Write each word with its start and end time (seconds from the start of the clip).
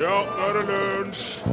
Ja, 0.00 0.10
nå 0.26 0.46
er 0.48 0.56
det 0.58 0.64
lunsj! 0.68 1.44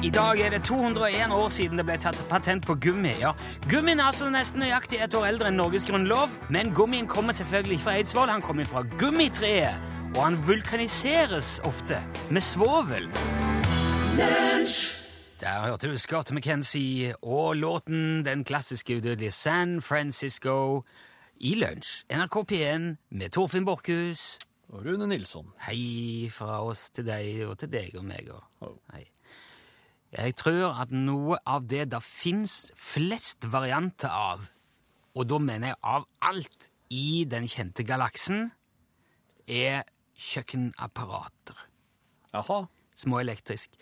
I 0.00 0.08
dag 0.10 0.40
er 0.40 0.50
det 0.50 0.62
201 0.64 1.32
år 1.32 1.48
siden 1.52 1.76
det 1.76 1.84
ble 1.84 1.98
tatt 2.00 2.16
patent 2.30 2.64
på 2.64 2.74
gummi. 2.80 3.12
ja. 3.20 3.34
Gummien 3.68 4.00
er 4.00 4.08
altså 4.08 4.30
nesten 4.32 4.62
nøyaktig 4.64 5.02
et 5.04 5.14
år 5.14 5.26
eldre 5.28 5.50
enn 5.50 5.60
Norges 5.60 5.84
grunnlov, 5.84 6.32
men 6.48 6.72
gummien 6.72 7.06
kommer 7.06 7.36
selvfølgelig 7.36 7.76
ikke 7.76 7.84
fra 7.84 7.96
Eidsvoll, 7.98 8.32
han 8.32 8.40
kommer 8.40 8.64
fra 8.64 8.82
gummitreet, 8.98 9.76
og 10.16 10.24
han 10.24 10.40
vulkaniseres 10.46 11.60
ofte 11.64 12.00
med 12.30 12.40
svovel. 12.40 13.10
Der 15.40 15.66
hørte 15.66 15.88
du 15.92 15.96
Scott 15.98 16.32
McKenzie 16.32 17.14
og 17.22 17.56
låten 17.56 18.24
den 18.24 18.44
klassiske 18.44 18.96
udødelige 18.96 19.30
San 19.30 19.82
Francisco 19.82 20.84
i 21.36 21.54
lunsj. 21.54 22.04
NRK 22.08 22.36
P1 22.52 22.96
med 23.10 23.30
Torfinn 23.30 23.64
Borchhus. 23.64 24.38
Og 24.70 24.84
Rune 24.86 25.08
Nilsson. 25.10 25.48
Hei 25.66 26.28
fra 26.30 26.60
oss 26.62 26.88
til 26.94 27.08
deg 27.08 27.42
og 27.48 27.56
til 27.58 27.72
deg 27.72 27.96
og 27.98 28.04
meg. 28.06 28.28
Og. 28.62 28.76
Hei. 28.94 29.02
Jeg 30.14 30.36
tror 30.38 30.76
at 30.82 30.94
noe 30.94 31.40
av 31.46 31.66
det 31.70 31.88
det 31.90 32.02
fins 32.06 32.70
flest 32.78 33.48
varianter 33.50 34.10
av, 34.10 34.46
og 35.14 35.26
da 35.30 35.40
mener 35.42 35.72
jeg 35.72 35.80
av 35.82 36.06
alt 36.22 36.70
i 36.90 37.24
den 37.30 37.46
kjente 37.50 37.86
galaksen, 37.86 38.50
er 39.50 39.82
kjøkkenapparater. 40.14 41.66
Jaha. 42.34 42.62
Småelektrisk. 43.00 43.72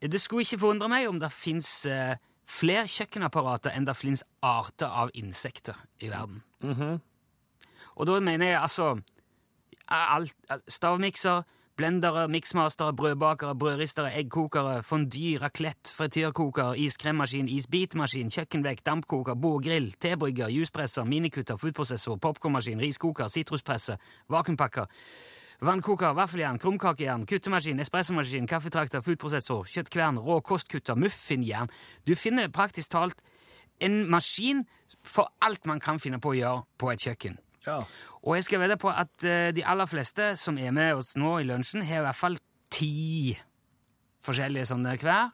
Det 0.00 0.20
skulle 0.22 0.44
ikke 0.46 0.60
forundre 0.62 0.88
meg 0.88 1.08
om 1.10 1.18
det 1.20 1.32
fins 1.34 1.82
eh, 1.90 2.14
flere 2.46 2.86
kjøkkenapparater 2.88 3.74
enn 3.74 3.88
det 3.88 3.96
fins 3.98 4.22
arter 4.46 4.86
av 4.86 5.10
insekter 5.18 5.76
i 5.98 6.12
verden. 6.12 6.44
Og 7.98 8.06
da 8.08 8.20
mener 8.22 8.52
jeg 8.52 8.60
altså 8.60 8.92
alt, 9.92 10.34
stavmikser, 10.68 11.42
blendere, 11.76 12.28
miksmastere, 12.28 12.92
brødbakere, 12.96 13.54
brødristere, 13.58 14.12
eggkokere, 14.18 14.82
fondy, 14.82 15.38
raclette, 15.40 15.94
frityrkoker, 15.96 16.74
iskremmaskin, 16.74 17.48
isbitmaskin, 17.48 18.30
kjøkkenvekk, 18.30 18.84
dampkoker, 18.86 19.34
bordgrill, 19.34 19.92
tebrygger, 20.00 20.52
juspresser, 20.52 21.04
minikutter, 21.04 21.56
foodprosessor, 21.56 22.16
popkornmaskin, 22.22 22.80
riskoker, 22.80 23.28
sitruspresse, 23.32 23.96
vakuumpakker, 24.32 24.86
vannkoker, 25.62 26.12
vaffeljern, 26.18 26.58
krumkakejern, 26.58 27.26
kuttemaskin, 27.26 27.80
espressomaskin, 27.80 28.48
kaffetrakter, 28.50 29.04
foodprosessor, 29.04 29.68
kjøttkvern, 29.72 30.20
rå 30.20 30.40
kostkutter, 30.44 30.98
muffinjern. 30.98 31.72
Du 32.06 32.14
finner 32.18 32.52
praktisk 32.52 32.92
talt 32.92 33.24
en 33.82 34.04
maskin 34.10 34.66
for 35.02 35.32
alt 35.40 35.66
man 35.66 35.80
kan 35.80 36.00
finne 36.02 36.20
på 36.22 36.34
å 36.34 36.38
gjøre 36.38 36.66
på 36.78 36.92
et 36.92 37.08
kjøkken. 37.08 37.40
Ja. 37.66 37.82
Og 38.22 38.36
jeg 38.38 38.44
skal 38.46 38.60
vedde 38.62 38.76
på 38.78 38.90
at 38.90 39.24
eh, 39.26 39.50
de 39.56 39.64
aller 39.66 39.88
fleste 39.90 40.32
som 40.38 40.58
er 40.62 40.70
med 40.74 40.94
oss 41.00 41.14
nå 41.18 41.38
i 41.42 41.46
lunsjen, 41.48 41.82
har 41.82 42.02
i 42.02 42.06
hvert 42.06 42.18
fall 42.18 42.36
ti 42.70 43.34
forskjellige 44.22 44.68
sånne 44.70 44.94
hver, 45.02 45.32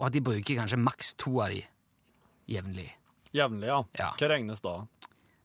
og 0.00 0.06
at 0.08 0.14
de 0.16 0.22
bruker 0.24 0.58
kanskje 0.58 0.80
maks 0.80 1.14
to 1.20 1.36
av 1.44 1.52
de 1.54 1.60
jevnlig. 2.50 2.88
Jevnlig, 3.36 3.68
ja. 3.70 3.78
Ja. 4.00 4.08
Hva 4.18 4.30
regnes 4.32 4.62
da? 4.64 4.72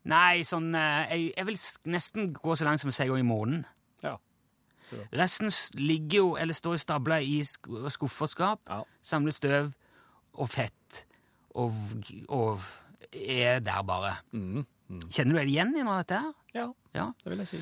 Nei, 0.10 0.42
sånn 0.46 0.72
eh, 0.78 1.06
jeg, 1.14 1.28
jeg 1.38 1.48
vil 1.52 1.60
nesten 1.94 2.32
gå 2.34 2.56
så 2.58 2.66
langt 2.66 2.82
som 2.82 2.90
å 2.90 2.96
si 2.96 3.06
i 3.06 3.26
måneden. 3.26 3.66
Ja. 4.02 4.16
Resten 5.18 5.50
ligger 5.82 6.18
jo, 6.24 6.28
eller 6.38 6.54
står 6.58 6.78
stabla 6.82 7.20
i 7.26 7.40
sk- 7.46 7.90
skuffer 7.94 8.26
og 8.28 8.32
skap, 8.34 8.66
Ja. 8.70 8.82
samler 9.06 9.34
støv 9.34 9.72
og 10.36 10.50
fett, 10.54 11.04
og, 11.56 11.74
og 12.30 12.62
er 13.14 13.62
der 13.66 13.84
bare. 13.86 14.16
Mhm. 14.34 14.66
Kjenner 14.90 15.34
du 15.34 15.40
deg 15.40 15.50
igjen 15.50 15.76
i 15.76 15.84
noe 15.84 16.00
av 16.00 16.06
dette? 16.06 16.34
Ja, 16.54 16.68
Ja. 16.94 17.12
det 17.24 17.30
vil 17.32 17.38
jeg 17.40 17.48
si. 17.48 17.60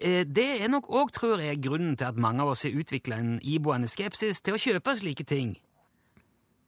Eh, 0.00 0.24
Det 0.24 0.62
er 0.62 0.68
nok 0.68 0.88
òg, 0.88 1.10
tror 1.12 1.38
jeg, 1.40 1.60
grunnen 1.62 1.96
til 1.96 2.04
at 2.06 2.16
mange 2.16 2.40
av 2.42 2.48
oss 2.48 2.62
har 2.64 2.72
utvikla 2.72 3.16
en 3.18 3.40
iboende 3.42 3.88
skepsis 3.88 4.42
til 4.42 4.54
å 4.54 4.58
kjøpe 4.58 4.98
slike 4.98 5.24
ting. 5.26 5.56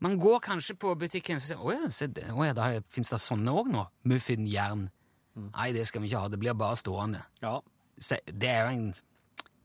Man 0.00 0.18
går 0.20 0.40
kanskje 0.40 0.76
på 0.78 0.94
butikken 0.96 1.36
og 1.36 1.42
sier 1.42 1.58
å 1.58 1.72
ja, 1.82 1.88
se 1.90 2.06
det- 2.06 2.30
å 2.30 2.44
ja, 2.46 2.52
da 2.52 2.80
fins 2.80 3.10
det 3.10 3.18
sånne 3.18 3.48
òg 3.50 3.66
nå? 3.68 3.86
Muffinjern. 4.06 4.90
Nei, 5.36 5.72
det 5.72 5.86
skal 5.86 6.00
vi 6.02 6.08
ikke 6.08 6.20
ha. 6.20 6.28
Det 6.28 6.38
blir 6.38 6.54
bare 6.54 6.74
stående. 6.76 7.24
Ja. 7.42 7.60
Det 7.98 8.44
er 8.48 8.68
jo 8.70 8.76
en 8.76 8.94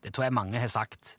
Det 0.04 0.12
tror 0.14 0.24
jeg 0.26 0.34
mange 0.34 0.60
har 0.60 0.68
sagt 0.68 1.18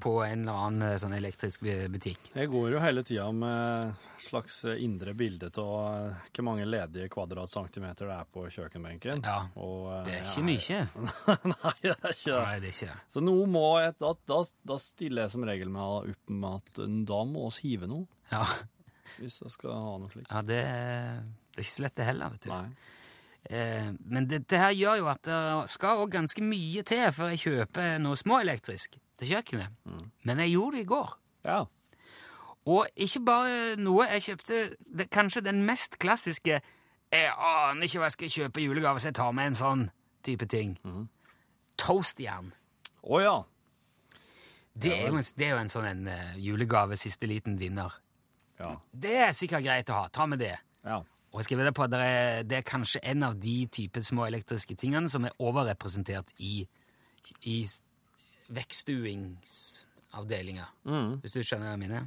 på 0.00 0.12
en 0.24 0.40
eller 0.48 0.58
annen 0.66 0.84
eh, 0.88 0.96
sånn 0.98 1.12
elektrisk 1.14 1.62
butikk. 1.92 2.30
Jeg 2.34 2.48
går 2.50 2.70
jo 2.72 2.78
hele 2.82 3.02
tida 3.06 3.26
med 3.36 3.92
slags 4.18 4.62
indre 4.74 5.12
bilde 5.14 5.50
av 5.60 6.14
hvor 6.34 6.46
mange 6.46 6.64
ledige 6.66 7.08
kvadratcentimeter 7.12 8.08
det 8.08 8.16
er 8.16 8.30
på 8.32 8.46
kjøkkenbenken. 8.50 9.22
Ja. 9.28 9.36
Og, 9.60 9.86
eh, 9.92 10.04
Det 10.08 10.16
er 10.18 10.24
ikke 10.24 10.46
mye. 10.48 10.80
Nei, 11.52 11.74
det 11.84 11.94
er 11.94 12.14
ikke 12.14 12.32
det. 12.32 12.40
Nei, 12.40 12.58
det 12.64 12.72
er 12.72 12.74
ikke. 12.74 12.96
Så 13.14 13.22
nå 13.22 13.36
må 13.50 13.64
jeg, 13.84 13.94
da, 14.00 14.12
da, 14.32 14.40
da 14.72 14.78
stiller 14.82 15.26
jeg 15.26 15.34
som 15.36 15.46
regel 15.48 15.70
meg 15.74 16.12
opp 16.14 16.32
med 16.32 16.48
at 16.62 16.82
eh, 16.84 16.98
da 17.12 17.22
må 17.28 17.48
vi 17.52 17.68
hive 17.68 17.90
noe, 17.90 18.06
Ja, 18.32 18.44
hvis 19.18 19.38
jeg 19.44 19.52
skal 19.54 19.72
ha 19.72 19.92
noe 20.02 20.10
slikt. 20.12 20.28
ja 20.32 20.42
det, 20.44 20.62
det 20.64 21.60
er 21.60 21.64
ikke 21.64 21.74
så 21.76 21.84
lett 21.86 21.96
det 22.00 22.08
heller, 22.10 22.34
vet 22.34 22.44
du. 22.48 22.50
Nei. 22.52 22.94
Eh, 23.48 23.92
men 24.10 24.26
dette 24.28 24.58
her 24.60 24.74
gjør 24.76 24.98
jo 25.00 25.06
at 25.12 25.22
det 25.28 25.38
skal 25.72 26.02
også 26.02 26.10
ganske 26.18 26.42
mye 26.44 26.82
til 26.84 27.04
før 27.16 27.30
jeg 27.32 27.40
kjøper 27.46 27.94
noe 28.02 28.18
småelektrisk 28.20 28.98
til 29.18 29.32
kjøkkenet. 29.32 29.74
Men 30.24 30.44
jeg 30.44 30.54
gjorde 30.54 30.76
det 30.76 30.84
i 30.84 30.88
går. 30.88 31.12
Ja. 31.46 31.58
Og 32.68 32.86
ikke 32.96 33.20
bare 33.24 33.76
noe 33.80 34.08
jeg 34.12 34.24
kjøpte 34.26 34.56
det, 34.98 35.06
Kanskje 35.14 35.40
den 35.46 35.62
mest 35.64 35.94
klassiske 36.02 36.58
Jeg 37.08 37.30
aner 37.32 37.86
ikke 37.86 38.02
hva 38.02 38.10
jeg 38.10 38.16
skal 38.16 38.32
kjøpe 38.34 38.60
i 38.60 38.66
julegave, 38.66 39.00
så 39.00 39.08
jeg 39.08 39.16
tar 39.16 39.30
med 39.32 39.52
en 39.52 39.56
sånn 39.56 39.84
type 40.26 40.44
ting. 40.50 40.74
Toastjern. 41.80 42.50
Å 43.08 43.20
ja. 43.22 43.36
Det, 44.74 44.92
er 44.92 45.08
jo 45.08 45.22
det 45.38 45.46
er 45.46 45.54
jo 45.54 45.60
en 45.62 45.72
sånn 45.72 45.86
en, 45.88 46.02
uh, 46.10 46.34
julegave, 46.36 46.98
siste 47.00 47.30
liten 47.30 47.56
vinner. 47.56 47.94
Ja. 48.58 48.74
Det 48.92 49.14
er 49.22 49.32
sikkert 49.32 49.64
greit 49.64 49.88
å 49.88 50.02
ha. 50.02 50.10
Ta 50.12 50.26
med 50.28 50.42
det. 50.42 50.58
Ja. 50.84 51.00
Og 51.32 51.40
jeg 51.40 51.48
skal 51.48 51.60
vite 51.62 51.72
på 51.76 51.86
at 51.86 51.92
det 51.94 52.02
er, 52.04 52.44
det 52.48 52.58
er 52.58 52.68
kanskje 52.68 53.00
en 53.08 53.24
av 53.26 53.38
de 53.40 53.56
type 53.72 54.02
små 54.04 54.26
elektriske 54.28 54.76
tingene 54.76 55.08
som 55.12 55.24
er 55.28 55.36
overrepresentert 55.40 56.34
i, 56.44 56.62
i 57.48 57.56
vekststuingsavdelinger. 58.48 60.66
Hvis 61.22 61.32
du 61.34 61.40
skjønner 61.42 61.66
hva 61.66 61.70
jeg 61.76 61.82
mener. 61.84 62.02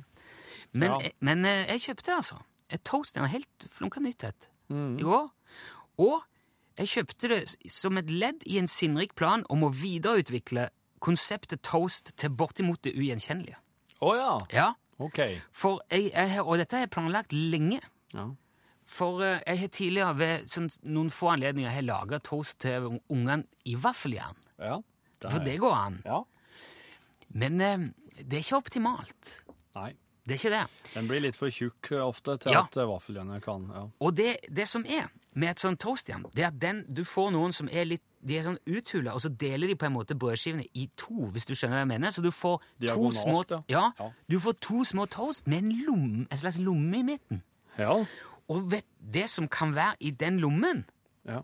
Men, 0.74 0.92
Ja. 0.92 0.98
men 1.20 1.46
eh, 1.46 1.66
jeg 1.68 1.80
kjøpte 1.82 2.06
det, 2.12 2.16
altså. 2.16 2.36
Et 2.70 2.84
toast. 2.84 3.16
Den 3.16 3.24
er 3.24 3.28
helt 3.28 3.68
flunka 3.70 4.00
nytt 4.00 4.24
et. 4.24 4.48
i 4.72 5.04
går. 5.04 5.30
Og 6.00 6.22
jeg 6.78 6.88
kjøpte 6.88 7.28
det 7.28 7.56
som 7.72 7.98
et 7.98 8.10
ledd 8.10 8.44
i 8.48 8.58
en 8.58 8.68
sinnrik 8.68 9.16
plan 9.16 9.44
om 9.50 9.64
å 9.64 9.70
videreutvikle 9.76 10.70
konseptet 11.04 11.62
toast 11.62 12.12
til 12.16 12.30
bortimot 12.30 12.82
det 12.84 12.94
ugjenkjennelige. 12.96 13.56
Å 14.02 14.16
ja. 14.16 14.40
Ja, 14.54 14.74
OK. 15.00 15.20
for 15.52 15.82
jeg, 15.92 16.12
jeg, 16.14 16.40
Og 16.42 16.58
dette 16.58 16.76
har 16.78 16.82
jeg 16.86 16.90
planlagt 16.94 17.34
lenge. 17.34 17.82
Ja. 18.14 18.30
For 18.86 19.22
eh, 19.22 19.42
jeg 19.48 19.60
har 19.60 19.68
tidligere 19.68 20.18
ved 20.18 20.46
sånn, 20.48 20.70
noen 20.84 21.10
få 21.12 21.28
anledninger 21.36 21.82
laga 21.84 22.20
toast 22.20 22.60
til 22.60 23.00
ungene 23.10 23.44
i 23.66 23.76
vaffeljern. 23.76 24.36
ja. 24.60 24.82
For 25.30 25.40
det 25.46 25.60
går 25.62 25.74
an. 25.78 26.02
Ja. 26.06 26.22
Men 27.30 27.62
eh, 27.62 27.78
det 28.22 28.34
er 28.40 28.44
ikke 28.46 28.58
optimalt. 28.58 29.36
Nei. 29.76 29.92
Det 30.28 30.36
er 30.36 30.38
ikke 30.38 30.52
det. 30.54 30.66
Den 30.94 31.08
blir 31.10 31.22
litt 31.24 31.36
for 31.38 31.50
tjukk 31.50 31.92
eh, 31.96 32.02
ofte 32.06 32.36
til 32.44 32.52
Ja. 32.54 32.64
at 32.68 32.78
eh, 32.78 32.86
vaffeljernet 32.88 33.42
kan 33.44 33.64
ja. 33.74 33.88
Og 34.00 34.16
det, 34.18 34.36
det 34.50 34.68
som 34.70 34.84
er 34.86 35.08
med 35.34 35.50
et 35.54 35.60
sånt 35.64 35.80
toastjern, 35.82 36.26
det 36.36 36.44
er 36.44 36.48
at 36.52 36.60
den, 36.62 36.84
du 36.94 37.04
får 37.08 37.32
noen 37.34 37.54
som 37.56 37.70
er 37.72 37.86
litt 37.86 38.04
de 38.22 38.36
er 38.38 38.44
sånn 38.46 38.60
uthula, 38.70 39.16
og 39.18 39.22
så 39.24 39.32
deler 39.34 39.72
de 39.72 39.76
på 39.82 39.88
en 39.88 39.96
måte 39.96 40.14
brødskivene 40.14 40.68
i 40.78 40.84
to, 41.00 41.32
hvis 41.34 41.48
du 41.50 41.56
skjønner 41.58 41.80
hva 41.80 41.82
jeg 41.82 41.90
mener. 41.90 42.12
Så 42.14 42.22
du 42.22 42.30
får 42.30 42.60
to 42.86 43.08
små 43.18 43.40
ja. 43.50 43.62
ja, 43.68 43.86
Ja. 43.98 44.10
du 44.30 44.36
får 44.44 44.54
to 44.62 44.84
små 44.86 45.08
toast 45.10 45.48
med 45.50 45.64
en, 45.64 45.72
lomme, 45.88 46.28
en 46.30 46.38
slags 46.38 46.60
lomme 46.62 47.00
i 47.00 47.02
midten. 47.08 47.42
Ja. 47.80 47.96
Og 48.48 48.68
vet, 48.76 48.86
det 49.02 49.26
som 49.32 49.48
kan 49.50 49.74
være 49.74 49.96
i 50.06 50.12
den 50.12 50.38
lommen 50.44 50.84
ja. 51.26 51.42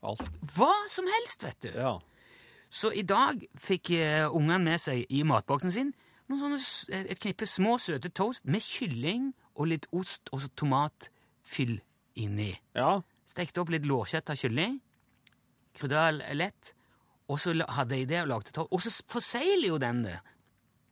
Alt. 0.00 0.24
Hva 0.56 0.72
som 0.88 1.04
helst, 1.12 1.44
vet 1.44 1.60
du. 1.66 1.68
Ja. 1.76 1.98
Så 2.74 2.90
i 2.90 3.04
dag 3.06 3.38
fikk 3.60 3.92
uh, 3.94 4.26
ungene 4.34 4.58
med 4.66 4.82
seg 4.82 5.04
i 5.14 5.22
matboksen 5.26 5.72
sin 5.74 5.92
sånne, 6.32 6.58
et 7.12 7.20
knippe 7.20 7.46
små, 7.46 7.76
søte 7.78 8.10
toast 8.10 8.46
med 8.48 8.64
kylling 8.64 9.32
og 9.54 9.68
litt 9.70 9.86
ost 9.94 10.30
og 10.34 10.46
tomatfyll 10.58 11.76
inni. 12.18 12.52
Ja. 12.74 13.02
Stekte 13.28 13.62
opp 13.62 13.72
litt 13.72 13.86
lårkjøtt 13.88 14.32
av 14.32 14.38
kylling, 14.40 14.78
krydra 15.76 16.08
lett, 16.34 16.72
og 17.28 17.40
så 17.40 17.54
hadde 17.76 18.00
jeg 18.00 18.08
det 18.10 18.22
og 18.22 18.30
lagde 18.32 18.54
toast. 18.54 18.72
Og 18.72 18.82
så 18.84 18.92
forsegler 19.10 19.68
jo 19.68 19.78
den 19.82 20.02
det. 20.06 20.18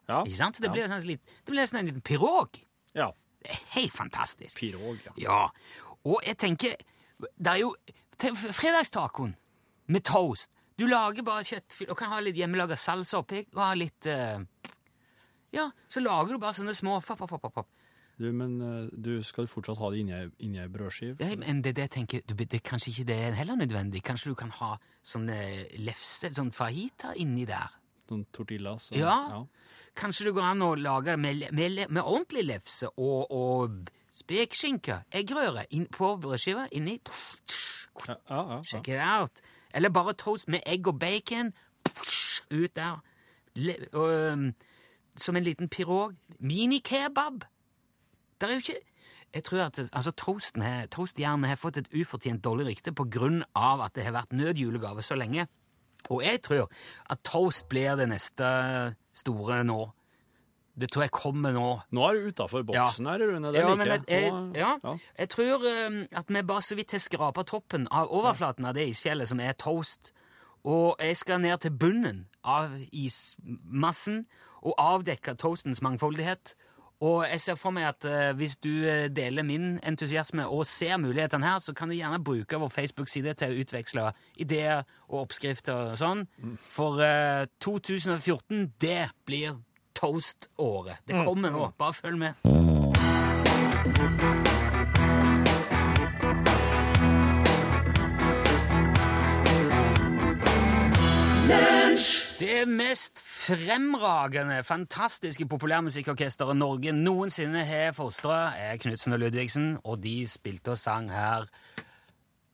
Ja. 0.08 0.22
Ikke 0.22 0.36
sant? 0.36 0.56
Så 0.56 0.62
det 0.62 0.70
Ja. 0.70 0.72
blir, 0.72 0.88
sånn 0.88 1.06
litt, 1.06 1.24
det 1.24 1.50
blir 1.50 1.62
nesten 1.62 1.78
en 1.80 1.86
liten 1.86 2.02
pirog. 2.02 2.62
ja. 2.94 3.12
Det 3.42 3.50
er 3.50 3.58
helt 3.74 3.92
fantastisk. 3.92 4.56
Pirog, 4.56 5.00
ja. 5.04 5.12
Ja, 5.16 5.50
og 6.04 6.20
jeg 6.24 6.36
tenker 6.38 6.76
Det 7.18 7.46
er 7.46 7.56
jo 7.56 7.74
Fredagstacoen 8.18 9.34
med 9.86 10.04
toast. 10.04 10.48
Du 10.78 10.86
lager 10.88 11.22
bare 11.26 11.44
kjøttfyll 11.44 11.90
og 11.92 11.96
kan 11.98 12.10
ha 12.10 12.20
litt 12.20 12.36
hjemmelaga 12.36 12.76
salsa 12.76 13.18
oppi. 13.20 13.44
Og 13.54 13.60
ha 13.62 13.74
litt 13.74 14.06
Uh, 14.06 14.44
Ja, 15.52 15.66
så 15.88 16.00
lager 16.00 16.32
du 16.32 16.38
bare 16.40 16.54
sånne 16.56 16.72
små 16.74 16.94
fap, 17.04 17.18
fap, 17.20 17.28
fap, 17.36 17.52
fap. 17.52 17.66
Du, 18.18 18.30
men 18.32 18.54
uh, 18.62 18.88
du 18.92 19.18
skal 19.22 19.46
fortsatt 19.50 19.76
ha 19.78 19.90
det 19.92 19.98
inni 20.38 20.58
ei- 20.60 20.68
brødskive? 20.72 21.16
Ja, 21.20 21.36
Men 21.36 21.60
det, 21.62 21.74
det 21.76 21.82
jeg 21.88 21.90
tenker 21.90 22.22
du, 22.26 22.34
det, 22.44 22.62
Kanskje 22.64 22.90
ikke 22.92 23.04
det 23.10 23.16
er 23.26 23.32
heller 23.36 23.56
nødvendig. 23.56 24.02
Kanskje 24.02 24.30
du 24.32 24.34
kan 24.34 24.50
ha 24.50 24.76
sånne 25.04 25.36
lefse, 25.84 26.30
sånn 26.32 26.52
fajita 26.56 27.12
inni 27.20 27.44
der. 27.48 27.68
Sånn 28.08 28.24
tortillas. 28.32 28.90
og- 28.92 28.98
Ja. 28.98 29.44
Kanskje 29.94 30.24
det 30.24 30.34
går 30.34 30.42
an 30.54 30.62
å 30.64 30.70
lage 30.80 31.04
det 31.12 31.18
med, 31.18 31.52
med, 31.52 31.90
med 31.90 32.02
ordentlig 32.02 32.46
lefse 32.46 32.88
og, 32.96 33.26
og 33.30 33.90
spekeskinke, 34.10 35.02
eggerøre, 35.12 35.66
inn, 35.76 35.86
på 35.92 36.14
brødskiva 36.20 36.68
inni. 36.72 36.98
Ja, 38.08 38.16
ja, 38.30 38.40
ja, 38.56 38.62
Check 38.62 38.88
it 38.88 39.00
out. 39.04 39.42
Eller 39.74 39.88
bare 39.90 40.12
toast 40.12 40.48
med 40.48 40.60
egg 40.66 40.86
og 40.86 40.98
bacon. 40.98 41.52
Ut 42.50 42.76
der. 42.76 43.02
Le, 43.54 43.76
og, 43.92 44.52
som 45.16 45.36
en 45.36 45.44
liten 45.44 45.68
pirog. 45.68 46.14
Minikebab. 46.38 47.44
Det 48.40 48.48
er 48.48 48.52
jo 48.52 48.64
ikke 48.64 48.80
Jeg 49.34 49.44
tror 49.44 49.58
at 49.64 49.78
altså, 49.92 50.10
toasten 50.10 50.62
her, 50.62 50.86
Toastjernet 50.86 51.48
har 51.48 51.56
fått 51.56 51.76
et 51.80 51.88
ufortjent 51.96 52.44
dårlig 52.44 52.66
rykte 52.66 52.92
på 52.92 53.06
grunn 53.08 53.40
av 53.56 53.80
at 53.80 53.94
det 53.96 54.04
har 54.04 54.12
vært 54.12 54.32
nødjulegave 54.36 55.02
så 55.02 55.16
lenge. 55.16 55.46
Og 56.10 56.20
jeg 56.24 56.42
tror 56.42 56.68
at 57.10 57.22
toast 57.24 57.68
blir 57.68 57.96
det 57.96 58.10
neste 58.10 58.44
store 59.16 59.62
nå. 59.64 59.86
Det 60.82 60.88
tror 60.90 61.04
jeg 61.06 61.12
kommer 61.14 61.54
nå. 61.54 61.66
Nå 61.94 62.06
er 62.08 62.18
du 62.18 62.30
utafor 62.32 62.64
boksen 62.66 63.06
her, 63.06 63.22
Rune. 63.22 63.52
Det 63.54 63.60
Ja, 63.62 63.68
liker 63.74 63.92
jeg, 63.94 64.02
jeg. 64.10 64.32
ja, 64.58 64.72
ja. 64.82 64.96
jeg 65.18 65.28
tror 65.30 65.62
um, 65.86 66.00
at 66.10 66.32
vi 66.34 66.42
bare 66.42 66.62
så 66.66 66.74
vidt 66.78 66.92
har 66.96 67.02
skrapa 67.04 67.44
toppen 67.46 67.86
av 67.90 68.10
overflaten 68.10 68.66
av 68.66 68.74
det 68.74 68.88
isfjellet 68.90 69.30
som 69.30 69.40
er 69.40 69.54
toast. 69.54 70.10
Og 70.66 70.98
jeg 71.02 71.16
skal 71.18 71.40
ned 71.42 71.58
til 71.62 71.72
bunnen 71.74 72.24
av 72.42 72.74
ismassen 72.92 74.24
og 74.62 74.74
avdekke 74.78 75.34
toastens 75.38 75.82
mangfoldighet. 75.82 76.54
Og 77.02 77.24
jeg 77.26 77.40
ser 77.42 77.56
for 77.58 77.74
meg 77.74 77.88
at 77.88 78.06
uh, 78.06 78.28
hvis 78.38 78.52
du 78.62 78.68
eh, 78.86 79.08
deler 79.10 79.42
min 79.42 79.72
entusiasme 79.82 80.44
og 80.46 80.62
ser 80.70 81.00
mulighetene 81.02 81.48
her, 81.48 81.58
så 81.58 81.74
kan 81.74 81.90
du 81.90 81.96
gjerne 81.96 82.20
bruke 82.22 82.60
vår 82.62 82.70
Facebook-side 82.70 83.34
til 83.40 83.50
å 83.50 83.64
utveksle 83.64 84.04
ideer 84.38 84.84
og 85.08 85.24
oppskrifter 85.24 85.90
og 85.90 85.98
sånn. 85.98 86.22
For 86.62 87.02
uh, 87.02 87.42
2014, 87.64 88.68
det 88.80 89.08
blir 89.26 89.58
toast-året. 90.02 91.02
Det 91.06 91.24
kommer 91.24 91.54
nå. 91.54 91.70
Bare 91.78 91.94
følg 91.94 92.18
med. 92.18 92.32
Det 102.42 102.68
mest 102.68 103.20
fremragende, 103.22 104.64
fantastiske 104.64 105.46
populærmusikkorkesteret 105.46 106.56
Norge 106.56 106.92
noensinne 106.92 107.64
har 107.64 107.92
fostra, 107.92 108.52
er 108.58 108.76
Knutsen 108.76 109.12
og 109.12 109.18
Ludvigsen, 109.18 109.78
og 109.84 110.02
de 110.02 110.28
spilte 110.28 110.70
og 110.74 110.78
sang 110.78 111.10
her 111.12 111.46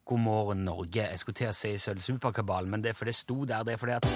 God 0.09 0.19
morgen, 0.19 0.59
Norge. 0.65 1.03
Jeg 1.11 1.19
skulle 1.19 1.37
til 1.37 1.50
å 1.50 1.53
si 1.53 1.77
Sølv 1.77 2.00
Superkabalen, 2.00 2.71
men 2.71 2.81
det 2.85 2.95
er 2.95 2.97
fordi 2.97 3.12
det 3.12 3.19
sto 3.19 3.45
der. 3.45 3.62
Det 3.65 3.73
er 3.73 3.77
fordi 3.77 3.93
at 3.93 4.06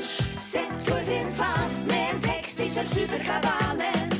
Sett 0.00 0.72
Torfinn 0.86 1.32
fast 1.36 1.67
tekst 2.78 2.94
superkabalen. 2.94 4.12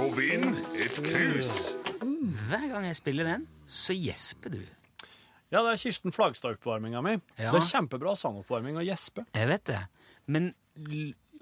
Og 0.00 0.14
vinn 0.16 0.54
et 0.80 0.96
krus. 1.04 1.50
hver 2.48 2.64
gang 2.70 2.86
jeg 2.88 2.96
spiller 2.96 3.28
den, 3.28 3.42
så 3.68 3.92
gjesper 3.96 4.54
du. 4.54 4.60
ja, 5.52 5.60
det 5.60 5.72
er 5.74 5.76
Kirsten 5.82 6.12
Flagstad-oppvarminga 6.12 7.02
mi. 7.04 7.18
Ja. 7.36 7.50
Det 7.52 7.60
er 7.60 7.68
kjempebra 7.68 8.14
sangoppvarming 8.16 8.78
å 8.80 8.84
gjespe. 8.86 9.26
Jeg 9.36 9.48
vet 9.50 9.64
det. 9.68 9.80
Men 10.26 10.52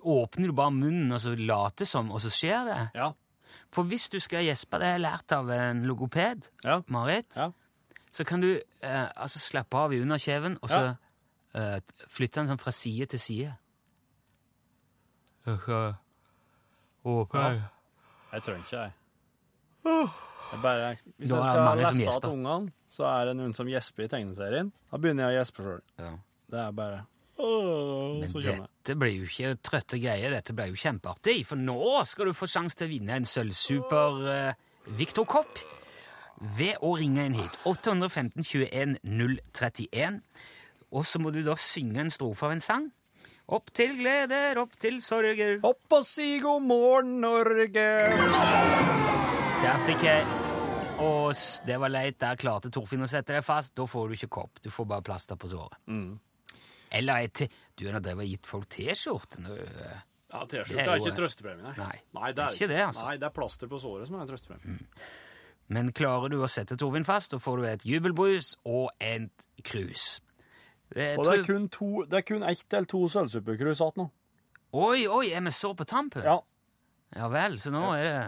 åpner 0.03 0.51
du 0.51 0.57
bare 0.57 0.75
munnen 0.75 1.13
og 1.15 1.21
så 1.23 1.37
later 1.39 1.87
som, 1.87 2.11
og 2.11 2.21
så 2.25 2.33
skjer 2.35 2.67
det? 2.67 2.81
Ja. 2.99 3.13
For 3.71 3.87
hvis 3.87 4.09
du 4.11 4.19
skal 4.23 4.43
gjespe, 4.49 4.81
det 4.83 4.89
har 4.91 4.97
jeg 4.99 5.05
lært 5.07 5.37
av 5.37 5.51
en 5.55 5.85
logoped, 5.87 6.51
Ja. 6.65 6.81
Marit, 6.89 7.31
Ja. 7.37 7.53
så 8.11 8.25
kan 8.27 8.41
du 8.41 8.57
eh, 8.83 9.09
altså 9.15 9.39
slappe 9.39 9.77
av 9.79 9.93
i 9.95 10.01
underkjeven, 10.03 10.59
og 10.63 10.69
så 10.69 10.97
eh, 11.55 11.79
flytte 12.09 12.41
den 12.41 12.49
sånn 12.51 12.59
fra 12.63 12.73
side 12.75 13.07
til 13.07 13.19
side. 13.23 13.55
Ja. 17.05 17.69
Jeg 18.33 18.43
trenger 18.47 18.65
ikke, 18.65 18.81
jeg. 18.85 18.93
jeg 20.53 20.61
bare, 20.63 20.91
hvis 21.19 21.29
Da 21.31 21.37
jeg 21.37 21.41
er 21.41 21.47
det 21.47 21.53
skal 21.55 21.65
mange 21.65 21.85
som 21.87 21.97
lese 21.97 22.05
gjesper. 22.07 22.21
til 22.21 22.31
ungene, 22.37 22.73
så 22.91 23.07
er 23.11 23.25
det 23.31 23.37
noen 23.39 23.55
som 23.57 23.67
gjesper 23.71 24.05
i 24.05 24.09
tegneserien. 24.13 24.73
Da 24.91 24.99
begynner 24.99 25.31
jeg 25.31 25.35
å 25.35 25.41
gjespe 25.41 25.65
sjøl. 25.67 25.81
Ja. 25.99 26.13
Det 26.51 26.59
er 26.67 26.71
bare 26.73 27.01
Åh, 27.41 28.19
Men 28.21 28.29
Så 28.29 28.35
kommer 28.43 28.53
jeg. 28.53 28.69
dette 28.85 28.97
blir 29.01 29.15
jo 29.17 29.25
ikke 29.25 29.55
trøtte 29.65 29.97
greier, 30.03 30.31
dette 30.31 30.53
blir 30.53 30.67
jo 30.69 30.77
kjempeartig, 30.77 31.47
for 31.47 31.57
nå 31.57 32.05
skal 32.05 32.27
du 32.27 32.33
få 32.37 32.47
sjanse 32.47 32.77
til 32.77 32.87
å 32.87 32.91
vinne 32.91 33.17
en 33.17 33.25
sølvsuper 33.25 34.19
uh, 34.29 34.53
Victor 34.99 35.25
Kopp 35.25 35.63
ved 36.59 36.77
å 36.85 36.93
ringe 36.99 37.25
inn 37.31 37.35
hit. 37.39 37.57
815 37.65 38.45
21 38.45 38.99
031. 39.57 40.21
Og 40.93 41.07
så 41.07 41.19
må 41.23 41.33
du 41.33 41.41
da 41.47 41.55
synge 41.57 42.01
en 42.05 42.11
strofe 42.13 42.45
av 42.45 42.53
en 42.53 42.61
sang. 42.61 42.91
Opp 43.51 43.73
til 43.75 43.97
gleder, 43.99 44.61
opp 44.63 44.77
til 44.79 45.01
sorger. 45.03 45.57
Opp 45.67 45.97
og 45.97 46.05
si 46.07 46.37
god 46.39 46.63
morgen, 46.63 47.17
Norge! 47.25 47.87
Der 49.61 49.81
fikk 49.83 50.05
jeg 50.07 50.23
Og 51.03 51.35
det 51.67 51.79
var 51.83 51.91
leit, 51.91 52.21
der 52.23 52.39
klarte 52.39 52.71
Torfinn 52.71 53.03
å 53.03 53.09
sette 53.11 53.35
deg 53.35 53.43
fast. 53.43 53.75
Da 53.75 53.89
får 53.91 54.07
du 54.07 54.15
ikke 54.21 54.31
kopp, 54.39 54.63
du 54.63 54.71
får 54.71 54.87
bare 54.93 55.03
plaster 55.03 55.41
på 55.41 55.51
såret. 55.51 55.81
Eller 56.95 57.25
ei 57.25 57.49
Du 57.75 57.89
har 57.91 57.99
drevet 57.99 58.23
og 58.23 58.31
gitt 58.37 58.47
folk 58.47 58.71
T-skjorte. 58.71 59.43
Ja, 59.43 60.45
T-skjorte 60.47 60.87
er 60.87 60.95
er 60.95 61.03
ikke 61.03 61.19
trøstepremie, 61.19 61.75
nei. 61.75 61.99
Nei, 62.15 62.31
det 62.31 62.47
er 62.47 62.55
ikke 62.55 62.71
det, 62.71 62.81
altså. 62.87 63.07
Nei, 63.09 63.19
det 63.19 63.31
er 63.33 63.35
plaster 63.35 63.67
på 63.67 63.83
såret 63.83 64.07
som 64.07 64.21
er 64.21 64.31
trøstepremie. 64.31 64.87
Men 65.75 65.91
klarer 65.95 66.31
du 66.31 66.39
å 66.39 66.51
sette 66.51 66.79
Torvin 66.79 67.07
fast, 67.07 67.35
så 67.35 67.43
får 67.43 67.59
du 67.59 67.67
et 67.67 67.87
jubelbrus 67.87 68.55
og 68.67 68.91
et 69.03 69.51
krus. 69.67 70.21
Jeg 70.97 71.19
Og 71.19 71.25
det 71.25 71.35
er 71.39 71.45
kun, 71.47 71.69
to, 71.71 71.91
det 72.11 72.19
er 72.19 72.27
kun 72.27 72.43
ett 72.43 72.75
eller 72.75 72.89
to 72.91 73.05
sølvsuppekrus 73.09 73.83
igjen 73.83 74.01
nå. 74.03 74.07
Oi, 74.71 75.07
oi, 75.11 75.27
er 75.35 75.43
vi 75.47 75.53
så 75.55 75.73
på 75.75 75.87
tampen? 75.87 76.25
Ja. 76.27 76.41
Ja 77.17 77.27
vel, 77.27 77.57
så 77.59 77.73
nå 77.75 77.89
er 77.97 78.05
det 78.07 78.19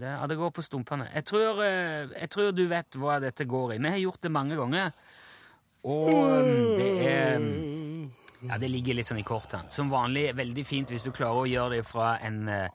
det, 0.00 0.08
ja, 0.08 0.22
det 0.26 0.36
går 0.38 0.50
på 0.50 0.64
stumpene. 0.66 1.06
Jeg 1.14 1.28
tror, 1.30 1.60
eh, 1.62 2.10
jeg 2.10 2.30
tror 2.34 2.50
du 2.50 2.64
vet 2.66 2.98
hva 2.98 3.20
dette 3.22 3.46
går 3.46 3.76
i. 3.76 3.78
Vi 3.78 3.92
har 3.94 4.00
gjort 4.02 4.22
det 4.26 4.32
mange 4.34 4.58
ganger, 4.58 4.90
og 5.86 6.10
um, 6.10 6.78
det 6.78 6.88
er 7.06 7.36
um, 7.38 8.10
Ja, 8.48 8.58
det 8.58 8.70
ligger 8.70 8.98
litt 8.98 9.06
sånn 9.06 9.20
i 9.22 9.26
kortene. 9.26 9.70
Som 9.70 9.92
vanlig 9.94 10.32
veldig 10.34 10.64
fint 10.66 10.90
hvis 10.90 11.06
du 11.06 11.12
klarer 11.14 11.44
å 11.44 11.46
gjøre 11.46 11.76
det 11.76 11.84
fra 11.86 12.16
en 12.22 12.48
eh, 12.50 12.68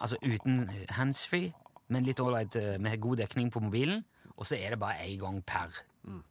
Altså 0.00 0.16
uten 0.24 0.62
handsfree, 0.96 1.50
men 1.92 2.06
litt 2.06 2.22
ålreit 2.24 2.54
eh, 2.56 2.78
med 2.80 3.02
god 3.04 3.20
dekning 3.20 3.50
på 3.52 3.60
mobilen. 3.60 4.00
Og 4.38 4.46
så 4.48 4.56
er 4.56 4.72
det 4.72 4.78
bare 4.80 5.04
én 5.04 5.18
gang 5.20 5.42
per. 5.44 5.76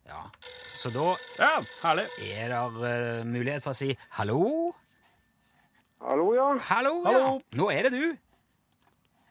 Ja. 0.07 0.23
Så 0.75 0.89
da 0.93 1.11
ja, 1.37 1.51
herlig. 1.83 2.05
er 2.25 2.53
det 2.53 3.27
mulighet 3.29 3.63
for 3.63 3.75
å 3.75 3.77
si 3.77 3.93
hallo. 4.17 4.73
Hallo, 5.99 6.31
ja. 6.35 6.47
Hallo, 6.69 7.03
Hallo. 7.05 7.19
ja. 7.19 7.59
Nå 7.59 7.69
er 7.71 7.87
det 7.89 7.91
du. 7.93 8.17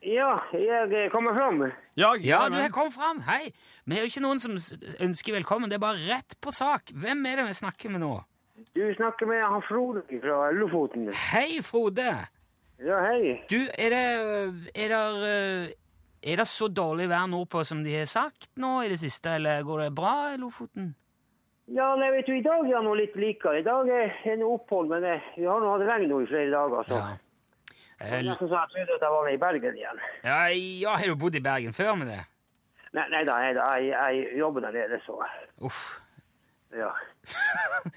Ja, 0.04 0.36
jeg 0.54 1.10
kommer 1.10 1.34
fram. 1.34 1.62
Ja, 1.96 2.12
Ja, 2.22 2.48
du 2.48 2.54
har 2.56 2.70
kommet 2.70 2.94
fram. 2.94 3.20
Hei. 3.26 3.50
Vi 3.84 3.96
er 3.96 4.04
jo 4.04 4.10
ikke 4.12 4.22
noen 4.22 4.38
som 4.38 4.54
ønsker 4.54 5.34
velkommen. 5.34 5.70
Det 5.70 5.78
er 5.80 5.82
bare 5.82 6.04
rett 6.06 6.36
på 6.40 6.52
sak. 6.54 6.92
Hvem 6.94 7.26
er 7.26 7.40
det 7.42 7.48
vi 7.48 7.56
snakker 7.58 7.90
med 7.90 8.04
nå? 8.04 8.12
Du 8.74 8.82
snakker 8.94 9.26
med 9.26 9.42
han 9.42 9.62
Frode 9.66 10.04
fra 10.22 10.50
Lofoten. 10.54 11.08
Hei, 11.32 11.58
Frode. 11.66 12.06
Ja, 12.78 13.00
hei. 13.02 13.40
Du, 13.50 13.58
er 13.74 13.90
det 13.90 14.70
Er 14.74 14.92
det, 14.94 15.74
er 16.22 16.40
det 16.40 16.48
så 16.50 16.68
dårlig 16.72 17.08
vær 17.10 17.28
nordpå 17.30 17.62
som 17.66 17.84
de 17.84 17.94
har 18.00 18.08
sagt 18.10 18.50
nå 18.58 18.80
i 18.84 18.90
det 18.90 18.98
siste, 19.02 19.36
eller 19.38 19.62
går 19.66 19.86
det 19.86 19.92
bra 19.96 20.14
i 20.32 20.40
Lofoten? 20.40 20.94
Ja, 21.68 21.92
nei, 22.00 22.08
vet 22.14 22.26
du, 22.26 22.32
i 22.38 22.42
dag 22.44 22.64
er 22.64 22.78
det 22.78 22.84
noe 22.86 22.96
litt 22.96 23.16
likere. 23.20 23.60
I 23.60 23.66
dag 23.66 23.88
er 23.92 24.12
det 24.24 24.38
noe 24.40 24.56
opphold, 24.56 24.88
men 24.88 25.04
vi 25.36 25.44
har 25.44 25.60
nå 25.60 25.74
hatt 25.74 25.84
regn 25.90 26.08
nå 26.08 26.22
i 26.24 26.28
flere 26.30 26.52
dager, 26.54 26.88
så. 26.88 27.00
Ja. 27.00 27.08
Er 27.12 27.26
Eh, 27.98 28.22
jeg 28.22 28.36
trodde 28.38 28.58
at 28.62 28.74
jeg 29.02 29.10
var 29.10 29.28
i 29.28 29.38
Bergen 29.42 29.74
igjen. 29.74 30.02
Ja, 30.22 30.36
ja, 30.54 30.92
har 30.94 31.06
du 31.10 31.16
bodd 31.18 31.34
i 31.34 31.42
Bergen 31.42 31.74
før 31.74 31.96
med 31.98 32.06
det? 32.12 32.20
Nei, 32.94 33.04
nei 33.10 33.24
da, 33.26 33.38
nei, 33.42 33.48
da, 33.56 33.64
jeg, 33.82 33.90
jeg 33.90 34.38
jobber 34.38 34.62
der 34.68 34.76
nede, 34.76 35.00
så. 35.04 35.18
Uff. 35.66 35.80
Ja. 36.72 36.92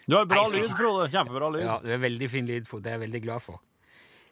Du 0.09 0.15
har 0.17 0.25
bra 0.25 0.47
lyd, 0.49 0.71
Frode. 0.73 1.05
Kjempebra 1.13 1.51
lyd. 1.53 1.63
Ja, 1.67 1.77
du 1.83 1.91
er 1.93 2.01
veldig 2.01 2.29
fin 2.33 2.49
lyd, 2.49 2.65
Frode. 2.67 2.87
Det 2.87 2.91
er 2.91 2.97
jeg 2.97 3.03
veldig 3.05 3.21
glad 3.27 3.45
for. 3.45 3.61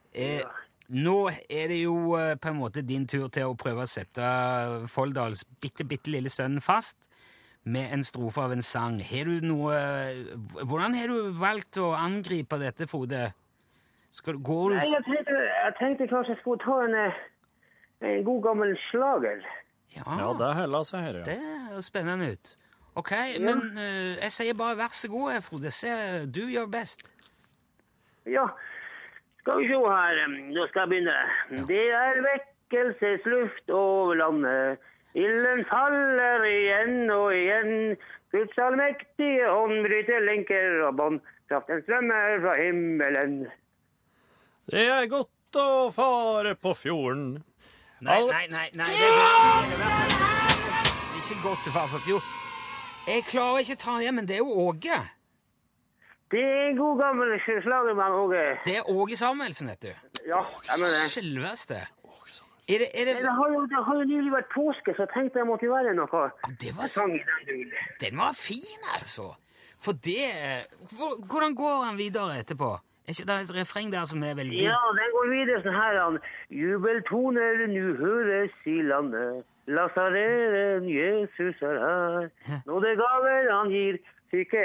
Eh, 0.10 0.42
nå 0.90 1.18
er 1.50 1.70
det 1.70 1.82
jo 1.84 2.16
eh, 2.18 2.36
på 2.42 2.50
en 2.52 2.58
måte 2.60 2.82
din 2.86 3.06
tur 3.10 3.28
til 3.34 3.52
å 3.52 3.58
prøve 3.60 3.84
å 3.86 3.90
sette 3.90 4.26
Folldals 4.90 5.44
bitte, 5.62 5.86
bitte 5.86 6.10
lille 6.14 6.32
sønn 6.34 6.58
fast 6.62 6.98
med 7.70 7.92
en 7.94 8.04
strofe 8.08 8.42
av 8.42 8.54
en 8.56 8.64
sang. 8.66 8.98
Har 9.04 9.28
du 9.30 9.44
noe 9.46 9.76
Hvordan 10.66 10.96
har 10.98 11.12
du 11.12 11.30
valgt 11.38 11.78
å 11.78 11.92
angripe 11.94 12.58
dette, 12.62 12.88
Frode? 12.90 13.28
Skal, 14.10 14.40
du- 14.40 14.42
gå... 14.48 14.58
Nei, 14.74 14.88
jeg 14.90 15.04
tenkte, 15.06 15.36
jeg 15.44 15.76
tenkte 15.78 16.08
kanskje 16.10 16.34
jeg 16.34 16.40
skulle 16.42 16.64
ta 16.64 16.78
en, 16.88 16.96
eh, 16.98 17.20
en 18.10 18.24
god 18.26 18.42
gammel 18.48 18.74
slager. 18.90 19.44
Ja, 19.94 20.06
Ja, 20.22 20.32
det 20.38 20.50
heller 20.58 20.84
seg 20.88 21.04
her, 21.06 21.20
ja. 21.22 21.28
det 21.28 21.38
er 21.76 21.86
spennende 21.86 22.32
ut. 22.34 22.56
Ok, 22.98 23.12
men 23.42 23.62
uh, 23.78 24.18
jeg 24.24 24.34
sier 24.34 24.58
bare 24.58 24.76
vær 24.80 24.94
så 24.94 25.08
god, 25.14 25.36
eh, 25.36 25.44
Frode. 25.46 25.72
Se, 25.72 25.92
du 26.26 26.42
gjør 26.50 26.66
best. 26.74 27.06
Ja, 28.30 28.48
skal 29.42 29.60
vi 29.62 29.68
se 29.72 29.80
her. 29.80 30.22
Nå 30.54 30.68
skal 30.70 30.82
jeg 30.86 30.92
begynne. 30.94 31.18
Det 31.72 31.84
er 31.96 32.22
vekkelsesluft 32.28 33.74
over 33.74 34.16
landet. 34.20 34.86
Ilden 35.18 35.66
faller 35.70 36.46
igjen 36.46 37.12
og 37.12 37.34
igjen. 37.34 37.98
Guds 38.32 38.58
allmektige 38.62 39.50
hånd 39.50 39.82
bryter 39.88 40.26
lenker 40.28 40.84
og 40.88 40.96
bånd. 41.00 41.22
Kraften 41.50 41.82
strømmer 41.84 42.42
fra 42.44 42.56
himmelen. 42.62 43.40
Det 44.70 44.86
er 44.86 45.08
godt 45.10 45.58
å 45.58 45.70
fare 45.90 46.54
på 46.62 46.76
fjorden. 46.78 47.40
Nei, 48.06 48.20
nei, 48.30 48.46
nei. 48.54 48.68
nei 48.78 48.86
det, 48.86 49.08
er, 49.10 49.72
det 49.74 49.88
er 49.90 51.24
ikke 51.24 51.40
godt 51.48 51.72
å 51.72 51.74
fare 51.74 51.90
på 51.96 52.04
fjorden. 52.06 52.36
Jeg 53.10 53.26
klarer 53.26 53.64
ikke 53.64 53.80
å 53.80 53.82
ta 53.82 53.96
det, 53.98 54.12
men 54.14 54.30
det 54.30 54.38
er 54.38 54.44
jo 54.44 54.68
Åge. 54.68 55.00
Det 56.32 56.42
er 56.46 56.68
en 56.70 56.78
god 56.78 57.00
gammel 57.02 57.32
slagermann, 57.46 58.12
Åge. 58.24 58.44
Det 58.66 58.76
er 58.78 58.90
Åge 58.92 59.18
Samuelsen, 59.18 59.72
vet 59.74 59.82
du. 59.82 59.94
Ja, 60.28 60.42
jeg 60.70 60.78
mener 60.82 60.98
det. 61.04 61.12
Selveste. 61.16 61.80
Er 62.70 62.78
det, 62.84 62.90
er 62.94 63.06
det, 63.06 63.16
Det 63.26 63.34
har 63.34 63.48
jo, 63.54 63.62
det 63.66 63.80
har 63.86 63.96
jo 63.98 64.04
nylig 64.06 64.32
vært 64.32 64.50
påske, 64.54 64.94
så 64.94 65.08
jeg 65.08 65.10
tenkte 65.14 65.42
jeg 65.42 65.48
måtte 65.50 65.66
jo 65.66 65.74
være 65.74 65.96
noe 65.98 66.26
det 66.62 66.76
var, 66.78 66.86
sang 66.86 67.16
i 67.16 67.22
den 67.48 67.72
den 68.02 68.18
var 68.18 68.36
fin, 68.38 68.84
altså. 68.94 69.32
For 69.82 69.98
det 70.06 70.28
Hvordan 71.32 71.56
går 71.56 71.84
han 71.88 71.98
videre 71.98 72.38
etterpå? 72.40 72.70
Er 73.08 73.16
ikke 73.16 73.26
det 73.26 73.36
er 73.36 73.42
et 73.48 73.56
refreng 73.56 73.90
der 73.94 74.06
som 74.06 74.24
er 74.24 74.36
veldig 74.38 74.60
Ja, 74.62 74.78
den 75.00 75.16
går 75.16 75.32
videre 75.34 75.64
sånn 75.66 75.74
her. 75.74 75.98
Han. 75.98 76.20
Jubeltoner 76.54 77.66
nu 77.74 77.96
høres 77.98 78.54
i 78.70 78.78
landet. 78.86 79.42
Lasareren 79.66 80.86
Jesus 80.90 81.64
er 81.66 81.82
her. 81.86 82.30
Nåde 82.70 82.94
gaver 83.02 83.50
han 83.50 83.74
gir, 83.74 83.98
syke 84.30 84.62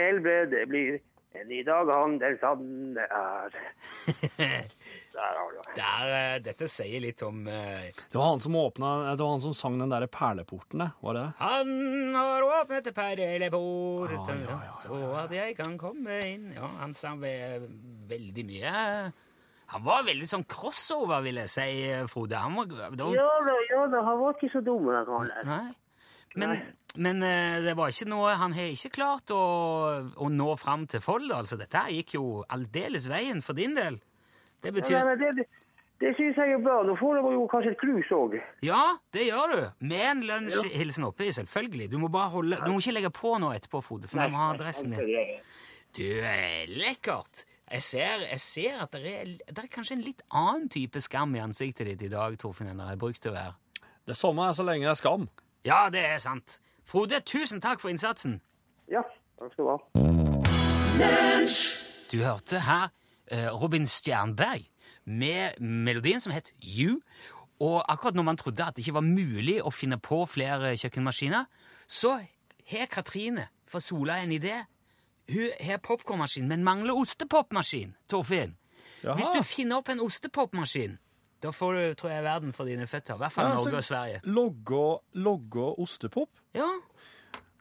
det 0.52 0.68
blir. 0.68 1.00
Men 1.34 1.50
i 1.50 1.62
dag 1.66 1.88
han 1.90 2.12
den 2.22 2.36
sanne 2.38 3.04
er. 3.10 3.56
Der 5.14 5.38
har 5.38 5.50
du 5.50 5.58
det. 5.58 5.82
Eh, 5.82 6.36
Dette 6.42 6.68
sier 6.70 7.02
litt 7.02 7.22
om 7.26 7.44
eh, 7.50 7.90
Det 7.94 8.14
var 8.18 8.32
han 8.32 8.42
som 8.42 8.56
åpna 8.58 8.90
Det 9.14 9.22
var 9.22 9.30
han 9.32 9.42
som 9.42 9.54
sang 9.54 9.76
den 9.78 9.90
derre 9.92 10.08
perleporten, 10.10 10.82
det. 10.82 10.88
Var 11.02 11.18
det? 11.18 11.24
Han 11.38 12.16
har 12.18 12.46
åpnet 12.46 12.90
perleporten, 12.94 14.46
så 14.82 15.00
at 15.24 15.34
jeg 15.34 15.58
kan 15.58 15.78
komme 15.78 16.18
inn 16.26 16.50
Ja, 16.54 16.70
han 16.80 16.94
sang 16.94 17.18
ve 17.22 17.34
veldig 18.10 18.44
mye. 18.46 18.72
Han 19.74 19.82
var 19.86 20.04
veldig 20.06 20.26
sånn 20.28 20.44
crossover, 20.50 21.22
vil 21.24 21.40
jeg 21.42 21.50
si, 21.50 21.68
Frode. 22.12 22.38
Han 22.38 22.58
var, 22.58 22.68
det 22.70 23.00
var, 23.00 23.14
Ja 23.16 23.30
da, 23.46 23.54
ja 23.70 23.86
da, 23.90 24.02
han 24.06 24.20
var 24.20 24.36
ikke 24.36 24.52
så 24.52 24.62
dum, 24.62 24.86
den 24.90 25.06
karen 25.08 25.30
der. 25.32 25.48
Nei. 25.48 25.64
Men, 26.34 26.56
men 26.96 27.22
eh, 27.26 27.58
det 27.64 27.74
var 27.78 27.90
ikke 27.90 28.06
noe 28.10 28.34
Han 28.38 28.52
har 28.54 28.70
ikke 28.70 28.92
klart 28.94 29.30
å, 29.34 29.40
å 30.14 30.28
nå 30.30 30.54
fram 30.60 30.86
til 30.90 31.02
Folda. 31.02 31.40
Altså, 31.42 31.58
dette 31.60 31.80
her 31.80 31.90
gikk 31.90 32.14
jo 32.18 32.24
aldeles 32.48 33.08
veien 33.10 33.42
for 33.42 33.56
din 33.58 33.74
del. 33.74 34.00
Det 34.62 34.70
Ja, 34.70 34.76
betyr 34.78 34.98
men 35.04 35.18
nei, 35.20 35.30
det, 35.38 35.46
det 36.00 36.12
syns 36.18 36.38
jeg 36.38 36.54
er 36.54 36.62
bra. 36.62 36.78
Nå 36.86 36.94
får 37.00 37.18
jeg 37.18 37.34
jo 37.36 37.46
kanskje 37.52 37.72
et 37.74 37.80
krus 37.80 38.12
òg. 38.14 38.36
Ja, 38.64 38.82
det 39.16 39.26
gjør 39.28 39.54
du. 39.54 39.62
Med 39.90 40.04
en 40.10 40.22
lunsjhilsen 40.28 41.08
oppi, 41.08 41.32
selvfølgelig. 41.36 41.90
Du 41.92 41.98
må 42.02 42.08
bare 42.12 42.30
holde 42.36 42.60
Du 42.62 42.70
må 42.72 42.78
ikke 42.82 42.96
legge 42.98 43.10
på 43.14 43.34
nå 43.42 43.50
etterpå, 43.56 43.82
Frode, 43.84 44.08
for 44.10 44.22
du 44.22 44.32
må 44.32 44.40
ha 44.44 44.52
adressen 44.54 44.94
din. 44.94 45.34
Du, 45.94 46.04
eh, 46.04 46.64
lekkert. 46.70 47.44
Jeg 47.74 47.82
ser, 47.82 48.22
jeg 48.28 48.40
ser 48.42 48.82
at 48.84 48.92
det 48.92 49.10
er, 49.10 49.30
det 49.48 49.62
er 49.62 49.70
kanskje 49.72 49.96
en 49.96 50.02
litt 50.04 50.20
annen 50.30 50.66
type 50.70 51.00
skam 51.02 51.32
i 51.34 51.40
ansiktet 51.42 51.88
ditt 51.88 52.02
i 52.06 52.10
dag, 52.12 52.36
Torfinn, 52.38 52.68
enn 52.70 52.78
det 52.82 52.86
har 52.90 52.98
brukt 53.00 53.24
å 53.26 53.32
være. 53.34 53.54
Det 54.04 54.14
samme 54.18 54.44
er 54.50 54.54
så 54.58 54.66
lenge 54.66 54.84
det 54.84 54.92
er 54.92 55.00
skam. 55.00 55.24
Ja, 55.64 55.78
det 55.90 56.02
er 56.04 56.20
sant. 56.20 56.58
Frode, 56.84 57.20
tusen 57.24 57.60
takk 57.64 57.80
for 57.80 57.88
innsatsen. 57.92 58.40
Ja, 58.92 59.02
takk 59.38 59.52
skal 59.54 59.64
du 59.64 59.70
ha. 59.72 59.78
Du 62.12 62.18
hørte 62.22 62.60
her 62.60 62.90
eh, 63.32 63.48
Robin 63.48 63.86
Stjernberg 63.86 64.68
med 65.04 65.60
melodien 65.60 66.20
som 66.20 66.32
het 66.32 66.52
You. 66.62 67.00
Og 67.60 67.92
akkurat 67.92 68.14
når 68.14 68.22
man 68.22 68.36
trodde 68.36 68.64
at 68.64 68.76
det 68.76 68.84
ikke 68.84 68.98
var 68.98 69.06
mulig 69.06 69.60
å 69.62 69.70
finne 69.72 69.98
på 70.02 70.24
flere 70.26 70.74
kjøkkenmaskiner, 70.76 71.46
så 71.86 72.18
har 72.70 72.90
Katrine 72.90 73.48
fra 73.70 73.80
Sola 73.80 74.18
en 74.22 74.32
idé. 74.34 74.64
Hun 75.30 75.50
har 75.60 75.80
popkornmaskin, 75.80 76.48
men 76.48 76.64
mangler 76.64 76.96
ostepopmaskin. 76.98 77.94
Torfinn. 78.08 78.56
Jaha. 79.04 79.16
Hvis 79.16 79.30
du 79.32 79.42
finner 79.42 79.80
opp 79.80 79.88
en 79.88 80.02
ostepopmaskin, 80.04 80.98
da 81.44 81.52
får 81.52 81.76
du 81.76 81.94
tror 82.00 82.10
jeg, 82.14 82.24
verden 82.24 82.54
for 82.56 82.64
dine 82.68 82.86
føtter. 82.88 83.14
I 83.18 83.20
hvert 83.20 83.34
fall 83.34 83.50
Ja, 83.50 83.54
Norge 83.58 83.76
og 83.76 83.84
Sverige. 83.84 84.20
Logge 84.24 84.84
logge 85.20 85.66
ostepop? 85.84 86.30
Ja, 86.56 86.70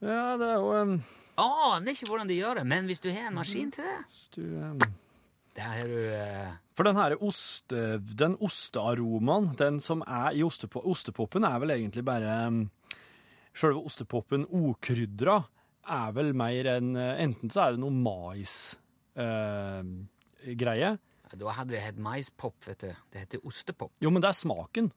Ja, 0.03 0.37
det 0.39 0.47
er 0.49 0.57
jo 0.59 0.71
um, 0.81 0.97
Aner 1.39 1.91
ikke 1.93 2.07
hvordan 2.09 2.29
de 2.29 2.35
gjør 2.37 2.53
det, 2.59 2.65
men 2.67 2.85
hvis 2.89 2.99
du 3.03 3.09
har 3.11 3.27
en 3.29 3.37
maskin 3.39 3.71
til 3.73 3.83
det, 3.87 3.99
Hvis 4.09 4.27
du, 4.35 4.41
um, 4.59 4.79
der 5.55 5.61
har 5.61 5.87
du 5.87 5.97
uh... 5.97 6.51
For 6.75 6.83
den 6.87 6.97
her 6.97 7.15
oste, 7.23 7.99
den 8.19 8.37
ostearomaen, 8.41 9.51
den 9.59 9.79
som 9.79 10.03
er 10.07 10.31
i 10.33 10.43
ostepop, 10.43 10.85
ostepopen, 10.89 11.43
er 11.43 11.59
vel 11.61 11.71
egentlig 11.77 12.05
bare 12.05 12.47
um, 12.47 12.69
Selve 13.53 13.83
ostepopen 13.85 14.45
okrydra 14.49 15.43
er 15.93 16.11
vel 16.15 16.33
mer 16.37 16.65
enn 16.77 16.95
eh, 16.97 17.21
Enten 17.23 17.49
så 17.53 17.59
er 17.65 17.71
det 17.75 17.81
noe 17.83 17.91
mais-greie. 17.93 19.19
Da 21.39 21.53
hadde 21.57 21.73
det 21.73 21.81
hett 21.81 22.01
maispop, 22.01 22.57
vet 22.67 22.83
du. 22.83 22.91
Det 23.13 23.23
heter 23.23 23.47
ostepop. 23.47 23.91
jo, 24.01 24.11
men 24.13 24.21
det 24.21 24.29
er 24.29 24.37
smaken. 24.37 24.91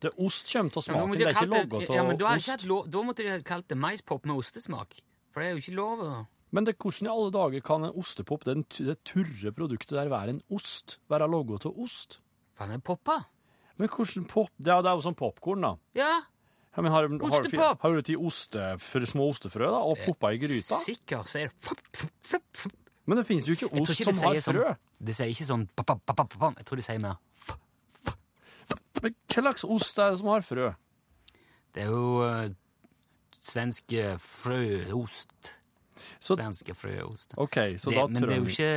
Det 0.00 0.14
Ost 0.16 0.48
kommer 0.48 0.70
men 0.70 0.82
smaken, 0.82 1.10
det 1.18 1.26
er 1.26 1.34
ikke 1.34 1.48
logga 1.50 1.78
logga 1.80 1.96
ja, 1.98 2.04
men 2.08 2.16
da, 2.16 2.28
av 2.30 2.38
ost. 2.40 2.62
lov, 2.64 2.86
da 2.88 3.02
måtte 3.04 3.24
de 3.26 3.42
kalt 3.44 3.66
det 3.68 3.76
maispop 3.76 4.24
med 4.24 4.40
ostesmak. 4.40 4.96
For 5.30 5.42
det 5.42 5.48
er 5.48 5.52
jo 5.58 5.60
ikke 5.60 5.74
lov 5.76 6.04
Men 6.50 6.64
det, 6.66 6.76
hvordan 6.80 7.06
i 7.06 7.10
alle 7.12 7.30
dager 7.34 7.60
kan 7.66 7.84
en 7.84 7.92
ostepop, 8.00 8.46
det, 8.48 8.56
det 8.78 8.96
turre 9.04 9.52
produktet 9.52 9.92
der, 9.92 10.08
være 10.08 10.36
en 10.38 10.40
ost? 10.50 10.98
Være 11.12 11.28
logga 11.28 11.60
til 11.66 11.76
ost? 11.76 12.20
Faen, 12.56 12.72
er 12.72 12.80
poppa. 12.80 13.20
Men 13.76 13.92
hvordan 13.92 14.24
pop... 14.30 14.50
Ja, 14.64 14.80
det 14.80 14.90
er 14.90 14.96
jo 14.98 15.04
sånn 15.04 15.18
popkorn, 15.20 15.68
da. 15.68 15.76
Ja, 15.98 16.14
Ja, 16.70 16.82
men 16.82 16.92
har, 16.94 17.08
har, 17.08 17.22
Ostepop! 17.26 17.80
har 17.82 17.94
du 17.94 18.02
til 18.06 18.20
oste, 18.22 18.76
små 19.10 19.26
ostefrø 19.32 19.66
da, 19.72 19.80
og 19.82 19.98
poppa 20.04 20.30
i 20.30 20.38
gryta? 20.38 20.78
sikkert 20.78 21.26
sier 21.26 21.50
det 21.50 22.70
Men 23.08 23.20
det 23.20 23.26
finnes 23.26 23.48
jo 23.48 23.56
ikke 23.56 23.70
ost 23.72 23.94
ikke 23.96 24.12
som 24.12 24.28
har 24.28 24.40
frø. 24.44 24.64
Sånn, 24.64 25.06
det 25.08 25.16
sier 25.16 25.32
ikke 25.32 25.48
sånn 25.48 25.66
pop, 25.76 25.94
pop, 26.06 26.20
pop. 26.20 26.58
Jeg 26.60 26.68
tror 26.68 26.80
de 26.80 26.86
sier 26.86 27.00
mer 27.02 27.18
Men 29.00 29.14
hva 29.14 29.40
slags 29.40 29.64
ost 29.64 29.98
er 29.98 30.12
det 30.12 30.20
som 30.20 30.28
har 30.30 30.44
frø? 30.46 30.68
Det 31.74 31.86
er 31.86 31.94
jo 31.94 32.20
uh, 32.26 32.50
svensk 33.40 33.94
frøost. 34.20 35.54
Så, 36.20 36.36
Svenske 36.36 36.74
frøost. 36.76 37.34
Okay, 37.36 37.76
Det, 37.76 38.10
men 38.10 38.22
det 38.22 38.32
er 38.32 38.36
jo 38.36 38.48
ikke 38.48 38.72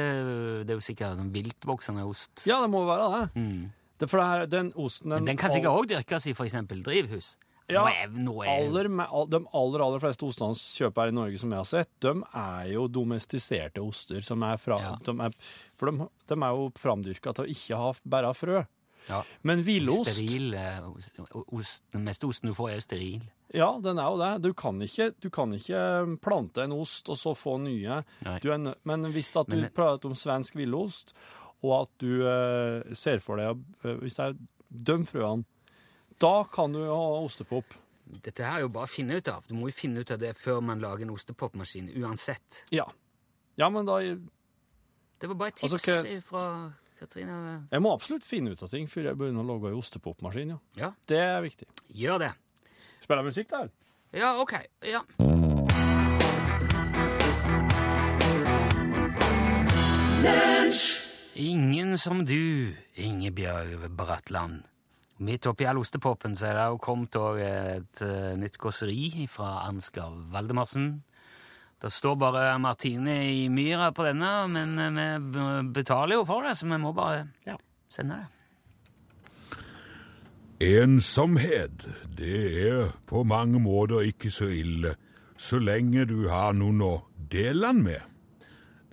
Det 0.63 0.73
er 0.73 0.77
jo 0.77 0.83
sikkert 0.83 1.17
sånn 1.19 1.31
viltvoksende 1.33 2.05
ost. 2.07 2.45
Ja, 2.47 2.61
det 2.63 2.69
må 2.71 2.85
være 2.87 3.07
det. 3.13 3.23
Mm. 3.41 3.71
det 3.99 4.09
for 4.09 4.21
det 4.21 4.27
her, 4.27 4.45
den 4.51 4.71
osten 4.79 5.15
Men 5.15 5.27
den 5.27 5.39
kan 5.39 5.51
sikkert 5.51 5.75
òg 5.75 5.89
dyrkes 5.91 6.27
i 6.27 6.35
f.eks. 6.35 6.55
drivhus. 6.85 7.33
Ja, 7.71 7.83
nå 8.11 8.43
er, 8.43 8.49
er, 8.49 8.67
aller, 8.67 8.89
De 9.31 9.39
aller 9.55 9.83
aller 9.85 9.99
fleste 10.03 10.25
ostene 10.27 10.51
vi 10.57 10.83
kjøper 10.83 11.01
her 11.05 11.13
i 11.13 11.15
Norge, 11.15 11.37
som 11.39 11.49
jeg 11.53 11.61
har 11.61 11.69
sett, 11.69 11.89
de 12.03 12.11
er 12.35 12.71
jo 12.73 12.87
domestiserte 12.91 13.79
oster. 13.81 14.21
som 14.21 14.43
er 14.43 14.57
fra, 14.57 14.79
Ja. 14.81 14.95
de 15.03 15.11
er, 15.21 15.31
For 15.79 15.89
de, 15.91 16.07
de 16.27 16.33
er 16.43 16.49
jo 16.57 16.71
framdyrka 16.75 17.33
til 17.33 17.45
å 17.45 17.49
ikke 17.49 17.77
ha 17.79 17.93
bare 18.05 18.33
frø. 18.33 18.65
ja, 19.09 19.21
Men 19.43 19.63
villost 19.63 20.11
steril 20.11 20.53
eh, 20.53 20.81
ost, 21.51 21.83
Den 21.91 22.03
meste 22.03 22.27
osten 22.27 22.49
du 22.49 22.53
får, 22.53 22.69
er 22.69 22.75
jo 22.75 22.85
steril. 22.87 23.21
Ja, 23.53 23.71
den 23.79 23.99
er 23.99 24.09
jo 24.09 24.17
det. 24.17 24.41
Du 24.41 24.53
kan 24.53 24.79
ikke, 24.81 25.13
du 25.21 25.29
kan 25.29 25.53
ikke 25.53 26.17
plante 26.21 26.63
en 26.63 26.71
ost 26.73 27.07
og 27.09 27.15
så 27.17 27.35
få 27.37 27.57
nye. 27.61 28.03
Du 28.41 28.51
er, 28.51 28.75
men 28.83 29.03
hvis 29.13 29.35
at 29.39 29.47
du 29.47 29.55
Men- 29.61 29.69
prater 29.71 30.07
om 30.09 30.15
svensk 30.15 30.55
villost, 30.55 31.13
og 31.63 31.83
at 31.83 31.89
du 31.99 32.27
eh, 32.27 32.93
ser 32.93 33.19
for 33.19 33.37
deg 33.37 33.61
eh, 33.85 33.95
Hvis 34.01 34.15
det 34.15 34.25
er 34.25 34.33
de 34.69 34.97
frøene, 35.05 35.45
da 36.23 36.33
kan 36.47 36.71
du 36.75 36.81
ha 36.87 36.99
ostepop. 37.23 37.73
Dette 38.23 38.45
her 38.45 38.59
er 38.61 38.65
jo 38.65 38.69
bare 38.71 38.87
å 38.87 38.91
finne 38.91 39.17
ut 39.19 39.27
av. 39.31 39.43
Du 39.49 39.55
må 39.57 39.67
jo 39.71 39.75
finne 39.75 40.03
ut 40.03 40.11
av 40.13 40.19
det 40.21 40.33
før 40.39 40.61
man 40.63 40.79
lager 40.83 41.03
en 41.07 41.11
ostepopmaskin, 41.15 41.89
uansett. 42.03 42.63
Ja. 42.71 42.85
Ja, 43.59 43.69
men 43.69 43.85
da 43.89 43.99
Det 44.03 45.29
var 45.29 45.35
bare 45.39 45.53
et 45.53 45.55
tips 45.61 45.73
Altså, 45.73 45.91
hva- 46.03 46.21
fra 46.21 46.73
Katrine. 46.99 47.67
Jeg 47.71 47.81
må 47.81 47.93
absolutt 47.93 48.23
finne 48.27 48.51
ut 48.51 48.63
av 48.63 48.69
ting 48.69 48.87
før 48.87 49.03
jeg 49.09 49.17
begynner 49.17 49.43
å 49.43 49.47
lage 49.53 49.71
ei 49.71 49.77
ostepopmaskin, 49.79 50.49
ja. 50.55 50.57
Ja, 50.77 50.91
Det 51.07 51.17
er 51.19 51.41
viktig. 51.41 51.67
gjør 51.93 52.19
det. 52.19 52.31
Spiller 53.01 53.23
musikk 53.23 53.49
da? 53.49 53.67
Ja, 54.13 54.35
OK. 54.39 54.53
Ja. 54.83 55.01
Ingen 61.35 61.97
som 61.97 62.25
du, 62.25 62.73
Ingebjørg 62.95 63.89
Bratland. 63.97 64.63
Midt 65.21 65.45
oppi 65.45 65.65
all 65.69 65.77
ostepopen 65.77 66.35
så 66.35 66.47
er 66.49 66.57
det 66.57 66.67
jo 66.71 66.79
kommet 66.81 67.15
et 67.45 68.01
eh, 68.01 68.33
nytt 68.39 68.57
kåseri 68.57 69.27
fra 69.29 69.67
Ansgar 69.67 70.09
Valdemarsen. 70.33 71.03
Det 71.83 71.91
står 71.91 72.15
bare 72.15 72.59
Martine 72.59 73.19
i 73.29 73.49
myra 73.51 73.91
på 73.91 74.05
denne, 74.07 74.47
men 74.47 74.79
eh, 74.79 75.19
vi 75.19 75.73
betaler 75.75 76.15
jo 76.17 76.25
for 76.25 76.47
det, 76.47 76.57
så 76.57 76.65
vi 76.65 76.77
må 76.81 76.93
bare 76.93 77.27
Ja. 77.45 77.57
sende 77.89 78.15
det. 78.23 78.29
Ensomhet, 80.63 81.87
det 82.17 82.69
er 82.69 82.91
på 83.05 83.23
mange 83.23 83.59
måter 83.59 83.99
ikke 84.07 84.31
så 84.31 84.47
ille, 84.47 84.95
så 85.37 85.59
lenge 85.59 86.05
du 86.05 86.29
har 86.29 86.53
noen 86.53 86.81
å 86.81 86.93
dele 87.31 87.67
den 87.67 87.83
med. 87.83 88.01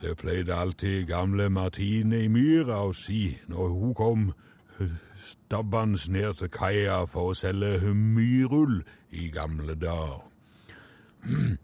Det 0.01 0.17
pleide 0.19 0.57
alltid 0.57 1.07
gamle 1.07 1.49
Martine 1.49 2.25
i 2.25 2.29
myra 2.29 2.81
å 2.89 2.93
si 2.97 3.39
når 3.49 3.69
hun 3.69 3.95
kom 3.95 4.33
stabbende 5.21 6.13
ned 6.13 6.35
til 6.41 6.51
kaia 6.53 7.03
for 7.11 7.31
å 7.31 7.39
selge 7.39 7.95
myrull 7.95 8.81
i 9.11 9.29
gamle 9.35 9.75
dager. 9.75 10.25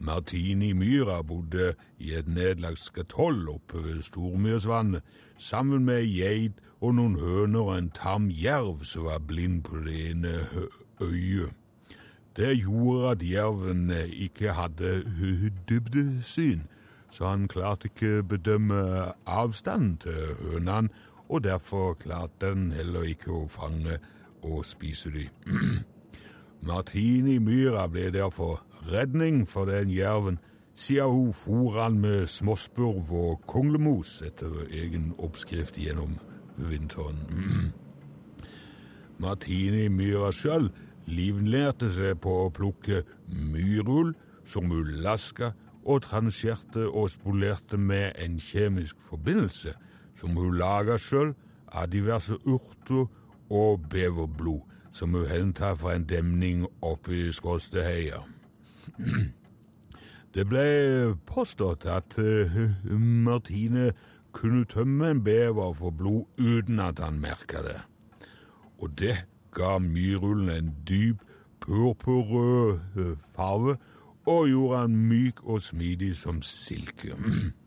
Martini 0.00 0.72
Myra 0.72 1.20
bodde 1.22 1.74
i 1.98 2.14
et 2.16 2.28
nedlagt 2.28 2.80
skatoll 2.80 3.48
oppe 3.52 3.82
ved 3.84 4.02
Stormyrsvannet, 4.02 5.02
sammen 5.36 5.84
med 5.84 6.04
ei 6.04 6.12
geit 6.20 6.60
og 6.80 6.94
noen 6.96 7.18
høner 7.20 7.60
og 7.60 7.74
en 7.76 7.90
tam 7.92 8.30
jerv 8.32 8.84
som 8.88 9.04
var 9.10 9.20
blind 9.28 9.62
på 9.68 9.82
det 9.84 9.96
ene 10.10 10.38
øyet. 11.02 11.52
Det 12.36 12.54
gjorde 12.62 13.10
at 13.10 13.22
jerven 13.30 13.90
ikke 14.12 14.52
hadde 14.56 15.02
dybdesyn, 15.68 16.62
så 17.10 17.26
han 17.26 17.48
klarte 17.48 17.90
ikke 17.90 18.22
bedømme 18.22 19.12
avstanden 19.26 19.96
til 19.96 20.36
hønene, 20.40 20.88
og 21.30 21.44
derfor 21.44 21.94
klarte 21.94 22.50
den 22.50 22.72
heller 22.74 23.06
ikke 23.06 23.30
å 23.30 23.46
fange 23.48 24.00
og 24.42 24.64
spise 24.66 25.12
dem. 25.14 25.30
Martini 26.68 27.38
Myra 27.38 27.86
ble 27.88 28.08
derfor 28.12 28.64
redning 28.90 29.44
for 29.48 29.70
den 29.70 29.92
jerven, 29.94 30.40
siden 30.74 31.12
hun 31.12 31.32
fôr 31.36 31.78
han 31.78 32.00
med 32.02 32.26
småspurv 32.26 33.12
og 33.14 33.44
konglemos 33.46 34.18
etter 34.26 34.66
egen 34.70 35.12
oppskrift 35.18 35.78
gjennom 35.78 36.18
vinteren. 36.56 37.22
Martini 39.22 39.86
Myra 39.88 40.32
sjøl 40.34 40.70
livnærte 41.06 41.92
seg 41.94 42.18
på 42.24 42.34
å 42.46 42.52
plukke 42.54 43.04
myrull 43.28 44.16
som 44.48 44.72
hun 44.72 44.96
laska 45.04 45.52
og 45.84 46.02
transjerte 46.08 46.88
og 46.88 47.12
spolerte 47.14 47.78
med 47.78 48.18
en 48.18 48.40
kjemisk 48.42 48.98
forbindelse 49.04 49.76
som 50.20 50.36
hun 50.36 50.58
lager 50.60 51.00
sjøl 51.00 51.32
av 51.72 51.88
diverse 51.92 52.36
urter 52.44 53.06
og 53.50 53.88
beverblod 53.90 54.66
som 54.92 55.14
hun 55.14 55.26
henta 55.30 55.74
fra 55.78 55.94
en 55.96 56.06
demning 56.08 56.66
oppe 56.82 57.14
i 57.16 57.32
Skåsteheia. 57.32 58.22
Det 60.34 60.44
ble 60.46 60.64
påstått 61.26 61.88
at 61.90 62.14
eh, 62.22 62.58
Martine 62.94 63.88
kunne 64.30 64.62
tømme 64.70 65.08
en 65.10 65.24
bever 65.26 65.72
for 65.74 65.90
blod 65.90 66.28
uten 66.38 66.78
at 66.78 67.02
han 67.02 67.18
merka 67.18 67.64
det. 67.66 67.80
Og 68.78 68.94
det 68.98 69.16
ga 69.50 69.78
myrullen 69.82 70.52
en 70.54 70.70
dyp 70.86 71.24
purpurrød 71.60 72.78
eh, 72.94 73.16
farve 73.34 73.74
og 74.30 74.48
gjorde 74.48 74.84
han 74.84 74.96
myk 75.10 75.42
og 75.42 75.62
smidig 75.62 76.14
som 76.16 76.42
silke. 76.46 77.16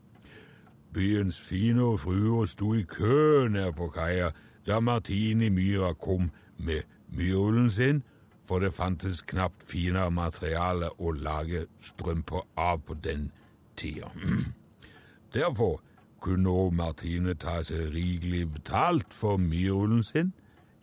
Byens 0.94 1.40
fine 1.42 1.98
fruer 1.98 2.46
sto 2.46 2.74
i 2.74 2.84
kø 2.86 3.48
nede 3.50 3.74
på 3.74 3.88
kaia 3.96 4.30
da 4.68 4.80
Martini 4.80 5.50
Myra 5.50 5.94
kom 5.94 6.32
med 6.58 6.84
myrullen 7.10 7.70
sin, 7.72 8.04
for 8.46 8.60
det 8.60 8.74
fantes 8.74 9.22
knapt 9.22 9.64
finere 9.68 10.12
materiale 10.12 10.92
å 11.00 11.12
lage 11.12 11.66
strømper 11.82 12.46
av 12.58 12.84
på 12.86 12.94
den 12.94 13.32
tida. 13.76 14.12
Derfor 15.34 15.82
kunne 16.22 16.50
òg 16.50 16.74
Martine 16.78 17.34
ta 17.36 17.62
seg 17.66 17.90
rikelig 17.96 18.46
betalt 18.54 19.14
for 19.14 19.42
myrullen 19.42 20.04
sin, 20.04 20.34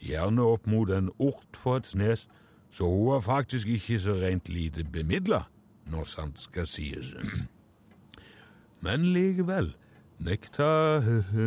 gjerne 0.01 0.43
opp 0.43 0.67
mot 0.67 0.91
en 0.91 1.13
ort 1.19 1.57
for 1.57 1.81
et 1.81 1.87
snes, 1.87 2.27
så 2.71 2.89
hun 2.89 3.13
var 3.13 3.23
faktisk 3.27 3.69
ikke 3.69 3.99
så 4.01 4.17
rent 4.19 4.49
lite 4.49 4.85
bemidla, 4.85 5.45
når 5.87 6.05
sant 6.05 6.41
skal 6.41 6.67
sies. 6.67 7.15
Men 8.85 9.07
likevel 9.15 9.75
nekta 10.21 11.01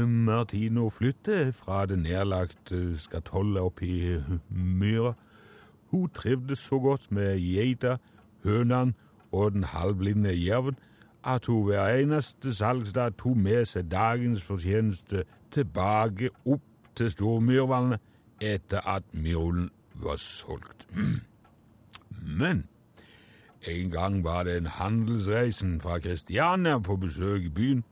Martino 0.06 0.90
flytte 0.90 1.54
fra 1.54 1.86
det 1.86 2.00
nedlagte 2.00 2.98
skatollet 3.00 3.62
oppi 3.62 4.18
myra. 4.50 5.14
Hun 5.92 6.10
trivdes 6.10 6.60
så 6.60 6.80
godt 6.80 7.12
med 7.12 7.40
geita, 7.40 7.98
hønene 8.44 8.94
og 9.32 9.52
den 9.52 9.64
halvblinde 9.64 10.34
jerven 10.46 10.76
at 11.24 11.46
hun 11.46 11.64
hver 11.64 11.88
eneste 11.88 12.56
salgsdag 12.56 13.16
tok 13.18 13.38
med 13.38 13.66
seg 13.66 13.88
dagens 13.92 14.44
fortjeneste 14.44 15.24
tilbake 15.52 16.30
opp 16.46 16.66
til 16.98 17.12
Stormyrvannet 17.14 18.02
etter 18.44 18.84
at 18.90 19.06
myrullen 19.14 19.70
var 20.04 20.20
solgt. 20.20 20.88
Men 22.10 22.66
en 23.68 23.92
gang 23.92 24.24
var 24.24 24.44
det 24.44 24.58
en 24.58 24.66
handelsreisen 24.66 25.80
fra 25.82 26.00
Kristiania 26.00 26.78
på 26.80 26.96
besøk 26.96 27.48
i 27.48 27.50
byen, 27.50 27.84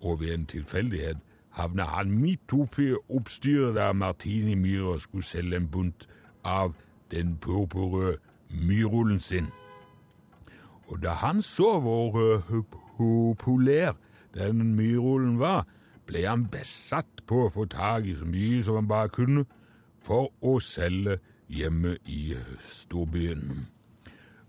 og 0.00 0.20
ved 0.20 0.34
en 0.34 0.46
tilfeldighet 0.46 1.18
havna 1.56 1.84
han 1.84 2.10
midt 2.10 2.52
oppi 2.52 2.90
oppstyret 3.08 3.76
da 3.76 3.92
Martini 3.92 4.54
Myhre 4.54 5.00
skulle 5.00 5.24
selge 5.24 5.56
en 5.56 5.68
bunt 5.68 6.08
av 6.44 6.74
den 7.10 7.36
purpurrøde 7.36 8.18
myrullen 8.50 9.18
sin. 9.18 9.46
Og 10.88 11.02
da 11.02 11.10
han 11.10 11.42
så 11.42 11.80
hvor 11.80 12.18
uh, 12.18 12.62
populær 12.96 13.96
den 14.34 14.74
myrullen 14.76 15.38
var, 15.38 15.66
ble 16.06 16.26
han 16.26 16.44
besatt 16.52 17.24
på 17.26 17.46
å 17.46 17.52
få 17.52 17.64
tak 17.72 18.06
i 18.06 18.14
så 18.14 18.28
mye 18.28 18.60
som 18.62 18.78
han 18.78 18.90
bare 18.90 19.10
kunne 19.10 19.46
for 20.06 20.28
å 20.44 20.58
selge 20.62 21.18
hjemme 21.50 21.96
i 22.04 22.34
øh, 22.36 22.52
storbyen. 22.62 23.66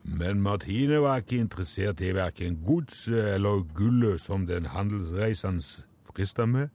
Men 0.07 0.41
Martine 0.41 1.01
var 1.01 1.19
ikke 1.19 1.41
interessert 1.43 2.01
i 2.01 2.13
hverken 2.15 2.61
godset 2.65 3.33
eller 3.33 3.65
gullet 3.75 4.21
som 4.23 4.45
den 4.47 4.65
handelsreisende 4.65 5.83
frista 6.07 6.45
med, 6.45 6.67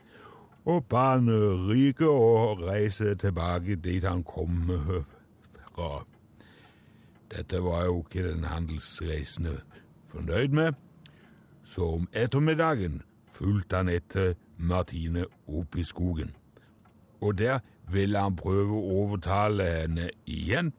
og 0.65 0.85
ba 0.87 1.15
han 1.15 1.31
ryke 1.69 2.09
og 2.09 2.61
reise 2.63 3.15
tilbake 3.15 3.77
dit 3.77 4.05
han 4.05 4.23
kom 4.23 4.69
fra. 5.73 6.05
Dette 7.33 7.63
var 7.65 7.85
jo 7.85 8.03
ikke 8.05 8.29
den 8.29 8.45
handelsreisende 8.45 9.57
fornøyd 10.07 10.49
med, 10.49 10.73
så 11.65 11.89
om 11.97 12.09
ettermiddagen 12.13 13.01
fulgte 13.33 13.81
han 13.81 13.89
etter 13.89 14.35
Martine 14.59 15.25
opp 15.49 15.77
i 15.77 15.83
skogen. 15.83 16.37
Og 17.21 17.39
der 17.39 17.59
ville 17.89 18.21
han 18.21 18.37
prøve 18.37 18.77
å 18.77 18.97
overtale 19.03 19.65
henne 19.65 20.11
igjen, 20.27 20.73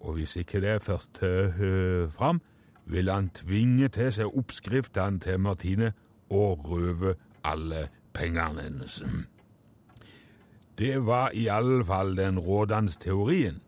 og 0.00 0.14
hvis 0.14 0.36
ikke 0.36 0.60
det 0.60 0.82
førte 0.82 1.30
uh, 1.54 2.10
fram, 2.12 2.40
ville 2.86 3.12
han 3.12 3.30
tvinge 3.30 3.88
til 3.88 4.12
seg 4.12 4.36
oppskriftene 4.36 5.20
til 5.20 5.40
Martine 5.40 5.92
og 6.30 6.70
røve 6.70 7.14
alle 7.44 7.88
pengene 8.14 8.62
hennes. 8.62 9.02
Det 10.78 11.06
var 11.06 11.30
i 11.34 11.46
alle 11.46 11.84
fall 11.84 12.16
den 12.16 12.38
rådende 12.38 12.92
teorien 13.00 13.60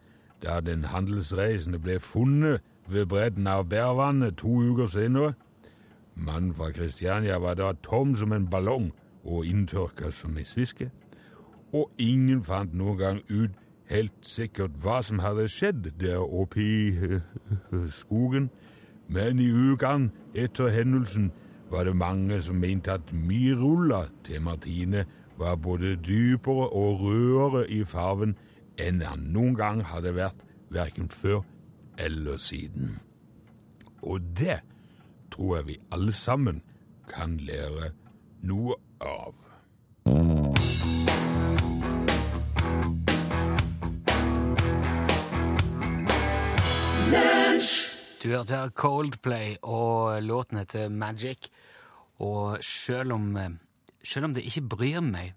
da 0.43 0.61
den 0.61 0.85
handelsreisende 0.85 1.79
ble 1.79 1.99
funnet 2.01 2.61
ved 2.89 3.07
bredden 3.07 3.47
av 3.47 3.69
Bærvannet 3.69 4.39
to 4.41 4.49
uker 4.49 4.87
senere. 4.87 5.35
Mannen 6.15 6.55
fra 6.55 6.71
Kristiania 6.73 7.39
var 7.39 7.55
da 7.55 7.73
tom 7.73 8.15
som 8.17 8.33
en 8.33 8.49
ballong 8.49 8.93
og 9.25 9.45
inntørka 9.47 10.11
som 10.11 10.37
ei 10.37 10.45
sviske, 10.45 10.91
og 11.73 11.91
ingen 11.99 12.45
fant 12.45 12.73
noen 12.75 12.99
gang 12.99 13.21
ut 13.29 13.53
helt 13.91 14.13
sikkert 14.23 14.79
hva 14.83 15.01
som 15.03 15.19
hadde 15.19 15.49
skjedd 15.51 15.91
der 16.01 16.23
oppe 16.23 16.63
i 16.63 16.95
øh, 16.95 17.87
skogen, 17.91 18.51
men 19.09 19.41
i 19.43 19.51
ukene 19.51 20.11
etter 20.35 20.71
hendelsen 20.71 21.33
var 21.71 21.85
det 21.85 21.97
mange 21.97 22.43
som 22.43 22.57
mente 22.57 22.93
at 22.93 23.13
myrulla 23.13 24.05
til 24.25 24.43
Martine 24.43 25.05
var 25.39 25.57
både 25.57 25.97
dypere 25.97 26.69
og 26.69 27.01
rødere 27.01 27.71
i 27.71 27.85
farven 27.85 28.37
enn 28.79 29.03
han 29.03 29.31
noen 29.35 29.55
gang 29.59 29.83
hadde 29.85 30.15
vært, 30.17 30.39
verken 30.71 31.09
før 31.11 31.43
eller 31.99 32.37
siden. 32.37 32.99
Og 34.03 34.21
det 34.39 34.61
tror 35.31 35.57
jeg 35.57 35.67
vi 35.67 35.79
alle 35.93 36.13
sammen 36.13 36.63
kan 37.11 37.37
lære 37.37 37.93
noe 38.43 38.79
av. 39.01 39.35
Du 48.21 48.29
hørte 48.29 48.53
her 48.57 48.71
Coldplay, 48.77 49.57
og 49.63 50.21
låten 50.23 50.59
heter 50.61 50.89
Magic. 50.93 51.49
Og 52.21 52.59
selv 52.65 53.13
om, 53.17 53.37
eh, 53.37 53.51
selv 54.05 54.25
om 54.29 54.35
det 54.35 54.45
ikke 54.45 54.67
bryr 54.69 55.01
meg 55.01 55.33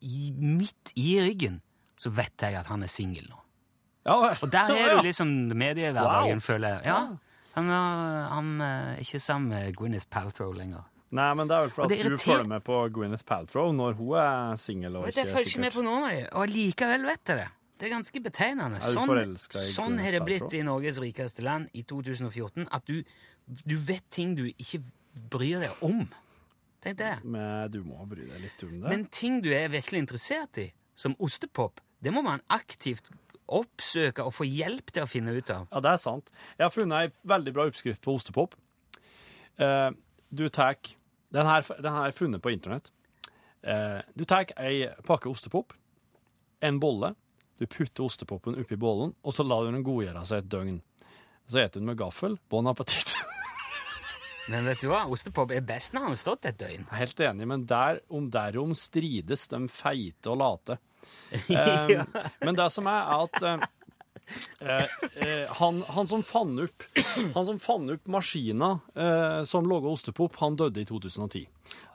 i, 0.00 0.30
midt 0.32 0.92
i 0.96 1.18
ryggen, 1.20 1.60
så 1.96 2.10
vet 2.10 2.32
jeg 2.40 2.54
at 2.56 2.66
han 2.66 2.82
er 2.82 2.86
singel 2.92 3.28
nå. 3.28 3.42
Ja, 4.06 4.14
Og 4.42 4.52
der 4.52 4.70
er 4.70 4.96
du 4.96 5.02
liksom 5.02 5.28
mediehverdagen, 5.56 6.38
Wow. 6.38 6.40
føler 6.40 6.68
jeg. 6.68 6.84
Ja, 6.84 7.16
han 7.56 7.68
han 7.68 8.60
er 8.60 8.96
ikke 9.02 9.18
sammen 9.20 9.48
med 9.48 9.74
Gwyneth 9.76 10.06
Paltrow 10.10 10.52
lenger. 10.52 10.84
Nei, 11.10 11.34
men 11.34 11.48
det 11.48 11.56
er 11.56 11.60
vel 11.60 11.70
for 11.70 11.86
fordi 11.86 12.00
at 12.00 12.10
du 12.10 12.18
følger 12.18 12.46
med 12.46 12.64
på 12.66 12.88
Gwyneth 12.92 13.24
Paltrow 13.24 13.72
når 13.72 13.94
hun 13.94 14.16
er 14.18 14.56
singel 14.56 14.92
jeg 14.92 15.14
følger 15.28 15.46
ikke 15.46 15.60
med 15.60 15.72
på 15.72 15.82
noen 15.82 16.04
av 16.04 16.10
dem, 16.10 16.26
og 16.32 16.48
likevel 16.48 17.06
vet 17.06 17.30
jeg 17.32 17.36
det. 17.36 17.48
Det 17.76 17.88
er 17.88 17.92
ganske 17.92 18.20
betegnende. 18.24 18.80
Sånn, 18.80 19.36
sånn 19.72 19.98
har 20.00 20.16
det 20.16 20.22
blitt 20.24 20.54
i 20.56 20.62
Norges 20.64 21.00
rikeste 21.02 21.44
land 21.44 21.68
i 21.76 21.82
2014, 21.84 22.68
at 22.72 22.86
du, 22.88 23.02
du 23.68 23.76
vet 23.76 24.04
ting 24.10 24.32
du 24.38 24.46
ikke 24.48 24.80
bryr 25.32 25.66
deg 25.66 25.84
om. 25.84 26.06
Tenk 26.84 26.98
det. 27.02 27.12
Men 27.24 27.68
du 27.72 27.82
må 27.84 28.06
bry 28.08 28.24
deg 28.24 28.40
litt 28.46 28.64
om 28.64 28.78
det. 28.78 28.88
Men 28.88 29.04
ting 29.12 29.42
du 29.44 29.50
er 29.52 29.68
virkelig 29.72 30.06
interessert 30.06 30.60
i, 30.62 30.70
som 30.96 31.16
ostepop, 31.20 31.82
det 32.00 32.12
må 32.14 32.22
man 32.24 32.40
aktivt 32.52 33.10
oppsøke 33.46 34.24
og 34.26 34.34
få 34.34 34.46
hjelp 34.48 34.90
til 34.92 35.04
å 35.04 35.10
finne 35.10 35.34
ut 35.36 35.50
av. 35.52 35.68
Ja, 35.70 35.82
det 35.84 35.92
er 35.92 36.02
sant. 36.02 36.32
Jeg 36.56 36.66
har 36.66 36.74
funnet 36.74 36.98
ei 36.98 37.28
veldig 37.28 37.54
bra 37.54 37.66
oppskrift 37.68 38.02
på 38.04 38.16
ostepop. 38.16 38.56
Uh, 39.60 39.92
du 40.30 40.48
tar 40.52 40.76
den 41.34 41.48
her 41.48 42.06
er 42.06 42.16
funnet 42.16 42.42
på 42.42 42.52
internett. 42.54 42.90
Uh, 43.66 44.00
du 44.16 44.24
tar 44.28 44.50
ei 44.62 44.88
pakke 45.06 45.30
ostepop, 45.30 45.74
en 46.64 46.80
bolle. 46.82 47.14
Du 47.56 47.64
putter 47.66 48.04
ostepopen 48.04 48.58
oppi 48.60 48.76
bollen, 48.76 49.14
og 49.24 49.32
så 49.32 49.46
lar 49.46 49.64
du 49.64 49.72
den 49.72 49.86
godgjøre 49.86 50.24
seg 50.28 50.44
et 50.44 50.50
døgn. 50.52 50.80
Så 51.46 51.56
spiser 51.56 51.72
du 51.72 51.80
den 51.80 51.90
med 51.92 52.00
gaffel. 52.00 52.36
Bon 52.52 52.66
appétit. 52.68 53.16
Men 54.50 54.66
vet 54.68 54.82
du 54.82 54.90
hva? 54.90 55.04
Ostepop 55.10 55.50
er 55.54 55.64
best 55.66 55.94
når 55.94 56.04
han 56.04 56.14
har 56.14 56.20
stått 56.20 56.46
et 56.46 56.58
døgn. 56.60 56.86
Helt 56.94 57.22
enig, 57.22 57.48
men 57.50 57.64
der, 57.66 57.98
om 58.14 58.28
derom 58.30 58.76
strides 58.78 59.48
de 59.50 59.58
feite 59.72 60.30
og 60.30 60.38
late. 60.38 60.76
um, 61.50 62.20
Men 62.44 62.58
det 62.58 62.68
som 62.74 62.86
er, 62.90 63.10
er 63.10 63.24
at 63.26 63.42
um, 63.42 63.64
eh, 64.60 64.94
eh, 65.26 65.56
han, 65.58 65.82
han 65.96 66.10
som 66.10 66.22
fant 66.26 66.62
opp 66.62 66.86
Han 67.34 67.46
som 67.46 67.60
fant 67.62 67.92
opp 67.94 68.08
maskina 68.10 68.72
eh, 68.94 69.42
som 69.46 69.66
laga 69.70 69.90
ostepop, 69.90 70.38
han 70.42 70.58
døde 70.58 70.82
i 70.82 70.86
2010. 70.86 71.46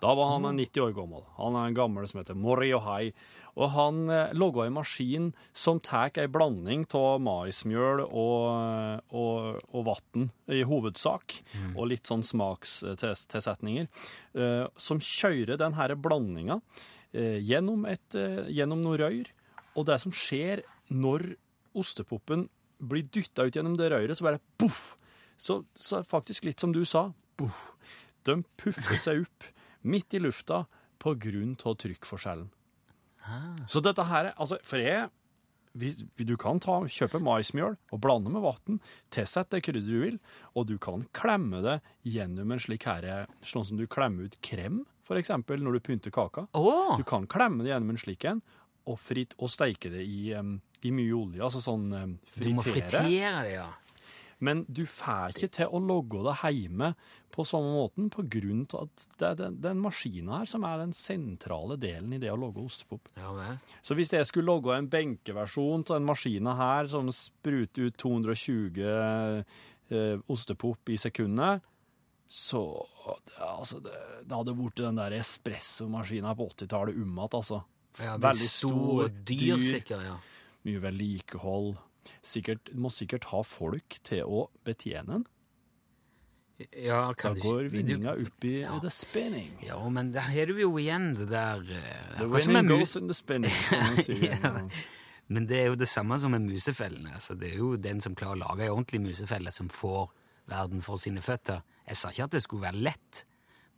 Da 0.03 0.15
var 0.17 0.33
han 0.33 0.49
90 0.57 0.83
år 0.89 0.95
gammel. 0.97 1.23
Han 1.39 1.55
er 1.55 1.69
en 1.69 1.77
gammel 1.77 2.07
som 2.09 2.19
heter 2.19 2.35
Mori 2.35 2.73
Ohai. 2.75 3.13
Og 3.59 3.71
han 3.75 4.05
eh, 4.11 4.31
laga 4.37 4.65
en 4.65 4.77
maskin 4.77 5.27
som 5.57 5.81
tar 5.83 6.15
ei 6.21 6.29
blanding 6.31 6.85
av 6.97 7.19
maismjøl 7.23 8.05
og, 8.05 9.03
og, 9.11 9.59
og 9.71 9.85
vann 9.89 10.29
i 10.51 10.61
hovedsak, 10.67 11.37
og 11.75 11.89
litt 11.91 12.09
sånn 12.09 12.23
smakstilsetninger, 12.25 13.89
eh, 14.35 14.65
som 14.77 15.03
kjører 15.03 15.59
denne 15.59 15.99
blandinga 15.99 16.61
eh, 17.13 17.39
gjennom, 17.43 17.85
et, 17.89 18.17
gjennom 18.51 18.83
noe 18.85 18.99
røyr. 19.01 19.31
Og 19.75 19.87
det 19.87 19.99
som 20.03 20.15
skjer 20.15 20.63
når 20.91 21.33
ostepopen 21.77 22.47
blir 22.81 23.05
dytta 23.07 23.45
ut 23.45 23.55
gjennom 23.55 23.77
det 23.79 23.91
røret, 23.93 24.17
så 24.17 24.27
bare 24.27 24.43
poff! 24.59 24.95
Så, 25.41 25.63
så 25.73 26.03
faktisk 26.05 26.45
litt 26.45 26.61
som 26.61 26.73
du 26.75 26.83
sa, 26.85 27.09
poff! 27.39 27.71
De 28.21 28.35
puffer 28.61 28.99
seg 29.01 29.23
opp 29.23 29.47
midt 29.81 30.13
i 30.13 30.19
lufta 30.21 30.65
på 31.01 31.15
grunn 31.17 31.55
av 31.65 31.77
trykkforskjellen. 31.81 32.51
Så 33.69 33.81
dette 33.85 34.03
her 34.09 34.31
er 34.31 34.37
Altså, 34.37 34.57
for 34.65 34.81
jeg 34.81 35.09
hvis, 35.77 36.01
Du 36.17 36.35
kan 36.37 36.59
ta, 36.59 36.81
kjøpe 36.83 37.21
maismjøl 37.23 37.77
og 37.91 38.01
blande 38.03 38.31
med 38.33 38.43
vann, 38.43 38.79
tilsett 39.13 39.51
det 39.53 39.61
krydderet 39.63 39.87
du 39.87 40.01
vil, 40.03 40.17
og 40.55 40.67
du 40.67 40.77
kan 40.81 41.05
klemme 41.15 41.61
det 41.63 41.77
gjennom 42.03 42.51
en 42.51 42.59
slik 42.59 42.87
her 42.89 43.27
Sånn 43.39 43.63
som 43.67 43.79
du 43.79 43.85
klemmer 43.87 44.27
ut 44.27 44.39
krem, 44.43 44.81
eksempel, 45.11 45.59
når 45.59 45.73
du 45.75 45.79
pynter 45.83 46.11
kaka. 46.13 46.45
Oh. 46.55 46.95
Du 46.95 47.03
kan 47.03 47.25
klemme 47.27 47.65
det 47.65 47.73
gjennom 47.73 47.89
en 47.91 47.99
slik 47.99 48.23
en, 48.29 48.41
og, 48.87 48.97
fritt, 48.99 49.35
og 49.39 49.51
steike 49.51 49.91
det 49.91 50.05
i, 50.07 50.33
um, 50.39 50.55
i 50.87 50.91
mye 50.95 51.13
olje, 51.17 51.41
altså 51.43 51.61
sånn 51.63 51.89
em, 51.93 52.13
Du 52.37 52.49
må 52.55 52.63
fritere. 52.63 53.03
fritere 53.03 53.41
det, 53.45 53.55
ja. 53.57 53.67
Men 54.41 54.63
du 54.67 54.83
får 54.89 55.35
ikke 55.35 55.51
til 55.53 55.69
å 55.69 55.79
logge 55.85 56.23
det 56.25 56.35
hjemme 56.55 56.91
på 57.31 57.45
samme 57.47 57.71
måten, 57.75 58.09
til 58.11 58.79
at 58.81 59.03
det 59.19 59.27
er 59.27 59.35
den, 59.39 59.59
den 59.63 59.81
maskina 59.83 60.41
her 60.41 60.49
som 60.49 60.65
er 60.67 60.81
den 60.81 60.93
sentrale 60.97 61.77
delen 61.79 62.15
i 62.15 62.19
det 62.21 62.31
å 62.33 62.39
logge 62.39 62.63
ostepop. 62.65 63.11
Ja. 63.15 63.53
Så 63.85 63.95
hvis 63.95 64.11
jeg 64.13 64.27
skulle 64.27 64.49
logge 64.49 64.75
en 64.75 64.89
benkeversjon 64.91 65.85
av 65.85 65.99
den 65.99 66.09
maskina 66.09 66.55
her 66.57 66.89
som 66.91 67.11
spruter 67.15 67.91
ut 67.91 67.99
220 68.01 68.81
eh, 68.81 70.17
ostepop 70.31 70.89
i 70.91 70.97
sekundet, 70.99 71.61
så 72.31 72.87
det, 73.27 73.37
altså, 73.43 73.79
det, 73.83 73.93
det 74.23 74.35
hadde 74.35 74.55
blitt 74.55 74.79
den 74.79 74.99
der 74.99 75.17
espressomaskina 75.17 76.31
på 76.39 76.47
80-tallet 76.53 76.95
om 76.95 77.09
igjen, 77.13 77.23
altså. 77.27 77.61
Ja, 77.99 78.15
Veldig 78.23 78.47
stor 78.47 79.09
dyr, 79.11 79.57
dyr, 79.57 79.63
sikkert, 79.67 80.05
ja. 80.07 80.13
mye 80.63 80.79
vedlikehold. 80.79 81.73
Sikkert, 82.25 82.71
må 82.73 82.89
sikkert 82.93 83.27
ha 83.31 83.41
folk 83.45 83.99
til 84.03 84.23
å 84.25 84.47
betjene 84.65 85.07
den. 85.19 85.25
Ja, 86.77 87.13
Da 87.17 87.31
går 87.33 87.69
vinninga 87.73 88.11
opp 88.21 88.43
i 88.45 88.59
Ja. 88.61 88.79
the 88.79 88.89
spinning. 88.93 89.55
Ja, 89.65 89.79
men 89.89 90.11
der 90.13 90.21
har 90.29 90.45
du 90.45 90.53
jo 90.59 90.75
igjen 90.77 91.15
det 91.17 91.29
der 91.31 91.61
eh, 91.73 92.17
The 92.19 92.27
winning 92.29 92.67
goes 92.67 92.95
in 92.95 93.07
the 93.07 93.13
spinning, 93.17 93.51
som 93.67 93.95
de 93.95 94.03
sier. 94.07 94.37
Ja. 94.43 94.51
Men 95.31 95.47
det 95.47 95.57
er 95.57 95.67
jo 95.71 95.75
det 95.79 95.87
samme 95.89 96.19
som 96.19 96.31
med 96.35 96.41
musefellene. 96.45 97.15
Altså, 97.15 97.33
det 97.39 97.53
er 97.53 97.57
jo 97.63 97.75
den 97.77 98.01
som 98.01 98.13
klarer 98.15 98.35
å 98.37 98.43
lage 98.43 98.65
ei 98.67 98.69
ordentlig 98.69 99.01
musefelle, 99.01 99.51
som 99.51 99.69
får 99.69 100.11
verden 100.51 100.81
for 100.85 100.97
sine 101.01 101.21
føtter. 101.23 101.63
Jeg 101.87 101.97
sa 101.97 102.09
ikke 102.11 102.23
at 102.27 102.31
det 102.35 102.41
skulle 102.43 102.65
være 102.67 102.81
lett, 102.83 103.23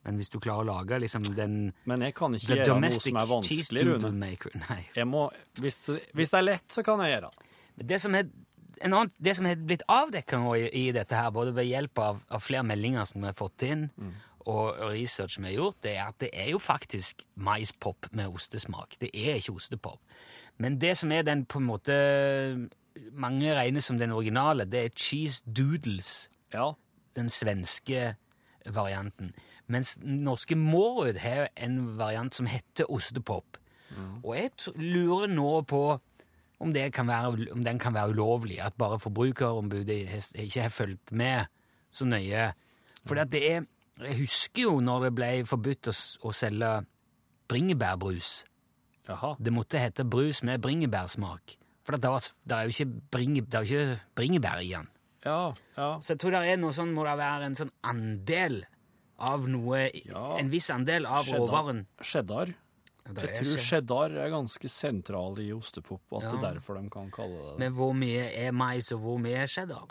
men 0.03 0.17
hvis 0.19 0.29
du 0.33 0.39
klarer 0.43 0.65
å 0.65 0.71
lage 0.81 0.99
liksom 0.99 1.23
den 1.37 1.71
Men 1.87 2.01
jeg 2.03 2.15
kan 2.17 2.33
ikke 2.35 2.57
gjøre 2.57 2.79
noe 2.81 2.91
som 2.91 3.15
er 3.21 3.29
vanskelig, 3.31 3.85
Rune. 3.87 4.31
Jeg 4.97 5.07
må, 5.07 5.29
hvis, 5.61 5.77
hvis 6.11 6.33
det 6.33 6.39
er 6.41 6.47
lett, 6.49 6.67
så 6.73 6.83
kan 6.83 6.99
jeg 7.05 7.13
gjøre 7.15 7.29
det. 7.29 7.49
Det 7.77 8.01
som 8.01 8.15
er, 8.15 8.27
en 8.81 8.93
annen, 8.93 9.11
det 9.17 9.35
som 9.37 9.45
er 9.45 9.55
blitt 9.55 9.83
avdekka 9.87 10.37
nå 10.37 10.53
i, 10.59 10.67
i 10.87 10.91
dette 10.91 11.15
her, 11.15 11.31
både 11.33 11.55
ved 11.55 11.65
hjelp 11.69 11.99
av, 11.99 12.21
av 12.29 12.43
flere 12.43 12.63
meldinger 12.67 13.05
som 13.09 13.21
vi 13.21 13.29
har 13.29 13.37
fått 13.37 13.65
inn, 13.67 13.87
og, 14.45 14.75
og 14.75 14.91
research 14.91 15.37
vi 15.39 15.45
har 15.47 15.55
gjort, 15.55 15.77
det 15.83 15.95
er 15.95 16.07
at 16.09 16.19
det 16.19 16.29
er 16.33 16.49
jo 16.51 16.59
faktisk 16.59 17.23
maispop 17.35 18.09
med 18.11 18.27
ostesmak. 18.27 18.97
Det 18.99 19.09
er 19.13 19.39
ikke 19.39 19.55
ostepop. 19.55 20.01
Men 20.59 20.77
det 20.81 20.97
som 20.99 21.11
er 21.11 21.23
den 21.23 21.45
på 21.45 21.61
en 21.61 21.69
måte 21.69 21.95
mange 23.11 23.53
regner 23.55 23.81
som 23.81 23.97
den 23.97 24.11
originale, 24.11 24.65
det 24.69 24.85
er 24.85 24.89
cheese 24.95 25.41
doodles 25.47 26.29
Ja. 26.53 26.73
den 27.15 27.29
svenske 27.29 28.15
varianten. 28.65 29.33
Mens 29.67 29.97
norske 30.03 30.55
Mårud 30.55 31.17
har 31.17 31.47
en 31.57 31.97
variant 31.97 32.35
som 32.35 32.45
heter 32.45 32.85
ostepop. 32.91 33.57
Og 34.23 34.35
jeg 34.35 34.51
lurer 34.75 35.27
nå 35.27 35.61
på 35.61 35.99
om, 36.63 36.71
det 36.73 36.87
kan 36.95 37.07
være, 37.09 37.49
om 37.53 37.63
den 37.65 37.79
kan 37.81 37.95
være 37.95 38.15
ulovlig, 38.15 38.59
at 38.63 38.77
bare 38.79 38.99
Forbrukerombudet 38.99 39.99
ikke 40.39 40.65
har 40.65 40.73
fulgt 40.73 41.11
med 41.11 41.45
så 41.93 42.07
nøye. 42.09 42.51
For 43.05 43.19
det 43.19 43.43
er 43.43 43.65
Jeg 44.01 44.17
husker 44.17 44.63
jo 44.63 44.79
når 44.81 45.03
det 45.03 45.11
ble 45.13 45.27
forbudt 45.45 45.91
å, 45.91 45.93
å 46.25 46.31
selge 46.33 46.69
bringebærbrus. 47.51 48.31
Jaha. 49.05 49.35
Det 49.37 49.53
måtte 49.53 49.81
hete 49.81 50.05
brus 50.07 50.41
med 50.47 50.63
bringebærsmak. 50.63 51.53
For 51.85 51.99
det, 51.99 52.09
var, 52.09 52.25
det 52.47 52.57
er 52.57 52.63
jo 52.65 52.73
ikke, 52.73 53.01
bringe, 53.11 53.43
det 53.43 53.59
er 53.59 53.67
jo 53.67 53.77
ikke 53.77 53.99
bringebær 54.17 54.63
i 54.63 54.71
den. 54.71 54.89
Ja, 55.25 55.53
ja. 55.77 55.89
Så 56.01 56.15
jeg 56.15 56.23
tror 56.23 56.35
det 56.35 56.43
er 56.47 56.59
noe 56.59 56.75
sånn, 56.75 56.93
må 56.95 57.05
det 57.05 57.15
være 57.19 57.51
en 57.51 57.59
sånn 57.59 57.71
andel 57.85 58.63
av 59.23 59.45
noe 59.47 59.85
Ja. 60.07 60.23
En 60.39 60.49
viss 60.51 60.71
andel 60.73 61.05
av 61.07 61.27
råvaren. 61.29 61.85
Cheddar. 62.03 62.55
Ja, 63.05 63.11
det 63.13 63.23
Jeg 63.23 63.35
tror 63.35 63.51
ikke- 63.57 63.65
cheddar 63.67 64.11
er 64.25 64.29
ganske 64.31 64.69
sentral 64.69 65.39
i 65.39 65.51
ostepop, 65.51 66.01
og 66.11 66.23
at 66.23 66.31
det 66.31 66.43
er 66.43 66.53
derfor 66.53 66.73
de 66.81 66.89
kan 66.89 67.11
kalle 67.11 67.35
det 67.35 67.49
det. 67.51 67.59
Men 67.59 67.73
hvor 67.73 67.93
mye 67.93 68.31
er 68.33 68.51
mais, 68.51 68.91
og 68.93 68.99
hvor 68.99 69.17
mye 69.19 69.35
er 69.43 69.47
cheddar? 69.47 69.87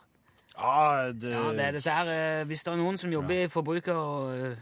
Ja, 0.56 1.12
det, 1.12 1.30
Ja, 1.32 1.50
det 1.52 1.60
er 1.60 1.72
dette 1.72 1.90
her, 1.90 2.06
eh, 2.40 2.44
Hvis 2.44 2.62
det 2.64 2.72
er 2.72 2.76
noen 2.76 2.98
som 2.98 3.10
jobber 3.10 3.44
i 3.44 3.48
forbruker 3.48 3.94
og, 3.94 4.34
eh, 4.34 4.56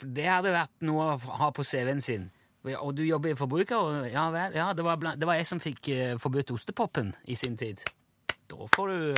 Det 0.00 0.24
hadde 0.26 0.52
vært 0.52 0.68
noe 0.82 1.16
å 1.16 1.20
ha 1.38 1.50
på 1.50 1.64
CV-en 1.64 2.00
sin. 2.02 2.30
Og 2.66 2.94
du 2.96 3.02
jobber 3.04 3.30
i 3.30 3.34
forbruker, 3.34 3.76
og 3.76 4.10
ja 4.10 4.28
vel, 4.30 4.52
ja, 4.52 4.72
det 4.74 4.84
var, 4.84 4.96
blant, 4.96 5.18
det 5.18 5.26
var 5.26 5.34
jeg 5.36 5.46
som 5.46 5.60
fikk 5.60 5.88
eh, 5.88 6.16
forbudt 6.18 6.50
ostepopen 6.50 7.14
i 7.26 7.34
sin 7.34 7.56
tid. 7.56 7.82
Da 8.48 8.56
får 8.56 8.88
du 8.88 9.14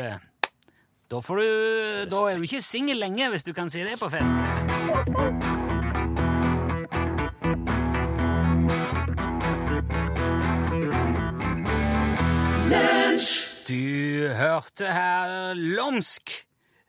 Da 1.09 1.21
får 1.21 1.37
du 1.39 2.07
Da 2.11 2.27
er 2.29 2.37
du 2.37 2.43
ikke 2.43 2.61
singel 2.63 2.99
lenge, 2.99 3.31
hvis 3.31 3.43
du 3.45 3.53
kan 3.55 3.71
si 3.71 3.83
det 3.83 3.99
på 3.99 4.11
fest. 4.11 5.65
Du 13.69 14.29
hørte 14.33 14.87
her 14.89 15.53
Lomsk. 15.53 16.31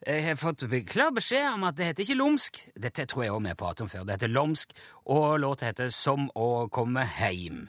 Jeg 0.07 0.21
har 0.23 0.37
fått 0.39 0.61
klar 0.87 1.09
beskjed 1.11 1.49
om 1.49 1.65
at 1.67 1.75
det 1.75 1.89
heter 1.89 2.05
ikke 2.05 2.15
Lomsk. 2.15 2.59
Dette 2.71 3.03
tror 3.03 3.23
jeg 3.25 3.33
også 3.33 3.43
vi 3.43 3.49
har 3.51 3.57
pratet 3.59 3.83
om 3.83 3.89
før. 3.91 4.05
Det 4.07 4.15
heter 4.15 4.31
Lomsk, 4.31 4.71
og 5.11 5.41
låta 5.43 5.67
heter 5.67 5.89
Som 5.91 6.29
å 6.39 6.69
komme 6.71 7.03
heim. 7.03 7.65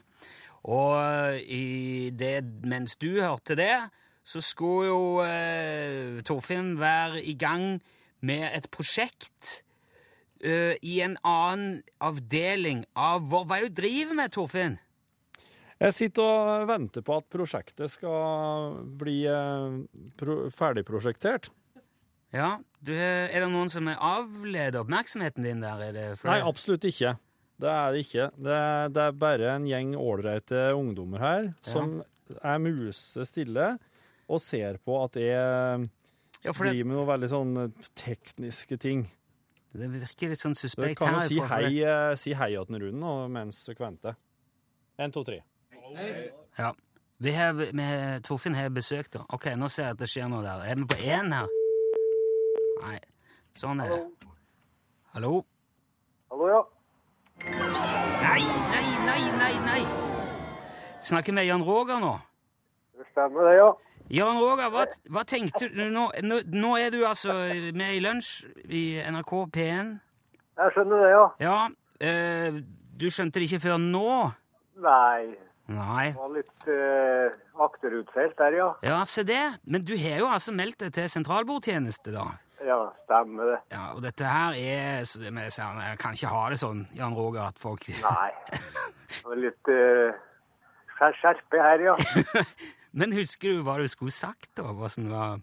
Og 0.63 1.41
i 1.43 2.07
det, 2.15 2.37
mens 2.63 2.95
du 2.95 3.19
hørte 3.19 3.57
det, 3.59 3.73
så 4.23 4.39
skulle 4.39 4.87
jo 4.87 5.01
eh, 5.25 6.21
Torfinn 6.23 6.77
være 6.79 7.19
i 7.19 7.33
gang 7.35 7.81
med 8.23 8.47
et 8.47 8.69
prosjekt 8.71 9.57
eh, 10.39 10.79
i 10.79 11.01
en 11.03 11.17
annen 11.27 11.81
avdeling 11.99 12.85
av 12.95 13.27
vår 13.27 13.43
Hva 13.43 13.59
er 13.59 13.67
det 13.67 13.75
du 13.75 13.81
driver 13.81 14.21
med, 14.21 14.31
Torfinn? 14.37 14.79
Jeg 15.81 15.97
sitter 15.97 16.21
og 16.27 16.67
venter 16.69 17.01
på 17.05 17.15
at 17.17 17.25
prosjektet 17.33 17.89
skal 17.89 18.75
bli 19.01 19.23
eh, 19.25 19.79
pro 20.19 20.37
ferdigprosjektert. 20.53 21.49
Ja, 22.31 22.59
du, 22.79 22.93
Er 22.93 23.41
det 23.41 23.49
noen 23.51 23.71
som 23.71 23.89
avleder 23.91 24.83
oppmerksomheten 24.83 25.43
din 25.47 25.63
der? 25.65 25.81
Er 25.89 25.95
det 25.95 26.05
Nei, 26.27 26.37
absolutt 26.45 26.85
ikke. 26.87 27.15
Det 27.61 27.69
er 27.69 27.93
det 27.93 28.03
ikke. 28.05 28.27
Det 28.37 28.53
er, 28.57 28.93
det 28.93 29.07
er 29.07 29.17
bare 29.25 29.55
en 29.55 29.65
gjeng 29.69 29.95
ålreite 29.99 30.69
ungdommer 30.77 31.21
her 31.21 31.49
som 31.65 31.99
er 32.39 32.61
musestille 32.63 33.73
og 34.31 34.39
ser 34.39 34.77
på 34.85 34.95
at 35.01 35.17
jeg 35.19 35.33
ja, 35.35 36.53
det, 36.53 36.55
driver 36.55 36.87
med 36.87 36.95
noen 36.95 37.09
veldig 37.09 37.29
sånn 37.33 37.55
tekniske 37.99 38.77
ting. 38.81 39.03
det 39.75 39.89
virker 39.91 40.31
litt 40.31 40.41
sånn 40.41 40.55
Så 40.55 40.69
suspekt 40.69 41.01
her. 41.03 41.11
du 41.11 41.19
kan 41.19 41.19
jo 41.19 41.27
si 41.27 41.41
hei, 41.51 41.71
eh, 41.83 42.15
si 42.17 42.33
hei 42.37 42.53
til 42.55 42.83
Rune 42.85 43.15
mens 43.33 43.65
du 43.65 43.75
venter. 43.77 44.15
En, 45.01 45.11
to, 45.11 45.25
tre. 45.27 45.41
Ja. 46.57 46.73
Vi 47.21 47.31
har, 47.31 47.53
vi 47.53 47.83
har, 47.83 48.19
Torfinn 48.25 48.55
har 48.55 48.69
besøk, 48.73 49.11
da. 49.13 49.21
Ok, 49.29 49.51
nå 49.55 49.67
ser 49.69 49.91
jeg 49.91 49.95
at 49.95 49.99
det 50.01 50.09
skjer 50.09 50.29
noe 50.31 50.41
der. 50.41 50.63
Er 50.65 50.79
vi 50.79 50.87
på 50.89 50.97
én 51.05 51.29
her? 51.35 51.51
Nei. 52.81 52.97
Sånn 53.53 53.83
er 53.83 53.91
det. 53.93 53.99
Hallo? 55.13 55.43
Hallo, 56.31 56.47
ja. 56.49 56.61
Nei, 57.45 58.41
nei, 58.71 58.87
nei, 59.05 59.21
nei, 59.37 59.53
nei! 59.65 59.81
Snakker 61.01 61.35
med 61.35 61.45
Jan 61.45 61.63
Roger 61.65 62.01
nå. 62.01 62.15
Det 62.97 63.05
stemmer 63.11 63.49
det, 63.49 63.55
ja. 63.59 63.69
Jan 64.11 64.41
Roger, 64.41 64.69
hva, 64.73 64.85
hva 65.13 65.23
tenkte 65.27 65.69
du 65.71 65.83
nå, 65.93 66.07
nå? 66.25 66.41
Nå 66.51 66.73
er 66.79 66.89
du 66.93 67.01
altså 67.07 67.35
med 67.77 67.97
i 67.97 68.01
lunsj 68.03 68.31
i 68.69 68.83
NRK 69.13 69.33
P1. 69.55 69.93
Jeg 70.61 70.75
skjønner 70.75 71.05
det, 71.05 71.13
ja. 71.13 71.23
Ja, 71.41 71.59
eh, 72.01 72.59
du 73.01 73.07
skjønte 73.09 73.41
det 73.41 73.49
ikke 73.49 73.63
før 73.67 73.79
nå? 73.81 74.07
Nei, 74.81 75.31
Nei. 75.71 76.11
det 76.11 76.19
var 76.19 76.31
litt 76.33 76.69
eh, 76.73 77.35
akterutseilt 77.63 78.37
der, 78.39 78.57
ja. 78.57 78.69
Ja, 78.83 79.01
se 79.07 79.23
det. 79.27 79.43
Men 79.63 79.85
du 79.87 79.93
har 79.99 80.23
jo 80.23 80.31
altså 80.31 80.53
meldt 80.55 80.81
deg 80.81 80.95
til 80.97 81.11
sentralbordtjeneste, 81.11 82.13
da. 82.15 82.25
Ja, 82.65 82.79
stemmer 83.05 83.53
det. 83.53 83.59
Ja, 83.73 83.85
og 83.95 84.03
dette 84.05 84.27
her 84.27 84.53
er 84.53 85.01
Jeg 85.01 85.97
kan 86.01 86.17
ikke 86.17 86.33
ha 86.33 86.41
det 86.51 86.59
sånn, 86.61 86.83
Jan 86.93 87.15
Roger, 87.17 87.47
at 87.47 87.61
folk 87.61 87.87
Nei. 87.89 88.29
Det 89.11 89.23
var 89.25 89.39
litt 89.39 89.71
eh, 89.71 90.19
skjerpe 90.99 91.63
her, 91.63 91.87
ja. 91.89 91.95
Men 92.97 93.15
husker 93.15 93.55
du 93.55 93.63
hva 93.65 93.79
du 93.79 93.87
skulle 93.89 94.13
sagt, 94.13 94.51
da? 94.59 94.69
Hva 94.75 94.91
som 94.91 95.09
var 95.11 95.39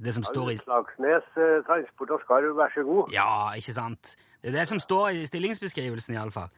det 0.00 0.14
som 0.16 0.24
står 0.24 0.52
i 0.52 0.56
Utslagsnes 0.56 1.26
eh, 1.36 1.58
Transport 1.66 2.14
og 2.16 2.22
Skarv, 2.24 2.54
vær 2.56 2.72
så 2.72 2.84
god. 2.86 3.10
Ja, 3.12 3.52
ikke 3.58 3.74
sant? 3.76 4.14
Det 4.40 4.52
er 4.52 4.60
det 4.60 4.68
som 4.70 4.80
står 4.80 5.18
i 5.18 5.26
stillingsbeskrivelsen, 5.28 6.16
iallfall. 6.16 6.48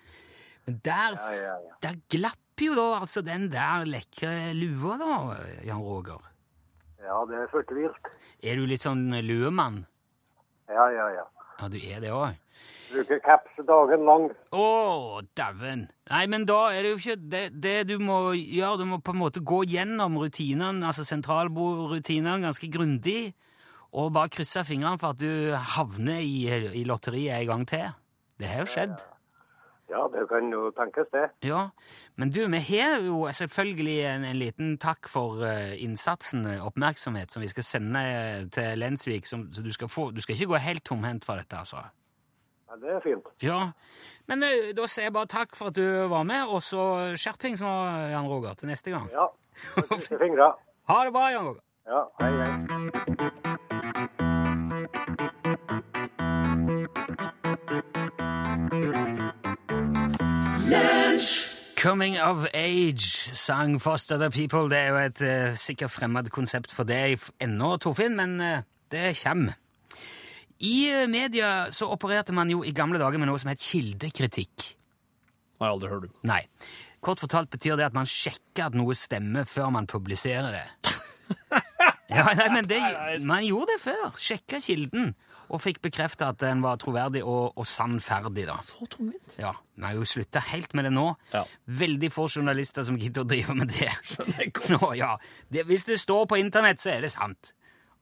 Men 0.66 0.80
der, 0.86 1.16
Ja, 1.18 1.30
ja, 1.34 1.54
ja. 1.66 1.74
der 1.82 1.96
glapp 2.12 2.62
jo 2.62 2.74
da 2.78 3.00
altså 3.00 3.22
den 3.26 3.48
der 3.50 3.86
lekre 3.88 4.52
lua, 4.54 4.96
da, 5.00 5.16
Jan 5.66 5.82
Roger. 5.82 6.20
Ja, 7.02 7.24
det 7.26 7.40
er 7.40 7.48
fortvilt. 7.50 8.12
Er 8.42 8.60
du 8.60 8.66
litt 8.70 8.84
sånn 8.84 9.08
luemann? 9.26 9.80
Ja, 10.70 10.86
ja, 10.94 11.08
ja. 11.16 11.24
Ja, 11.58 11.68
du 11.68 11.78
er 11.82 11.98
det 12.04 12.12
òg. 12.14 12.38
Bruker 12.92 13.18
caps 13.24 13.58
dagen 13.66 14.04
lang. 14.06 14.28
Å, 14.52 15.22
dæven! 15.34 15.86
Nei, 16.12 16.22
men 16.28 16.44
da 16.46 16.58
er 16.70 16.84
det 16.84 16.90
jo 16.92 16.98
ikke 17.00 17.16
det, 17.32 17.42
det 17.64 17.76
du 17.88 17.96
må 17.98 18.18
gjøre. 18.36 18.82
Du 18.82 18.84
må 18.90 18.98
på 19.02 19.14
en 19.16 19.22
måte 19.22 19.40
gå 19.42 19.62
gjennom 19.66 20.18
rutinene, 20.20 20.84
altså 20.86 21.02
sentralbordrutinene, 21.08 22.42
ganske 22.44 22.68
grundig, 22.70 23.32
og 23.92 24.12
bare 24.14 24.30
krysse 24.32 24.62
fingrene 24.68 25.00
for 25.00 25.16
at 25.16 25.22
du 25.24 25.56
havner 25.76 26.20
i, 26.22 26.44
i 26.78 26.84
lotteriet 26.88 27.40
en 27.40 27.50
gang 27.50 27.66
til. 27.72 27.88
Det 28.38 28.50
har 28.50 28.62
jo 28.62 28.70
skjedd. 28.74 28.94
Ja, 29.92 30.08
det 30.12 30.28
kan 30.28 30.52
jo 30.52 30.70
tenkes 30.72 31.08
det. 31.12 31.26
Ja, 31.44 31.68
men 32.16 32.30
du, 32.30 32.46
vi 32.48 32.58
har 32.58 33.00
jo 33.04 33.28
selvfølgelig 33.32 34.04
en, 34.08 34.24
en 34.24 34.38
liten 34.40 34.78
takk 34.80 35.08
for 35.08 35.42
uh, 35.44 35.82
innsatsen, 35.84 36.46
eh, 36.48 36.66
oppmerksomhet, 36.66 37.32
som 37.32 37.44
vi 37.44 37.48
skal 37.52 37.66
sende 37.66 38.00
eh, 38.00 38.48
til 38.52 38.78
Lensvik, 38.80 39.26
som, 39.28 39.52
så 39.52 39.62
du 39.62 39.72
skal 39.72 39.88
få 39.92 40.10
Du 40.10 40.20
skal 40.20 40.34
ikke 40.34 40.46
gå 40.46 40.56
helt 40.56 40.84
tomhendt 40.84 41.24
for 41.28 41.34
dette, 41.36 41.56
altså. 41.56 41.76
Ja, 42.70 42.76
det 42.80 42.90
er 42.96 43.00
fint. 43.04 43.26
Ja, 43.42 43.60
men 44.26 44.42
uh, 44.42 44.72
da 44.76 44.86
sier 44.88 45.10
jeg 45.10 45.16
bare 45.18 45.28
takk 45.28 45.56
for 45.56 45.68
at 45.68 45.76
du 45.76 46.08
var 46.08 46.24
med, 46.24 46.48
og 46.48 46.62
så 46.64 47.12
skjerpings 47.12 47.60
nå, 47.60 47.72
Jan 48.14 48.28
Roger, 48.32 48.54
til 48.56 48.72
neste 48.72 48.90
gang. 48.96 49.12
Ja, 49.12 49.28
krysse 49.76 50.16
fingra. 50.16 50.54
Ha 50.88 51.04
det 51.04 51.12
bra, 51.12 51.28
Jan 51.36 51.52
Roger. 51.52 51.64
Ja, 51.84 52.06
hei, 52.22 52.32
hei. 52.40 52.52
Coming 61.82 62.14
of 62.22 62.46
Age, 62.54 63.34
sang 63.34 63.80
Foster 63.80 64.16
the 64.16 64.30
People. 64.30 64.68
Det 64.70 64.78
er 64.78 64.92
jo 64.92 64.98
et 65.00 65.22
uh, 65.26 65.54
sikkert 65.58 65.90
fremmed 65.90 66.28
konsept 66.30 66.70
for 66.70 66.86
deg 66.86 67.18
ennå, 67.42 67.72
Torfinn, 67.82 68.14
men 68.14 68.36
uh, 68.38 68.60
det 68.94 69.08
kommer. 69.18 69.56
I 70.62 70.76
eh, 70.92 71.08
media 71.10 71.48
så 71.74 71.88
opererte 71.90 72.30
man 72.38 72.52
jo 72.54 72.60
i 72.62 72.70
gamle 72.70 73.00
dager 73.02 73.18
med 73.18 73.26
noe 73.26 73.40
som 73.42 73.50
het 73.50 73.58
kildekritikk. 73.58 74.68
Har 75.58 75.72
jeg 75.72 75.74
aldri 75.74 75.90
hørt 75.90 76.06
om. 76.06 76.14
Nei. 76.30 76.38
Kort 77.02 77.24
fortalt 77.24 77.50
betyr 77.50 77.74
det 77.80 77.88
at 77.88 77.98
man 77.98 78.06
sjekker 78.06 78.68
at 78.68 78.78
noe 78.78 78.94
stemmer 78.94 79.50
før 79.50 79.74
man 79.74 79.90
publiserer 79.90 80.54
det. 80.54 80.66
Ja, 82.12 82.26
nei, 82.36 82.46
men 82.52 82.66
det, 82.68 82.78
Man 83.24 83.40
gjorde 83.46 83.72
det 83.72 83.78
før. 83.80 84.10
Sjekka 84.20 84.58
kilden. 84.60 85.14
Og 85.50 85.60
fikk 85.60 85.82
bekrefta 85.84 86.30
at 86.32 86.38
den 86.40 86.62
var 86.64 86.78
troverdig 86.80 87.22
og, 87.24 87.56
og 87.58 87.66
sannferdig. 87.68 88.46
da. 88.48 88.56
Så 88.64 88.86
tungvint. 88.90 89.36
Ja, 89.40 89.52
Vi 89.74 89.84
har 89.84 89.96
jo 89.98 90.06
slutta 90.08 90.40
helt 90.52 90.74
med 90.74 90.86
det 90.88 90.92
nå. 90.94 91.08
Ja. 91.32 91.44
Veldig 91.66 92.12
få 92.12 92.28
journalister 92.28 92.86
som 92.86 92.96
gidder 93.00 93.24
å 93.24 93.28
drive 93.28 93.56
med 93.58 93.72
det. 93.72 93.90
Nå, 94.72 94.94
ja. 94.98 95.16
det. 95.52 95.66
Hvis 95.68 95.84
det 95.88 95.98
står 96.00 96.26
på 96.30 96.38
internett, 96.40 96.80
så 96.80 96.94
er 96.94 97.04
det 97.04 97.12
sant. 97.12 97.52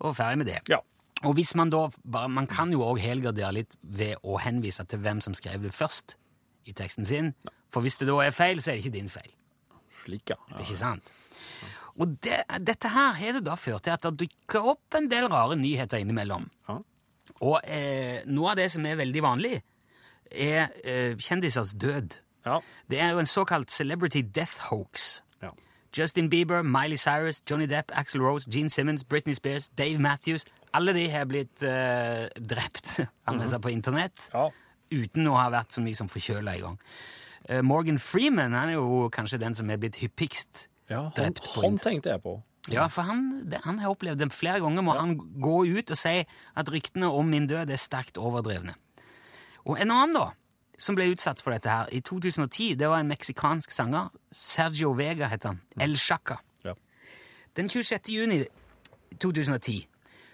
Og 0.01 0.17
ferdig 0.17 0.43
med 0.43 0.51
det. 0.53 0.61
Ja. 0.71 0.81
Og 1.29 1.35
hvis 1.37 1.53
man 1.59 1.69
da 1.73 1.83
bare, 2.05 2.29
Man 2.33 2.47
kan 2.49 2.71
jo 2.73 2.85
òg 2.87 3.01
helgardere 3.03 3.53
litt 3.53 3.77
ved 3.83 4.17
å 4.25 4.39
henvise 4.41 4.87
til 4.89 5.03
hvem 5.05 5.21
som 5.21 5.35
skrev 5.37 5.67
det 5.67 5.75
først 5.77 6.17
i 6.65 6.73
teksten 6.77 7.05
sin. 7.09 7.35
Ja. 7.45 7.57
For 7.71 7.85
hvis 7.85 7.99
det 8.01 8.09
da 8.09 8.17
er 8.25 8.35
feil, 8.35 8.63
så 8.63 8.73
er 8.73 8.79
det 8.79 8.87
ikke 8.87 8.97
din 8.99 9.13
feil. 9.13 9.33
Slik, 10.03 10.31
ja. 10.33 10.39
ja. 10.51 10.63
Ikke 10.63 10.79
sant? 10.81 11.13
Og 12.01 12.17
det, 12.25 12.41
dette 12.65 12.89
her 12.89 13.13
har 13.19 13.37
det 13.37 13.45
da 13.45 13.57
ført 13.61 13.85
til 13.85 13.93
at 13.95 14.07
det 14.07 14.25
dukker 14.25 14.71
opp 14.73 14.97
en 14.97 15.09
del 15.11 15.29
rare 15.31 15.59
nyheter 15.61 16.01
innimellom. 16.01 16.47
Ja. 16.69 16.79
Og 17.41 17.61
eh, 17.65 18.21
noe 18.29 18.51
av 18.53 18.57
det 18.61 18.69
som 18.73 18.85
er 18.87 18.99
veldig 19.01 19.23
vanlig, 19.25 19.63
er 20.31 20.69
eh, 20.85 21.15
kjendisers 21.19 21.73
død. 21.81 22.19
Ja. 22.47 22.59
Det 22.91 23.01
er 23.01 23.11
jo 23.15 23.19
en 23.23 23.27
såkalt 23.29 23.71
celebrity 23.73 24.23
death 24.23 24.69
hoax. 24.71 25.23
Ja. 25.43 25.51
Justin 25.97 26.29
Bieber, 26.31 26.63
Miley 26.63 26.97
Cyrus, 27.01 27.43
Johnny 27.51 27.67
Depp, 27.67 27.91
Axl 27.99 28.21
Rose, 28.23 28.49
Gene 28.53 28.71
Simmons, 28.71 29.05
Britney 29.05 29.35
Spears, 29.35 29.69
Dave 29.69 29.99
Matthews 29.99 30.45
Alle 30.73 30.93
de 30.95 31.09
har 31.11 31.25
blitt 31.27 31.63
eh, 31.67 32.29
drept 32.39 33.01
man 33.27 33.49
si, 33.49 33.59
på 33.59 33.73
internett 33.75 34.29
Ja. 34.33 34.47
uten 34.93 35.27
å 35.27 35.35
ha 35.41 35.49
vært 35.51 35.75
så 35.75 35.83
mye 35.83 35.97
som 35.99 36.09
forkjøla 36.09 36.55
i 36.57 36.61
gang. 36.63 36.77
Eh, 37.49 37.63
Morgan 37.67 37.99
Freeman 37.99 38.55
han 38.55 38.69
er 38.71 38.79
jo 38.79 39.09
kanskje 39.11 39.41
den 39.43 39.55
som 39.59 39.71
er 39.71 39.81
blitt 39.83 39.97
hyppigst 39.99 40.69
Ja, 40.91 41.09
han, 41.09 41.13
drept 41.17 41.49
på 41.55 41.65
han 41.65 41.79
tenkte 41.83 42.13
jeg 42.15 42.23
på. 42.23 42.37
Ja, 42.69 42.87
for 42.93 43.09
han, 43.09 43.49
det, 43.49 43.63
han 43.65 43.79
har 43.81 43.95
opplevd 43.95 44.21
det 44.21 44.33
flere 44.37 44.61
ganger. 44.61 44.85
Må 44.85 44.97
han 44.99 45.17
gå 45.41 45.63
ut 45.65 45.91
og 45.91 45.99
si 45.99 46.21
at 46.21 46.73
ryktene 46.73 47.09
om 47.09 47.31
min 47.31 47.49
død 47.49 47.73
er 47.73 47.81
sterkt 47.81 48.21
overdrevne. 48.21 48.75
Og 49.65 49.81
en 49.81 49.93
annen, 49.93 50.17
da, 50.17 50.27
som 50.81 50.97
ble 50.97 51.11
utsatt 51.13 51.41
for 51.45 51.55
dette 51.55 51.73
her 51.73 51.89
i 51.93 52.03
2010, 52.05 52.75
det 52.81 52.89
var 52.89 53.01
en 53.01 53.11
meksikansk 53.11 53.73
sanger. 53.73 54.11
Sergio 54.33 54.93
Vega 54.97 55.29
het 55.33 55.45
han. 55.49 55.61
El 55.81 55.97
Chaca. 56.01 56.41
Ja. 56.65 56.77
Den 57.57 57.69
26. 57.69 58.13
juni 58.13 58.43
2010 59.21 59.87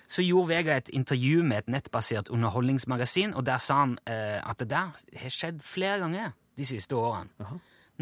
så 0.07 0.23
gjorde 0.23 0.49
Vega 0.49 0.77
et 0.79 0.91
intervju 0.95 1.43
med 1.43 1.65
et 1.65 1.69
nettbasert 1.69 2.29
underholdningsmagasin, 2.31 3.35
og 3.35 3.47
der 3.47 3.59
sa 3.59 3.81
han 3.81 3.97
eh, 4.07 4.39
at 4.39 4.61
det 4.63 4.69
der 4.71 4.93
har 5.19 5.33
skjedd 5.35 5.65
flere 5.67 5.99
ganger 5.99 6.37
de 6.59 6.67
siste 6.67 6.97
årene. 6.97 7.31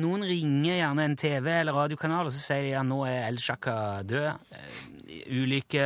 Noen 0.03 0.25
ringer 0.27 0.75
gjerne 0.81 1.05
en 1.07 1.17
TV- 1.17 1.61
eller 1.61 1.73
radiokanal, 1.77 2.27
og 2.27 2.33
så 2.35 2.41
sier 2.43 2.63
de 2.67 2.73
at 2.81 2.87
nå 2.89 3.05
er 3.07 3.29
El 3.29 3.37
Shaka 3.39 4.03
død. 4.03 4.27
Eh, 4.51 5.21
ulykke, 5.31 5.85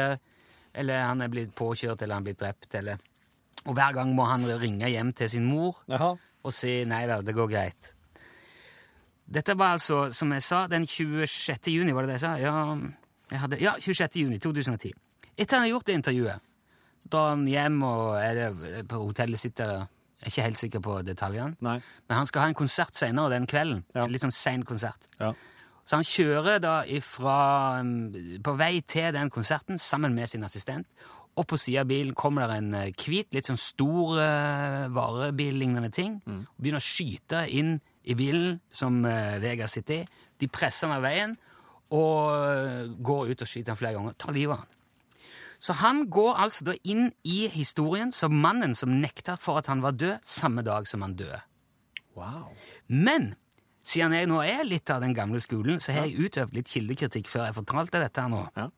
eller 0.75 1.03
han 1.05 1.21
er 1.21 1.29
blitt 1.29 1.53
påkjørt, 1.55 2.01
eller 2.03 2.15
han 2.17 2.23
er 2.25 2.29
blitt 2.31 2.41
drept, 2.41 2.75
eller 2.75 2.99
Og 3.67 3.75
hver 3.75 3.93
gang 3.93 4.15
må 4.15 4.25
han 4.25 4.47
ringe 4.61 4.89
hjem 4.89 5.11
til 5.13 5.29
sin 5.29 5.45
mor 5.45 5.83
Aha. 5.91 6.15
og 6.45 6.53
si 6.55 6.85
nei 6.89 7.03
da, 7.07 7.21
det 7.21 7.35
går 7.37 7.49
greit. 7.51 7.93
Dette 9.29 9.53
var 9.59 9.75
altså, 9.77 10.07
som 10.15 10.31
jeg 10.33 10.41
sa, 10.47 10.67
den 10.71 10.87
26. 10.87 11.69
juni, 11.75 11.93
var 11.93 12.07
det 12.07 12.15
det 12.15 12.23
jeg 12.23 12.23
sa? 12.23 12.31
Ja, 12.41 12.79
jeg 13.31 13.41
hadde, 13.43 13.59
ja 13.61 13.75
26. 13.79 14.17
juni 14.23 14.39
2010. 14.39 14.93
Etter 15.37 15.59
han 15.59 15.67
har 15.67 15.75
gjort 15.75 15.85
det 15.91 15.99
intervjuet, 15.99 16.41
så 17.03 17.11
drar 17.13 17.29
han 17.35 17.45
hjem 17.51 17.83
og 17.85 18.17
er 18.23 18.35
det 18.41 18.89
på 18.89 19.03
hotellet 19.05 19.39
sitt. 19.39 19.61
eller- 19.61 19.87
Jeg 20.19 20.27
er 20.27 20.33
ikke 20.33 20.47
helt 20.49 20.59
sikker 20.59 20.83
på 20.83 20.97
detaljene. 21.07 21.55
Nei. 21.63 21.77
Men 22.09 22.21
han 22.21 22.27
skal 22.27 22.43
ha 22.43 22.51
en 22.51 22.59
konsert 22.59 22.97
senere 22.99 23.31
den 23.37 23.47
kvelden. 23.47 23.85
Ja. 23.95 24.05
En 24.05 24.15
litt 24.15 24.25
sånn 24.25 24.35
sein 24.35 24.65
konsert. 24.67 25.07
Ja. 25.21 25.31
Så 25.89 25.97
han 25.97 26.05
kjører 26.05 26.59
da 26.61 26.81
ifra, 26.85 27.37
um, 27.81 27.93
på 28.45 28.55
vei 28.59 28.81
til 28.85 29.13
den 29.15 29.31
konserten 29.33 29.79
sammen 29.81 30.17
med 30.17 30.29
sin 30.29 30.45
assistent. 30.45 30.89
Og 31.39 31.47
på 31.47 31.57
siden 31.57 31.85
av 31.85 31.89
bilen 31.89 32.17
kommer 32.19 32.51
det 32.51 32.57
en 32.59 32.75
eh, 32.75 32.91
hvit, 32.99 33.31
litt 33.33 33.47
sånn 33.47 33.61
stor 33.63 34.19
uh, 34.19 34.89
varebillignende 34.93 35.93
ting. 35.95 36.19
Og 36.27 36.59
begynner 36.59 36.83
å 36.83 36.89
skyte 36.89 37.45
inn 37.55 37.77
i 38.03 38.17
bilen 38.19 38.59
som 38.75 38.99
uh, 39.07 39.39
Vega 39.41 39.69
sitter 39.71 40.03
i. 40.03 40.25
De 40.43 40.51
presser 40.51 40.91
han 40.91 40.99
av 40.99 41.07
veien 41.07 41.39
og 41.95 42.91
går 43.01 43.31
ut 43.31 43.43
og 43.47 43.49
skyter 43.49 43.73
han 43.73 43.79
flere 43.81 43.97
ganger. 43.97 44.19
Tar 44.21 44.35
livet 44.37 44.59
av 44.59 44.67
han. 44.67 44.78
Så 45.59 45.75
han 45.81 46.05
går 46.11 46.37
altså 46.39 46.65
da 46.69 46.75
inn 46.87 47.11
i 47.27 47.49
historien 47.51 48.13
som 48.15 48.35
mannen 48.43 48.75
som 48.79 48.93
nekta 49.03 49.35
for 49.37 49.59
at 49.59 49.67
han 49.67 49.83
var 49.83 49.97
død 49.99 50.23
samme 50.23 50.63
dag 50.63 50.87
som 50.87 51.03
han 51.03 51.17
døde. 51.19 51.41
Wow. 52.15 52.53
Men 52.87 53.33
siden 53.83 54.15
jeg 54.15 54.29
nå 54.31 54.39
er 54.45 54.65
litt 54.69 54.91
av 54.91 55.03
den 55.03 55.15
gamle 55.17 55.41
skolen, 55.43 55.81
så 55.81 55.93
har 55.97 56.07
jeg 56.07 56.29
utøvd 56.29 56.55
litt 56.55 56.71
kildekritikk 56.71 57.31
før 57.31 57.49
jeg 57.49 57.57
fortalte 57.59 58.03
dette 58.03 58.23
her 58.23 58.31
nå. 58.33 58.45
Ja. 58.57 58.69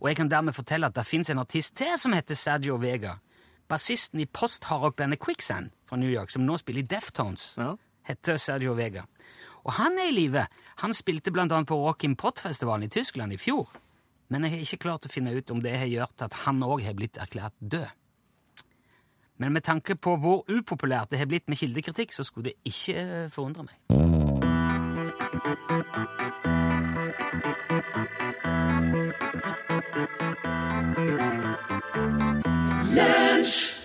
Og 0.00 0.08
jeg 0.10 0.18
kan 0.20 0.30
dermed 0.30 0.54
fortelle 0.56 0.88
at 0.88 0.96
det 0.96 1.06
fins 1.08 1.30
en 1.32 1.40
artist 1.42 1.74
til 1.80 1.94
som 1.98 2.12
heter 2.16 2.38
Sergio 2.38 2.76
Vega. 2.82 3.16
Bassisten 3.70 4.20
i 4.20 4.26
post-hardrock-bandet 4.28 5.20
Quicksand 5.22 5.72
fra 5.88 5.96
New 5.96 6.10
York, 6.10 6.30
som 6.30 6.44
nå 6.46 6.58
spiller 6.60 6.82
i 6.82 6.86
Deftones, 6.90 7.54
Ja. 7.56 7.74
heter 8.04 8.36
Sergio 8.36 8.74
Vega. 8.74 9.06
Og 9.64 9.72
han 9.72 9.98
er 9.98 10.10
i 10.10 10.14
live. 10.14 10.46
Han 10.82 10.92
spilte 10.92 11.30
annet 11.30 11.66
på 11.66 11.78
Rock 11.78 12.04
in 12.04 12.16
Pot-festivalen 12.16 12.82
i 12.84 12.88
Tyskland 12.88 13.32
i 13.32 13.36
fjor. 13.36 13.68
Men 14.32 14.46
jeg 14.46 14.54
har 14.54 14.62
ikke 14.64 14.84
klart 14.86 15.04
å 15.04 15.12
finne 15.12 15.34
ut 15.36 15.50
om 15.52 15.60
det 15.60 15.74
har 15.76 15.90
gjort 15.90 16.24
at 16.24 16.38
han 16.46 16.62
òg 16.64 16.80
har 16.86 16.96
blitt 16.96 17.20
erklært 17.20 17.52
død. 17.60 17.90
Men 19.42 19.52
med 19.52 19.64
tanke 19.66 19.96
på 19.98 20.14
hvor 20.22 20.46
upopulært 20.48 21.10
det 21.12 21.20
har 21.20 21.28
blitt 21.28 21.50
med 21.52 21.60
kildekritikk, 21.60 22.14
så 22.16 22.24
skulle 22.24 22.52
det 22.52 22.56
ikke 22.72 22.96
eh, 22.96 23.28
forundre 23.32 23.66
meg. 23.68 23.76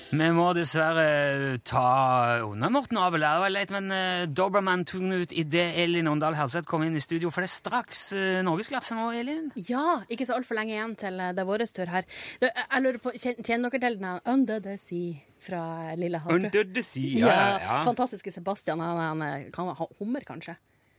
Vi 0.07 0.27
må 0.31 0.45
dessverre 0.55 1.57
ta 1.67 2.39
unna 2.47 2.69
Morten 2.71 2.95
Abel. 3.01 3.25
Det 3.25 3.31
var 3.43 3.51
leit, 3.51 3.71
men 3.75 3.91
uh, 3.91 4.23
Dobermann 4.31 4.85
tok 4.87 5.03
ut 5.03 5.33
idet 5.35 5.65
Elin 5.83 6.07
Åndal 6.07 6.37
Herseth 6.37 6.69
kom 6.69 6.85
inn 6.85 6.95
i 6.95 7.03
studio. 7.03 7.27
For 7.33 7.43
det 7.43 7.49
er 7.49 7.55
straks 7.57 8.03
uh, 8.15 8.39
norgesklasse 8.47 8.95
nå, 8.95 9.09
Elin. 9.19 9.49
Ja, 9.67 9.99
ikke 10.07 10.29
så 10.29 10.37
altfor 10.37 10.55
lenge 10.55 10.77
igjen 10.77 10.95
til 10.99 11.19
eh, 11.19 11.33
det 11.35 11.43
er 11.43 11.49
vår 11.49 11.65
tur 11.75 11.91
her. 11.91 12.07
Jeg 12.39 12.85
lurer 12.85 13.01
på, 13.03 13.11
Kjenner 13.19 13.67
dere 13.67 13.83
til 13.83 13.99
den 13.99 14.21
Under 14.31 14.63
the 14.63 14.77
Sea 14.79 15.19
fra 15.43 15.61
Lille 15.99 16.23
Havre. 16.23 16.39
Under 16.39 16.63
the 16.63 16.83
sea. 16.85 17.11
Ja, 17.19 17.27
Ja, 17.27 17.51
ja. 17.65 17.83
Fantastiske 17.89 18.31
Sebastian. 18.31 18.79
Han, 18.79 19.21
han 19.21 19.51
kan 19.51 19.75
hummer, 19.99 20.23
kanskje? 20.23 20.55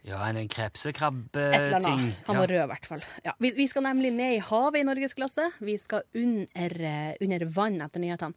Ja 0.06 0.20
en 0.28 0.48
krepsekrabbeting. 0.48 2.14
Han 2.26 2.36
var 2.38 2.46
rød, 2.48 2.62
i 2.62 2.68
hvert 2.70 2.86
fall. 2.86 3.02
Ja, 3.24 3.32
vi, 3.38 3.50
vi 3.56 3.66
skal 3.66 3.82
nemlig 3.82 4.12
ned 4.14 4.36
i 4.36 4.38
havet 4.44 4.80
i 4.80 4.86
norgesklasse. 4.86 5.48
Vi 5.60 5.76
skal 5.78 6.02
under, 6.14 6.76
eh, 6.90 7.16
under 7.24 7.44
vann 7.46 7.80
etter 7.82 8.00
nyhetene. 8.00 8.34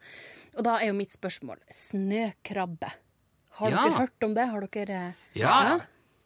Og 0.58 0.63
da 0.67 0.78
er 0.82 0.88
jo 0.91 0.97
mitt 0.97 1.13
spørsmål 1.13 1.62
snøkrabbe. 1.71 2.91
Har 3.60 3.69
Ja. 3.71 3.84
dere 3.86 3.97
hørt 4.00 4.24
om 4.24 4.34
det? 4.34 4.47
Har 4.50 4.62
dere 4.67 5.13
Ja. 5.36 5.47
Ja. 5.63 5.80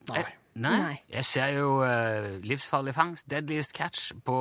Nei. 0.09 0.19
Eh, 0.19 0.25
Nei. 0.57 0.77
Nei. 0.79 0.99
Jeg 1.11 1.25
ser 1.25 1.47
jo 1.57 1.81
uh, 1.83 2.39
Livsfarlig 2.41 2.93
fangst, 2.95 3.27
Deadliest 3.27 3.73
Catch, 3.75 4.13
på, 4.23 4.35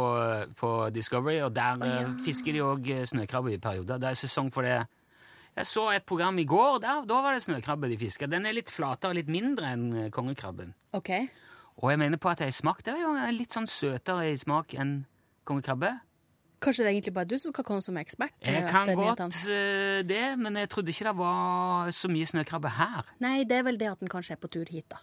på 0.54 0.68
Discovery, 0.94 1.40
og 1.42 1.54
der 1.56 1.80
eh, 1.82 2.12
fisker 2.24 2.52
de 2.54 2.60
òg 2.62 2.86
snøkrabbe 3.10 3.52
i 3.52 3.58
perioder. 3.58 3.98
Det 3.98 4.08
er 4.12 4.14
sesong 4.20 4.52
for 4.54 4.62
det. 4.62 4.84
Jeg 5.54 5.68
så 5.70 5.84
et 5.94 6.06
program 6.06 6.38
i 6.42 6.44
går, 6.50 6.80
der, 6.82 7.04
da 7.06 7.18
var 7.22 7.36
det 7.36 7.44
snøkrabbe 7.44 7.88
de 7.92 7.98
fiska. 8.00 8.26
Den 8.26 8.46
er 8.48 8.56
litt 8.56 8.72
flatere, 8.74 9.14
litt 9.14 9.30
mindre 9.30 9.70
enn 9.70 9.84
eh, 10.04 10.08
kongekrabben. 10.14 10.72
OK. 10.98 11.12
Og 11.82 11.90
jeg 11.92 12.00
mener 12.02 12.18
på 12.18 12.30
at 12.30 12.42
det 12.42 12.50
smak. 12.54 12.82
Det 12.86 12.94
er 12.94 13.04
jo 13.04 13.12
litt 13.34 13.54
sånn 13.54 13.68
søtere 13.70 14.32
i 14.32 14.36
smak 14.38 14.74
enn 14.78 15.04
kongekrabbe. 15.46 15.92
Kanskje 16.64 16.84
det 16.84 16.88
er 16.88 16.94
egentlig 16.96 17.14
bare 17.14 17.28
du 17.28 17.36
som 17.38 17.52
skal 17.52 17.66
komme 17.66 17.84
som 17.84 17.96
ekspert? 18.00 18.34
Jeg 18.42 18.66
kan 18.70 18.88
godt 18.96 19.20
eh, 19.52 20.02
det, 20.06 20.22
men 20.40 20.56
jeg 20.58 20.70
trodde 20.72 20.90
ikke 20.94 21.06
det 21.10 21.16
var 21.18 21.90
så 21.92 22.10
mye 22.10 22.28
snøkrabbe 22.30 22.70
her. 22.78 23.10
Nei, 23.22 23.42
det 23.48 23.58
er 23.60 23.66
vel 23.66 23.78
det 23.80 23.90
at 23.92 24.00
den 24.02 24.10
kanskje 24.10 24.34
er 24.38 24.40
på 24.42 24.50
tur 24.54 24.70
hit, 24.70 24.86
da. 24.90 25.02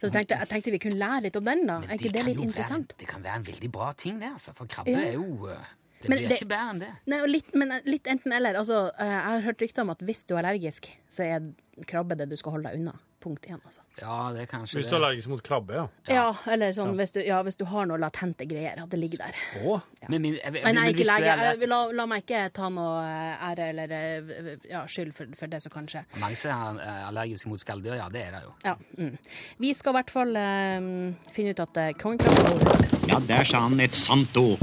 Så 0.00 0.08
jeg 0.08 0.14
tenkte, 0.16 0.38
jeg 0.40 0.48
tenkte 0.48 0.72
vi 0.72 0.80
kunne 0.80 0.96
lære 0.96 1.26
litt 1.28 1.36
om 1.36 1.44
den, 1.44 1.66
da. 1.68 1.78
Er 1.84 2.00
ikke 2.00 2.12
det 2.14 2.24
litt 2.30 2.40
interessant? 2.40 2.94
Være, 2.94 3.00
det 3.04 3.08
kan 3.10 3.24
være 3.24 3.40
en 3.42 3.46
veldig 3.50 3.70
bra 3.72 3.90
ting, 3.92 4.16
det, 4.22 4.32
altså. 4.32 4.54
For 4.56 4.68
krabbe 4.72 4.96
Ja. 4.96 5.02
er 5.10 5.18
jo 5.20 5.48
eh, 5.52 5.68
Det 6.00 6.08
Men 6.08 6.18
blir 6.18 6.28
det- 6.28 6.38
ikke 6.40 6.48
bedre 6.48 6.70
enn 6.70 6.78
det. 6.80 6.88
Nei, 7.06 7.20
og 7.20 7.28
litt, 7.28 7.54
men 7.54 7.74
litt 7.84 8.04
enten 8.08 8.32
eller. 8.32 8.54
Altså, 8.54 8.90
eh, 8.98 9.06
jeg 9.06 9.22
har 9.22 9.40
hørt 9.50 9.60
rykter 9.60 9.82
om 9.82 9.90
at 9.90 9.98
hvis 10.00 10.24
du 10.26 10.34
er 10.36 10.42
allergisk, 10.44 10.88
så 11.10 11.24
er 11.26 11.52
krabbe 11.86 12.16
det 12.16 12.28
du 12.30 12.36
skal 12.36 12.52
holde 12.52 12.70
deg 12.70 12.80
unna. 12.80 12.94
Punkt 13.20 13.44
én, 13.52 13.58
altså. 13.66 13.80
Ja, 14.00 14.30
det 14.32 14.40
er 14.40 14.46
kanskje 14.48 14.78
Hvis 14.78 14.86
du 14.88 14.94
er 14.96 15.00
allergisk 15.02 15.28
mot 15.28 15.42
krabbe, 15.44 15.74
ja. 15.76 15.82
Ja, 16.08 16.34
eller 16.48 16.72
sånn 16.72 16.94
hvis 16.96 17.12
du, 17.12 17.20
ja, 17.20 17.42
hvis 17.44 17.58
du 17.60 17.66
har 17.68 17.84
noe 17.84 17.98
latente 18.00 18.46
greier, 18.48 18.80
at 18.80 18.88
det 18.88 18.96
ligger 18.98 19.18
der. 19.18 19.34
Å, 19.60 19.82
Men, 20.08 20.22
men, 20.22 20.32
jeg, 20.38 20.40
jeg, 20.42 20.52
Men 20.52 20.62
jeg 20.62 20.68
er 20.70 20.72
men 20.80 20.94
ikke 20.94 21.04
lege. 21.04 21.26
er- 21.28 21.58
Jeg- 21.60 21.68
La, 21.68 21.84
la 21.92 22.06
meg 22.06 22.24
ikke 22.24 22.50
ta 22.54 22.70
noe 22.70 23.02
eh, 23.04 23.50
ære 23.50 23.68
eller 23.74 23.92
eh, 23.92 24.56
ja, 24.70 24.86
skyld 24.86 25.12
for, 25.12 25.26
for 25.36 25.46
det 25.48 25.60
som 25.60 25.70
kan 25.70 25.86
skje. 25.86 26.02
Mange 26.18 26.34
som 26.34 26.78
er 26.80 27.04
allergiske 27.10 27.46
mot 27.52 27.60
skalldyr, 27.60 27.96
ja, 28.00 28.08
det 28.08 28.22
er 28.24 28.30
det 28.38 28.42
jo. 28.46 28.54
Ja, 28.64 28.74
mm. 28.96 29.18
Vi 29.58 29.74
skal 29.74 29.92
i 29.92 29.98
hvert 30.00 30.10
fall 30.10 30.34
um, 30.40 31.16
finne 31.30 31.50
ut 31.50 31.60
at 31.60 31.76
uh, 31.76 31.92
kongekrabbe. 32.00 33.06
Ja, 33.06 33.18
der 33.20 33.44
sa 33.44 33.60
han 33.68 33.78
et 33.80 33.92
sant 33.92 34.34
ord. 34.40 34.58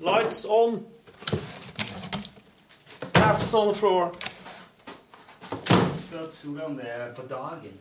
Lights 0.00 0.44
on. 0.44 0.84
Caps 3.14 3.54
on 3.54 3.72
the 3.72 3.74
floor. 3.74 4.10
Spør 5.98 6.28
Sola 6.30 6.66
om 6.66 6.76
det 6.76 6.90
er 6.92 7.14
på 7.16 7.24
dagen. 7.30 7.78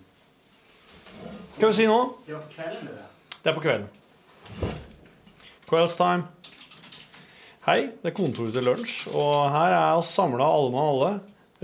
Hva 1.58 1.68
vil 1.68 1.74
du 1.74 1.76
si 1.76 1.90
nå? 1.90 2.00
Det 2.26 2.38
var 2.38 2.46
på 2.48 2.54
kvelden, 2.56 2.88
det. 2.88 3.06
Det 3.42 3.52
er 3.52 3.58
på 3.60 3.66
kvelden. 3.66 3.90
Kvelds 5.68 5.98
time. 6.00 6.24
Hei, 7.68 7.80
det 8.00 8.12
er 8.12 8.16
kontoret 8.16 8.56
til 8.56 8.68
lunsj, 8.70 8.98
og 9.12 9.50
her 9.52 9.74
er 9.76 10.00
oss 10.00 10.16
samla 10.16 10.48
alle 10.48 10.72
med 10.72 10.84
alle. 10.88 11.14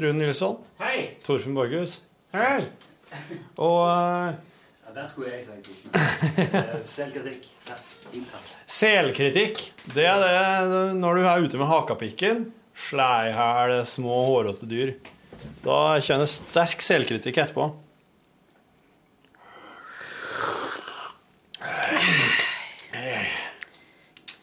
Rune 0.01 0.17
Nilsson, 0.17 0.55
Hei! 0.81 1.11
Torfinn 1.23 1.55
Borghus. 1.55 1.99
Hei! 2.33 2.65
Og 3.61 3.79
eh, 3.85 4.39
Ja, 4.91 4.95
der 4.99 5.05
skulle 5.07 5.29
jeg 5.31 5.45
sagt 5.47 5.67
det. 5.71 6.79
Selvkritikk. 6.83 7.45
Takk. 7.63 8.47
Selkritikk, 8.67 9.59
det 9.95 10.03
er 10.03 10.19
det 10.19 10.79
når 10.99 11.15
du 11.15 11.27
er 11.31 11.45
ute 11.45 11.59
med 11.61 11.69
hakapikken, 11.69 12.41
slår 12.75 13.29
i 13.29 13.31
hjel 13.31 13.85
små, 13.87 14.17
hårete 14.27 14.67
dyr. 14.67 14.91
Da 15.63 15.77
kjenner 16.03 16.27
jeg 16.27 16.33
sterk 16.33 16.83
selkritikk 16.83 17.39
etterpå. 17.39 17.69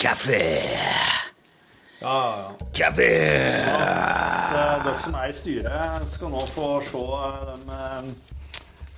Kaffe! 0.01 0.41
Ja, 2.01 2.17
ja. 2.41 2.49
Kaffe! 2.73 3.13
Så 4.49 4.65
dere 4.89 4.97
som 5.05 5.21
er 5.21 5.29
i 5.29 5.39
styret, 5.43 6.11
skal 6.17 6.33
nå 6.33 6.49
få 6.57 6.73
se 6.89 7.07
dem 7.53 7.69
de 7.69 7.85
eh, 7.85 8.38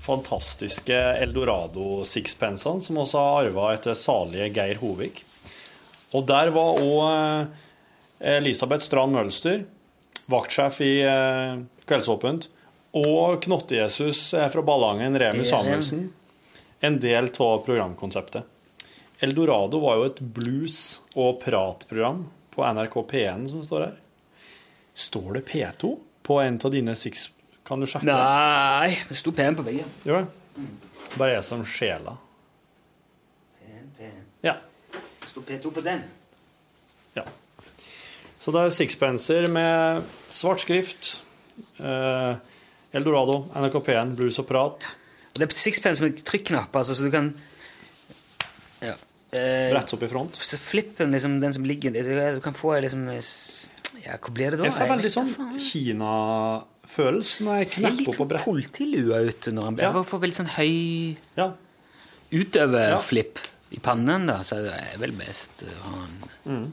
fantastiske 0.00 0.96
Eldorado 1.20 2.04
sixpensene 2.08 2.82
som 2.84 3.00
også 3.02 3.24
har 3.24 3.48
arva 3.48 3.72
etter 3.74 3.98
salige 3.98 4.48
Geir 4.56 4.80
Hovig. 4.80 5.24
Og 6.16 6.24
der 6.28 6.50
var 6.54 6.80
òg 6.80 7.50
Elisabeth 8.20 8.84
Strand 8.84 9.14
Mølster, 9.16 9.62
vaktsjef 10.30 10.80
i 10.84 10.94
eh, 11.06 11.60
Kveldsåpent, 11.88 12.48
og 12.98 13.40
Knotte-Jesus 13.44 14.34
eh, 14.34 14.48
fra 14.52 14.64
Ballangen, 14.66 15.18
Remi 15.18 15.46
Samuelsen, 15.48 16.08
en 16.80 16.98
del 17.00 17.30
av 17.38 17.62
programkonseptet. 17.64 18.44
Eldorado 19.20 19.80
var 19.80 19.98
jo 20.00 20.06
et 20.08 20.20
blues- 20.20 21.00
og 21.14 21.42
pratprogram 21.42 22.24
på 22.54 22.64
NRK 22.64 22.94
P1 23.10 23.50
som 23.52 23.64
står 23.64 23.84
her. 23.86 23.98
Står 24.96 25.34
det 25.36 25.44
P2 25.48 25.96
på 26.26 26.40
en 26.40 26.60
av 26.64 26.72
dine 26.72 26.96
six... 26.96 27.28
Kan 27.70 27.78
du 27.82 27.86
sjekke? 27.86 28.02
Nei, 28.10 28.96
det 29.06 29.14
sto 29.20 29.30
pen 29.30 29.54
på 29.54 29.62
veggen. 29.62 29.86
Gjør 30.02 30.24
det? 30.24 30.64
Bare 31.14 31.36
jeg 31.36 31.44
som 31.46 31.62
sjela. 31.66 32.16
Pen, 33.60 33.84
pen. 33.98 34.16
Ja. 34.42 34.56
Det 34.90 35.30
sto 35.30 35.44
P2 35.46 35.70
på 35.78 35.84
den. 35.86 36.02
ja. 37.14 37.24
Så 38.40 38.50
det 38.56 38.62
er 38.64 38.72
sixpencer 38.74 39.46
med 39.52 40.02
svart 40.32 40.62
skrift. 40.64 41.10
Eh, 41.78 42.34
Eldorado, 42.96 43.44
NRK 43.54 43.76
P1, 43.86 44.14
blues 44.18 44.38
og 44.40 44.48
prat. 44.48 44.88
Og 45.34 45.38
det 45.38 45.46
er 45.46 45.54
sixpence 45.60 46.02
med 46.02 46.18
trykknapp, 46.26 46.74
altså, 46.74 46.96
så 46.96 47.06
du 47.06 47.10
kan 47.14 47.30
Ja. 48.80 48.94
Eh, 49.30 49.70
Bretts 49.70 49.92
opp 49.94 50.02
i 50.02 50.08
front. 50.08 50.40
flippen, 50.40 51.12
liksom, 51.12 51.38
den 51.40 51.52
som 51.52 51.64
ligger 51.64 51.92
der, 51.92 52.34
Du 52.34 52.40
kan 52.40 52.54
få 52.54 52.80
liksom 52.80 53.06
Ja, 54.06 54.16
hva 54.16 54.32
blir 54.32 54.50
det 54.54 54.58
da? 54.60 54.64
Jeg 54.64 54.74
får 54.78 54.88
veldig 54.94 55.10
sånn. 55.14 55.30
Kina-følelse 55.60 57.44
når 57.46 57.58
jeg 57.60 57.68
Ser 57.68 57.90
litt 57.90 57.98
knapper 58.00 58.10
på 58.10 58.16
sånn 58.18 58.28
brett. 58.32 58.44
politilue 58.48 59.20
ut 59.28 59.48
når 59.52 59.64
han 59.68 59.76
Ja. 59.78 59.92
Jeg 59.92 60.06
får 60.10 60.20
veldig 60.24 60.38
sånn 60.40 60.52
høy 60.56 61.16
Ja. 61.36 61.52
utøverflipp 62.32 63.38
i 63.72 63.78
pannen, 63.78 64.26
da, 64.26 64.38
så 64.42 64.56
det 64.64 64.72
er 64.74 64.98
vel 64.98 65.12
best 65.12 65.64
han 65.84 66.10
han 66.46 66.72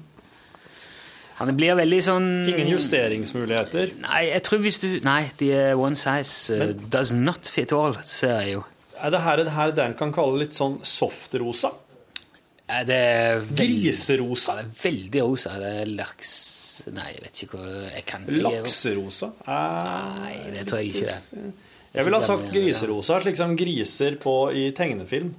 Han 1.38 1.56
blir 1.56 1.76
veldig 1.78 2.00
sånn 2.02 2.48
Mm. 2.48 2.50
Ingen 2.50 2.68
justeringsmuligheter. 2.80 3.92
Nei, 4.02 4.24
jeg 4.32 4.42
tror 4.44 4.58
hvis 4.60 4.80
du 4.82 5.00
Nei, 5.04 5.30
de 5.38 5.52
er 5.54 5.76
one 5.78 5.94
size 5.96 6.50
Men, 6.58 6.90
does 6.90 7.12
not 7.14 7.46
fit 7.46 7.72
all, 7.72 7.94
ser 8.04 8.40
jeg 8.42 8.54
jo. 8.54 8.64
Er 9.00 9.12
det 9.12 9.22
her, 9.22 9.36
det 9.38 9.52
her 9.52 9.72
det 9.72 9.86
en 9.86 9.94
kan 9.94 10.12
kalle 10.12 10.40
litt 10.40 10.54
sånn 10.58 10.80
softrosa? 10.82 11.72
Er 12.70 12.84
det 12.84 13.48
veldig- 13.48 13.68
Griserosa? 13.88 14.58
Ja, 14.58 14.64
det 14.64 14.68
er 14.68 14.90
veldig 14.92 15.22
rosa. 15.24 15.54
Det 15.60 15.74
er 15.82 15.86
laks 15.96 16.32
Nei, 16.94 17.08
jeg 17.14 17.22
vet 17.24 17.40
ikke 17.44 17.58
hva 17.58 17.92
jeg 17.96 18.06
kan 18.06 18.26
Lakserosa? 18.28 19.32
Eh, 19.48 20.20
Nei, 20.22 20.34
det 20.54 20.66
tror 20.70 20.80
jeg 20.84 20.92
ikke 20.94 21.08
det. 21.08 21.54
Jeg 21.98 22.06
ville 22.06 22.20
ha 22.20 22.26
sagt 22.28 22.52
griserosa, 22.54 23.20
slik 23.24 23.36
som 23.40 23.56
griser 23.58 24.18
på 24.22 24.36
i 24.54 24.68
tegnefilm. 24.78 25.32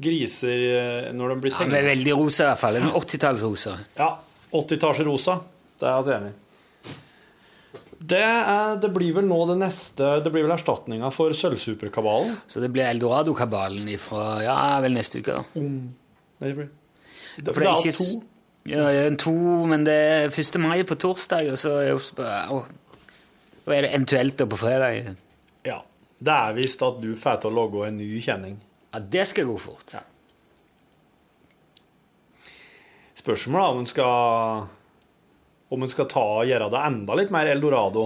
Griser 0.00 0.64
eh, 1.06 1.12
når 1.14 1.28
de 1.34 1.40
blir 1.44 1.52
Ja, 1.54 1.60
men 1.66 1.76
tegnet. 1.76 1.90
veldig 1.92 2.16
rosa, 2.18 2.42
i 2.42 2.46
hvert 2.48 2.58
fall. 2.64 2.76
Er 2.76 2.80
Sånn 2.88 2.96
80-tallsrosa. 2.98 3.76
Ja, 4.00 4.08
80-tallsrosa. 4.52 5.36
Det 5.78 5.86
er 5.92 6.02
jeg 6.02 6.16
enig 6.20 6.32
i. 6.32 6.40
Det, 8.04 8.20
er, 8.20 8.76
det 8.82 8.90
blir 8.92 9.14
vel 9.16 9.24
nå 9.24 9.38
det 9.48 9.54
neste 9.62 10.08
Det 10.24 10.30
blir 10.34 10.42
vel 10.44 10.52
erstatninga 10.58 11.08
for 11.14 11.30
Sølvsuperkabalen. 11.32 12.34
Så 12.50 12.60
det 12.60 12.68
blir 12.74 12.84
Eldorado-kabalen 12.90 13.86
fra 14.02 14.42
Ja, 14.44 14.58
vel 14.84 14.92
neste 14.98 15.22
uke, 15.22 15.38
da. 15.38 15.44
Det 16.44 16.54
blir 16.58 16.68
For 17.48 17.60
det 17.64 17.70
er 17.72 17.82
ikke 17.82 17.98
to. 17.98 18.22
Ja, 18.64 18.84
to, 19.20 19.34
men 19.68 19.84
det 19.84 19.94
er 19.94 20.30
1. 20.32 20.56
mai 20.62 20.84
på 20.88 20.96
torsdag, 20.96 21.50
og 21.52 21.58
så 21.60 21.74
er 21.84 21.92
det 23.66 23.90
eventuelt 23.90 24.38
da 24.40 24.46
på 24.48 24.56
fredag. 24.60 25.14
Ja. 25.66 25.82
Det 26.24 26.32
er 26.32 26.56
visst 26.56 26.80
at 26.86 27.00
du 27.02 27.10
får 27.18 27.42
til 27.42 27.50
å 27.50 27.56
lage 27.58 27.88
en 27.88 27.98
ny 28.00 28.08
kjenning. 28.24 28.54
Ja, 28.94 29.00
det 29.00 29.26
skal 29.28 29.48
gå 29.50 29.58
fort. 29.60 29.92
Spørsmålet 33.18 33.64
er 33.64 33.72
om 33.74 33.78
en 33.82 33.88
skal 33.90 34.68
Om 35.74 35.82
en 35.84 35.90
skal 35.90 36.08
ta 36.12 36.22
og 36.38 36.48
gjøre 36.48 36.68
det 36.70 36.80
enda 36.86 37.16
litt 37.18 37.32
mer 37.34 37.48
eldorado. 37.50 38.04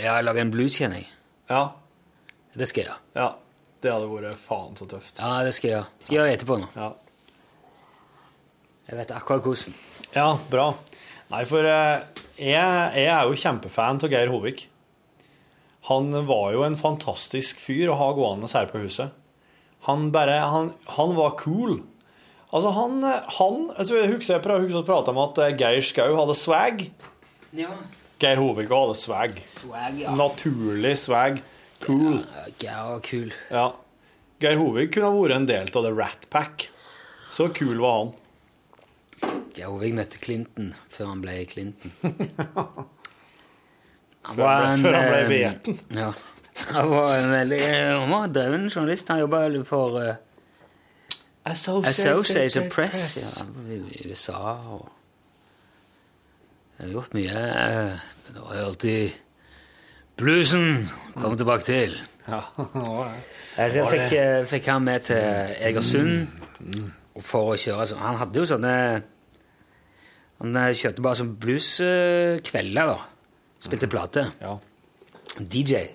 Ja, 0.00 0.20
lage 0.24 0.40
en 0.40 0.52
blueskjenning? 0.54 1.04
Ja. 1.50 1.62
Det 2.56 2.68
skal 2.70 2.88
jeg. 2.88 2.98
Ja. 3.16 3.34
Det 3.84 3.92
hadde 3.92 4.08
vært 4.10 4.38
faen 4.40 4.76
så 4.78 4.86
tøft. 4.90 5.18
Ja, 5.20 5.42
det 5.44 5.52
skal 5.54 5.68
jeg 5.70 5.76
gjøre. 5.76 5.90
Skal 6.02 6.14
jeg 6.14 6.18
gjøre 6.20 6.30
det 6.30 6.36
etterpå 6.38 6.56
nå. 6.62 6.68
Ja. 6.76 6.88
Jeg 8.86 8.98
vet 9.00 9.12
akkurat 9.16 9.44
hvordan. 9.46 9.74
Ja, 10.14 10.28
bra. 10.50 10.66
Nei, 11.32 11.42
for 11.50 11.66
eh, 11.66 12.24
jeg, 12.38 12.96
jeg 13.02 13.10
er 13.10 13.26
jo 13.26 13.38
kjempefan 13.42 13.98
av 14.06 14.12
Geir 14.12 14.30
Hovik. 14.32 14.66
Han 15.90 16.10
var 16.26 16.54
jo 16.54 16.64
en 16.66 16.78
fantastisk 16.78 17.60
fyr 17.62 17.90
å 17.92 17.98
ha 17.98 18.08
gående 18.16 18.48
her 18.50 18.70
på 18.70 18.80
huset. 18.82 19.12
Han 19.86 20.08
bare 20.14 20.38
Han, 20.50 20.72
han 20.96 21.12
var 21.18 21.36
cool. 21.42 21.76
Altså, 22.50 22.70
han, 22.74 23.02
han 23.04 23.58
altså, 23.76 23.98
Jeg 24.00 24.10
husker 24.14 24.34
jeg 24.38 24.42
pra- 24.46 24.56
husker 24.62 24.80
å 24.80 24.86
prate 24.86 25.12
om 25.12 25.20
at 25.22 25.38
eh, 25.44 25.52
Geir 25.58 25.82
Skau 25.84 26.14
hadde 26.18 26.34
swag. 26.38 26.86
Ja. 27.54 27.74
Geir 28.22 28.40
Hovik 28.40 28.70
hadde 28.72 28.96
swag. 28.98 29.38
Swag, 29.46 29.98
ja. 30.00 30.14
Naturlig 30.16 30.94
swag. 31.02 31.42
Cool. 31.84 32.22
Ja, 32.62 32.98
kul. 33.04 33.32
Ja. 33.52 33.66
Geir 34.40 34.56
Hovig 34.60 34.90
kunne 34.94 35.10
ha 35.10 35.16
vært 35.16 35.34
en 35.36 35.46
del 35.48 35.68
av 35.72 35.84
The 35.84 35.92
Rat 35.96 36.26
Pack. 36.32 36.68
Så 37.32 37.48
kul 37.56 37.78
var 37.82 37.98
han. 38.00 38.12
Geir 39.56 39.70
Hovig 39.72 39.92
møtte 39.96 40.20
Clinton 40.20 40.72
før 40.92 41.10
han 41.12 41.22
ble 41.24 41.38
Clinton. 41.50 41.92
Han 44.26 44.34
Før 44.40 44.48
han 44.66 44.80
ble- 44.82 44.90
før 44.90 44.96
han 44.96 45.26
ble 45.28 45.36
eh. 45.46 45.52
Ja. 46.00 46.08
Han 46.72 46.88
var 46.90 47.12
en 47.20 47.28
veldig 47.30 47.58
Han 47.68 48.10
var 48.10 48.24
en 48.26 48.32
dreven 48.34 48.64
journalist. 48.72 49.08
Han 49.12 49.20
jobba 49.22 49.42
for 49.68 49.98
uh, 50.02 50.14
Associated 51.46 52.70
Press 52.72 53.04
ja, 53.20 53.44
i 53.70 53.76
i 54.00 54.08
USA. 54.10 54.40
Og 54.74 54.88
jeg 56.78 56.88
har 56.88 56.92
gjort 56.96 57.14
mye. 57.14 57.44
eh, 57.44 58.02
Det 58.32 58.42
var 58.42 58.56
jo 58.58 58.64
alltid 58.72 59.14
bluesen 60.16 60.86
kom 61.16 61.36
tilbake 61.36 61.66
til. 61.66 61.96
Ja, 62.26 62.40
jeg 63.58 63.88
fikk, 63.90 64.14
eh, 64.16 64.46
fikk 64.48 64.70
han 64.72 64.86
med 64.86 65.06
til 65.10 65.20
Egersund 65.68 66.26
for 67.22 67.52
å 67.54 67.58
kjøre 67.60 67.86
sånn. 67.90 68.02
Han 68.02 68.18
hadde 68.20 68.42
jo 68.42 68.48
sånne 68.48 68.72
Han 70.42 70.56
eh, 70.60 70.72
kjørte 70.76 71.04
bare 71.04 71.20
sånn 71.20 71.36
blueskvelder, 71.40 72.90
da. 72.92 72.98
Spilte 73.66 73.88
plate. 73.88 74.26
Ja. 74.42 74.56
DJ. 75.40 75.86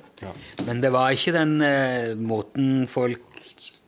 Men 0.66 0.82
det 0.82 0.92
var 0.94 1.14
ikke 1.14 1.34
den 1.36 1.60
eh, 1.66 2.14
måten 2.18 2.88
folk 2.90 3.42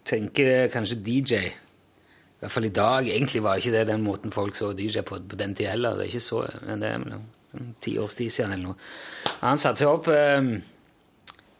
tenker 0.05 0.67
kanskje 0.73 0.99
DJ. 1.01 1.41
I 1.47 2.43
hvert 2.43 2.53
fall 2.53 2.67
i 2.67 2.73
dag. 2.75 3.07
Egentlig 3.07 3.41
var 3.45 3.55
det 3.55 3.63
ikke 3.63 3.77
det 3.77 3.87
den 3.89 4.05
måten 4.05 4.33
folk 4.35 4.57
så 4.57 4.73
DJ 4.77 5.05
på 5.07 5.21
på 5.29 5.39
den 5.39 5.55
tida 5.57 5.73
heller. 5.73 5.97
Det 5.97 6.05
er 6.05 6.13
ikke 6.13 6.27
så, 6.27 6.43
men 6.67 6.83
det 6.83 6.91
er 6.91 7.23
sånn 7.53 7.73
ti 7.83 7.95
års 8.01 8.17
tid 8.17 8.33
siden 8.33 8.55
eller 8.57 8.73
noe. 8.73 8.91
Han 9.43 9.61
satte 9.61 9.83
seg 9.83 9.93
opp 9.93 10.09
eh, 10.11 10.41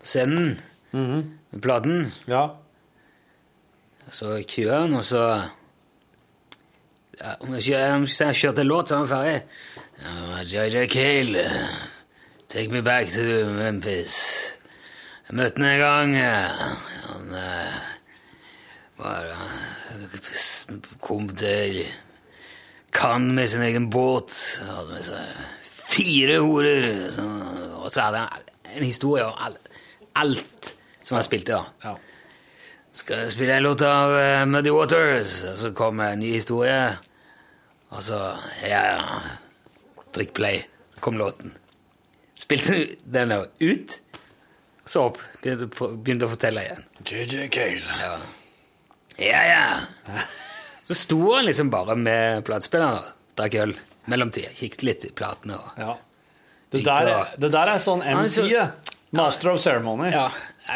på 0.02 0.10
scenen 0.10 0.56
med 0.94 1.62
platen. 1.62 2.08
Ja. 2.30 2.48
Så 4.14 4.36
køer 4.50 4.84
han, 4.84 4.98
og 5.00 5.06
så 5.08 5.24
ja, 7.14 7.36
Om 7.40 7.54
jeg 7.56 7.78
om 7.94 8.06
jeg 8.10 8.36
kjørte 8.36 8.64
en 8.64 8.68
låt, 8.68 8.90
så 8.90 8.98
var 8.98 9.06
han 9.06 9.12
ferdig. 9.14 9.42
JJ 10.50 10.88
Cale, 10.92 11.46
take 12.50 12.72
me 12.74 12.82
back 12.82 13.12
to 13.14 13.46
Memphis. 13.54 14.58
Jeg 15.30 15.38
møtte 15.38 15.62
han 15.62 15.70
en 15.70 15.80
gang. 15.80 16.16
Han 17.06 17.36
eh, 17.38 17.78
var, 18.98 19.30
eh, 19.30 20.90
kom 21.00 21.30
til 21.30 21.84
Cannes 22.94 23.34
med 23.34 23.48
sin 23.50 23.62
egen 23.62 23.90
båt. 23.90 24.34
Hadde 24.66 24.98
med 24.98 25.06
seg 25.06 25.63
fire 25.94 26.40
horer. 26.44 26.90
Så, 27.16 27.26
og 27.80 27.92
så 27.94 28.08
hadde 28.08 28.24
det 28.24 28.76
en 28.78 28.88
historie 28.88 29.26
om 29.28 29.38
alt, 29.46 29.70
alt 30.16 30.74
som 31.04 31.18
han 31.20 31.26
spilte. 31.26 31.58
da. 31.58 31.64
Ja. 31.84 31.96
Skal 32.94 33.24
jeg 33.24 33.34
spille 33.34 33.56
en 33.58 33.66
låt 33.66 33.82
av 33.86 34.14
uh, 34.14 34.44
Muddy 34.50 34.70
Waters? 34.74 35.40
Og 35.50 35.58
så 35.58 35.72
kommer 35.78 36.14
en 36.14 36.22
ny 36.22 36.34
historie. 36.36 36.94
Og 37.94 38.04
så 38.06 38.20
Ja, 38.66 38.84
ja. 38.94 39.20
Drikk 40.14 40.34
play. 40.38 40.64
kom 41.00 41.18
låten. 41.18 41.52
Spilte 42.40 42.96
den 43.04 43.32
ut, 43.60 44.02
så 44.86 45.08
opp. 45.10 45.18
Begynte, 45.42 45.68
begynte 46.04 46.28
å 46.28 46.32
fortelle 46.32 46.64
igjen. 46.64 46.86
JJ 47.04 47.50
Cale. 47.52 47.98
Ja, 48.00 48.14
ja. 49.18 49.42
ja. 49.50 50.22
Så 50.84 50.96
sto 51.00 51.20
han 51.34 51.46
liksom 51.48 51.70
bare 51.72 51.96
med 51.96 52.44
platespilleren 52.48 53.00
og 53.00 53.36
drakk 53.40 53.54
øl. 53.62 53.74
Mellomtida. 54.12 54.50
Kikket 54.58 54.84
litt 54.84 55.06
i 55.08 55.12
platene. 55.16 55.60
og... 55.60 55.78
Ja. 55.80 55.94
Det 56.74 56.82
der, 56.88 57.08
er- 57.14 57.36
det 57.38 57.52
der 57.54 57.70
er 57.76 57.78
sånn 57.82 58.02
Han 58.02 58.24
MC, 58.26 58.48
så- 58.50 58.70
Master 59.14 59.52
of 59.52 59.60
Ceremony. 59.62 60.08
Ja, 60.10 60.30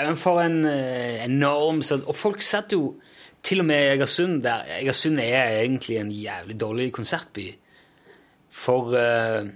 men 0.05 0.15
for 0.19 0.43
en 0.43 0.59
eh, 0.69 1.23
enorm 1.25 1.79
sånn 1.81 2.03
Og 2.05 2.13
folk 2.15 2.43
satt 2.45 2.75
jo 2.75 2.91
til 3.41 3.63
og 3.63 3.65
med 3.69 3.81
i 3.81 3.87
Egersund 3.95 4.43
der 4.45 4.67
Egersund 4.77 5.17
er 5.23 5.55
egentlig 5.63 5.97
en 6.01 6.11
jævlig 6.13 6.57
dårlig 6.61 6.91
konsertby. 6.93 7.47
For 8.53 8.93
uh, 8.93 9.47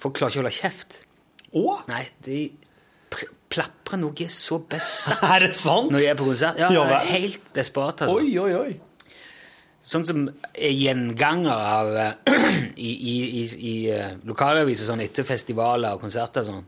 Folk 0.00 0.16
klarer 0.18 0.32
ikke 0.34 0.40
å 0.40 0.44
holde 0.44 0.54
kjeft. 0.58 0.98
Å? 1.56 1.76
Nei, 1.88 2.02
de 2.26 2.40
pr- 3.12 3.30
plaprer 3.52 4.00
noe 4.02 4.28
så 4.32 4.58
besatt 4.68 5.22
Er 5.32 5.46
det 5.46 5.54
sant? 5.56 5.88
når 5.94 6.02
de 6.04 6.10
er 6.12 6.18
på 6.20 6.26
konsert. 6.28 6.60
Ja, 6.60 6.68
Ja 6.74 6.84
er 7.00 7.08
helt 7.14 7.48
desperat, 7.56 8.04
altså. 8.04 8.18
Oi, 8.20 8.36
oi, 8.42 8.52
oi. 8.60 8.76
Sånn 9.86 10.02
som 10.08 10.24
er 10.50 10.72
gjenganger 10.74 11.60
av 11.62 11.90
eh, 12.02 12.14
i, 12.88 12.90
i, 12.90 13.16
i, 13.40 13.42
i 13.70 13.74
eh, 13.94 14.16
lokalaviser 14.26 14.88
sånn 14.88 15.02
etter 15.04 15.26
festivaler 15.28 15.94
og 15.94 16.02
konserter 16.02 16.42
sånn. 16.46 16.64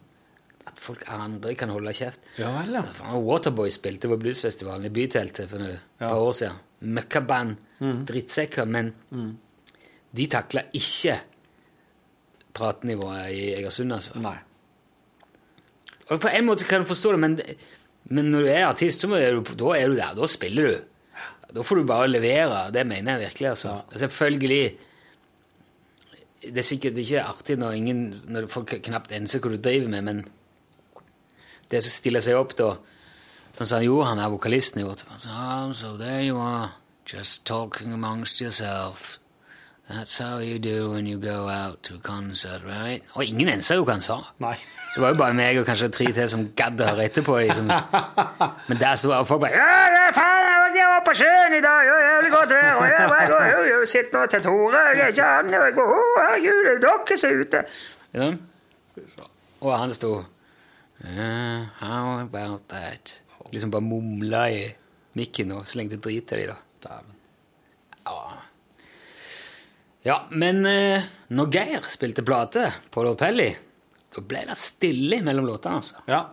At 0.69 0.79
folk 0.79 1.03
andre 1.11 1.55
kan 1.59 1.73
holde 1.75 1.91
kjeft. 1.97 2.21
Ja 2.39 2.53
vel, 2.55 2.77
ja. 2.79 2.85
Waterboy 3.19 3.73
spilte 3.75 4.11
på 4.13 4.19
bluesfestivalen 4.23 4.87
i 4.87 4.93
byteltet 4.95 5.51
for 5.51 5.65
et 5.67 5.81
par 5.99 6.21
år 6.23 6.37
siden. 6.43 6.61
Møkkaband, 6.99 7.57
Mm. 7.79 8.01
drittsekker, 8.07 8.67
men 8.67 8.89
de 10.19 10.25
takla 10.27 10.65
ikke 10.75 11.13
pratnivået 12.55 13.29
i 13.31 13.43
Egersund, 13.55 13.93
altså. 13.95 14.17
Nei. 14.23 14.37
Og 16.11 16.21
på 16.23 16.31
en 16.33 16.47
måte 16.49 16.67
kan 16.67 16.83
du 16.83 16.89
forstå 16.89 17.13
det, 17.15 17.21
men, 17.23 17.37
men 18.11 18.31
når 18.33 18.47
du 18.47 18.51
er 18.51 18.67
artist, 18.67 19.03
så 19.05 19.11
må 19.11 19.21
du, 19.21 19.43
da 19.61 19.75
er 19.77 19.89
du 19.93 19.95
der. 19.99 20.15
Da 20.19 20.27
spiller 20.31 20.71
du. 20.73 20.79
Da 21.55 21.63
får 21.65 21.77
du 21.81 21.85
bare 21.89 22.09
levere. 22.11 22.71
Det 22.73 22.85
mener 22.87 23.17
jeg 23.17 23.29
virkelig. 23.29 23.49
altså. 23.49 23.81
Selvfølgelig 23.97 24.77
Det 26.43 26.59
er 26.59 26.63
sikkert 26.63 26.97
ikke 26.99 27.23
artig 27.25 27.57
når, 27.59 27.73
ingen, 27.73 28.03
når 28.29 28.47
folk 28.49 28.75
knapt 28.85 29.13
enser 29.13 29.41
hva 29.43 29.51
du 29.51 29.57
driver 29.59 29.89
med, 29.89 30.03
men 30.07 30.21
det 31.71 31.83
som 31.83 31.91
stiller 31.91 32.21
seg 32.25 32.39
opp 32.39 32.55
da 32.57 32.77
Sånn 33.59 33.67
som 33.67 33.83
jo, 33.83 33.97
han 34.07 34.21
er 34.23 34.31
vokalisten 34.31 34.79
i 34.81 34.85
vårt 34.87 35.03
"Ah, 35.27 35.73
so 35.73 35.97
there 35.99 36.23
you 36.23 36.39
are, 36.39 36.69
just 37.05 37.45
talking 37.45 37.93
amongst 37.93 38.41
yourself. 38.41 39.19
That's 39.91 40.17
how 40.19 40.39
you 40.39 40.61
do 40.61 40.93
when 40.93 41.07
you 41.09 41.19
go 41.19 41.49
out 41.49 41.83
to 41.83 41.95
a 41.97 41.99
concert, 41.99 42.63
right? 42.65 43.03
Og 43.17 43.25
ingen 43.25 43.49
enser 43.49 43.75
jo 43.81 43.85
hva 43.85 43.97
han 43.97 44.01
sa. 44.01 44.21
Nei. 44.39 44.55
Det 44.95 45.03
var 45.03 45.09
jo 45.09 45.19
bare 45.19 45.35
meg 45.35 45.59
og 45.59 45.67
kanskje 45.67 45.89
tre 45.91 46.07
til 46.13 46.29
som 46.29 46.47
gadd 46.55 46.81
å 46.81 46.87
høre 46.87 47.05
etterpå. 47.09 47.39
Liksom. 47.49 47.67
Men 48.69 48.79
der 48.79 48.95
sto 48.95 49.25
folk 49.25 49.41
bare 49.41 49.59
På 51.07 51.13
sjøen 51.17 51.55
i 51.57 51.61
dag! 51.65 51.87
og 51.89 52.01
jævlig 52.05 52.31
godt 52.35 52.51
vær! 52.53 52.73
og 52.77 52.85
Jeg 52.89 53.11
jeg- 53.31 53.69
jeg 53.71 53.89
sitter 53.89 54.19
nå 54.19 54.27
til 54.27 54.43
Tore, 54.43 54.79
jeg 54.79 55.01
er 55.01 55.07
ikke 55.13 55.25
han, 55.25 55.47
og 55.55 55.65
jeg 55.65 55.75
går, 55.75 55.93
«Å, 55.95 56.01
herregud, 56.19 56.65
det 56.65 56.73
er 56.75 56.81
dere 56.85 57.17
som 57.17 57.31
er 57.31 57.41
ute! 57.41 57.63
Ja. 58.15 58.27
Og 59.61 59.79
han 59.79 59.95
sto 59.95 60.11
uh, 60.19 61.61
How 61.81 62.19
about 62.23 62.67
that? 62.69 63.21
Liksom 63.53 63.71
bare 63.71 63.83
mumla 63.83 64.43
i 64.53 64.75
mikken 65.17 65.53
og 65.57 65.67
slengte 65.67 65.97
drit 65.97 66.27
til 66.29 66.39
dem, 66.47 66.57
da. 66.83 66.99
Ja. 68.07 68.19
ja, 70.05 70.19
men 70.31 70.61
uh, 70.67 71.03
når 71.31 71.51
Geir 71.53 71.89
spilte 71.89 72.23
plate 72.27 72.69
på 72.91 73.03
Lord 73.07 73.19
Pelly, 73.21 73.51
da 74.15 74.21
ble 74.25 74.45
det 74.51 74.57
stille 74.61 75.23
mellom 75.25 75.47
låtene, 75.49 75.81
altså. 75.81 75.95
Ja. 76.09 76.27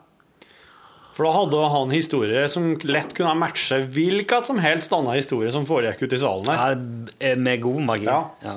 For 1.15 1.23
da 1.23 1.31
hadde 1.31 1.67
han 1.71 1.91
historier 1.95 2.43
som 2.51 2.73
lett 2.83 3.13
kunne 3.15 3.31
matche 3.39 3.77
hvilken 3.87 4.43
som 4.43 4.57
helst 4.59 4.91
annen 4.95 5.15
historie 5.15 5.51
som 5.53 5.65
foregikk 5.67 6.01
ute 6.03 6.15
i 6.17 6.19
salen 6.19 6.49
her. 6.51 6.57
Ja, 6.59 6.65
eh, 7.23 7.37
med 7.39 7.61
god 7.63 7.81
margin. 7.87 8.09
Ja. 8.11 8.35
Ja. 8.43 8.55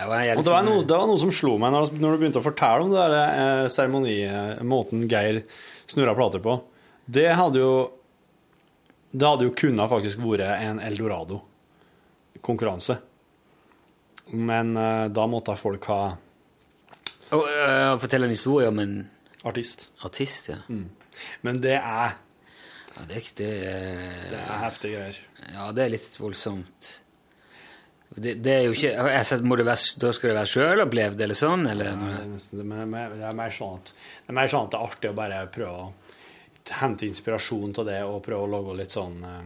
Det 0.00 0.06
var 0.08 0.22
det 0.22 0.46
var, 0.46 0.62
noe, 0.64 0.80
det 0.86 0.96
var 0.96 1.06
noe 1.10 1.18
som 1.20 1.32
slo 1.34 1.58
meg 1.60 1.72
når, 1.74 1.90
når 2.00 2.10
du 2.14 2.18
begynte 2.22 2.40
å 2.40 2.44
fortelle 2.44 2.84
om 2.86 2.92
det 2.94 3.06
der 3.12 3.68
seremonimåten 3.68 5.02
eh, 5.02 5.08
Geir 5.10 5.42
snurra 5.90 6.14
plater 6.16 6.40
på. 6.44 6.52
Det 7.04 7.28
hadde 7.34 7.58
jo 7.60 7.90
Det 9.10 9.26
hadde 9.26 9.44
jo 9.48 9.54
kunnet 9.58 9.90
faktisk 9.90 10.18
vært 10.22 10.46
en 10.54 10.78
eldorado-konkurranse. 10.86 12.94
Men 14.30 14.76
eh, 14.78 15.08
da 15.10 15.26
måtte 15.26 15.56
folk 15.58 15.82
ha 15.90 16.14
Og, 17.34 17.42
uh, 17.42 17.98
fortelle 18.02 18.26
en 18.26 18.34
historie 18.34 18.68
om 18.70 18.78
en 18.78 19.10
artist. 19.46 19.90
artist, 20.06 20.48
ja. 20.52 20.56
Men 21.46 21.60
det 21.64 21.76
er, 21.78 22.16
ja 22.96 23.06
det, 23.08 23.22
det, 23.38 23.52
er- 23.70 24.26
det 24.32 24.40
er 24.40 24.58
heftige 24.64 24.96
greier. 24.98 25.20
Ja, 25.54 25.70
det 25.76 25.84
er 25.86 25.94
litt 25.94 26.18
voldsomt. 26.20 26.90
Det, 28.10 28.34
det 28.42 28.50
er 28.56 28.64
jo 28.66 28.72
ikke 28.74 28.90
jeg 28.90 29.44
må 29.46 29.54
det 29.54 29.64
være, 29.68 29.98
Da 30.02 30.08
skal 30.10 30.32
det 30.32 30.38
være 30.40 30.50
sjølopplevd, 30.50 31.20
eller 31.22 31.38
sånn? 31.38 31.62
Eller? 31.70 31.92
Det 31.94 32.08
er, 32.18 32.24
nesten, 32.32 32.58
det, 32.58 32.64
er 32.82 32.88
mer, 32.90 33.12
det, 33.14 33.22
er 33.28 33.36
mer 33.38 33.54
sånn 33.54 33.76
at, 33.78 33.92
det 33.94 34.32
er 34.32 34.38
mer 34.40 34.50
sånn 34.50 34.66
at 34.66 34.72
det 34.74 34.80
er 34.80 34.88
artig 34.88 35.10
å 35.12 35.18
bare 35.20 35.42
prøve 35.54 35.84
å 35.84 35.92
hente 36.80 37.06
inspirasjon 37.06 37.72
til 37.78 37.86
det 37.88 38.00
og 38.06 38.20
prøve 38.26 38.46
å 38.46 38.50
lage 38.50 38.76
litt 38.82 38.94
sånn 38.94 39.22
eh, 39.26 39.40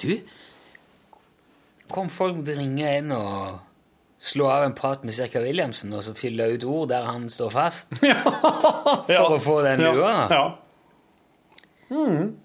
Du, 0.00 0.14
kom 1.92 2.08
folk 2.08 2.38
ringer 2.46 2.56
ringe 2.56 2.92
inn 3.02 3.12
og 3.12 3.58
slå 4.20 4.50
av 4.52 4.64
en 4.66 4.74
prat 4.76 5.04
med 5.04 5.14
Sirka 5.16 5.40
Williamsen 5.40 5.92
og 5.96 6.02
så 6.04 6.12
fylle 6.16 6.46
ut 6.52 6.64
ord 6.68 6.88
der 6.92 7.02
han 7.08 7.30
står 7.32 7.50
fast? 7.54 7.86
ja. 8.04 8.20
For 9.08 9.36
å 9.36 9.38
få 9.40 9.62
den 9.66 9.80
lua? 9.86 10.28
Ja. 10.30 10.58
Mm. 11.90 12.36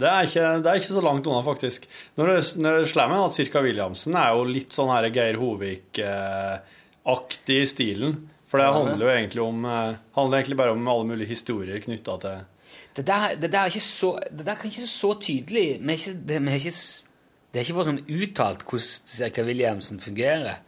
Det, 0.00 0.08
er 0.08 0.22
ikke, 0.24 0.60
det 0.64 0.70
er 0.70 0.76
ikke 0.80 0.96
så 0.96 1.04
langt 1.04 1.26
unna, 1.28 1.42
faktisk. 1.44 1.80
Når 2.16 2.24
det, 2.32 2.40
når 2.64 2.72
det 2.78 2.90
slår 2.90 3.08
meg 3.12 3.26
at 3.26 3.36
Cirka 3.36 3.58
Williamsen 3.64 4.12
er 4.16 4.28
jo 4.32 4.40
litt 4.48 4.72
sånn 4.74 4.92
her 4.92 5.04
Geir 5.12 5.36
Hovik-aktig 5.42 7.58
i 7.60 7.68
stilen. 7.68 8.12
For 8.50 8.56
det 8.58 8.74
handler 8.74 9.04
jo 9.04 9.10
egentlig 9.12 9.42
om 9.44 9.58
eh, 9.68 9.92
handler 10.16 10.36
egentlig 10.40 10.58
bare 10.58 10.72
om 10.74 10.88
alle 10.90 11.06
mulige 11.12 11.30
historier 11.30 11.78
knytta 11.84 12.12
til 12.24 12.36
Det 12.96 13.04
der, 13.06 13.22
det 13.38 13.50
der 13.52 13.60
er 13.60 13.68
ikke 13.70 13.84
så 13.84 14.10
Det 14.26 14.46
der 14.46 14.54
er 14.56 14.64
ikke 14.66 14.86
så 14.90 15.10
tydelig 15.22 15.78
Vi 15.78 15.86
er 15.86 15.92
ikke, 16.00 16.14
vi 16.26 16.34
er 16.34 16.40
ikke, 16.58 16.74
det 17.50 17.58
er 17.58 17.66
ikke 17.66 17.80
bare 17.80 17.88
sånn 17.88 18.04
uttalt 18.06 18.60
hvordan 18.62 19.10
Serka 19.10 19.42
Williamsen 19.42 19.98
fungerer. 20.02 20.60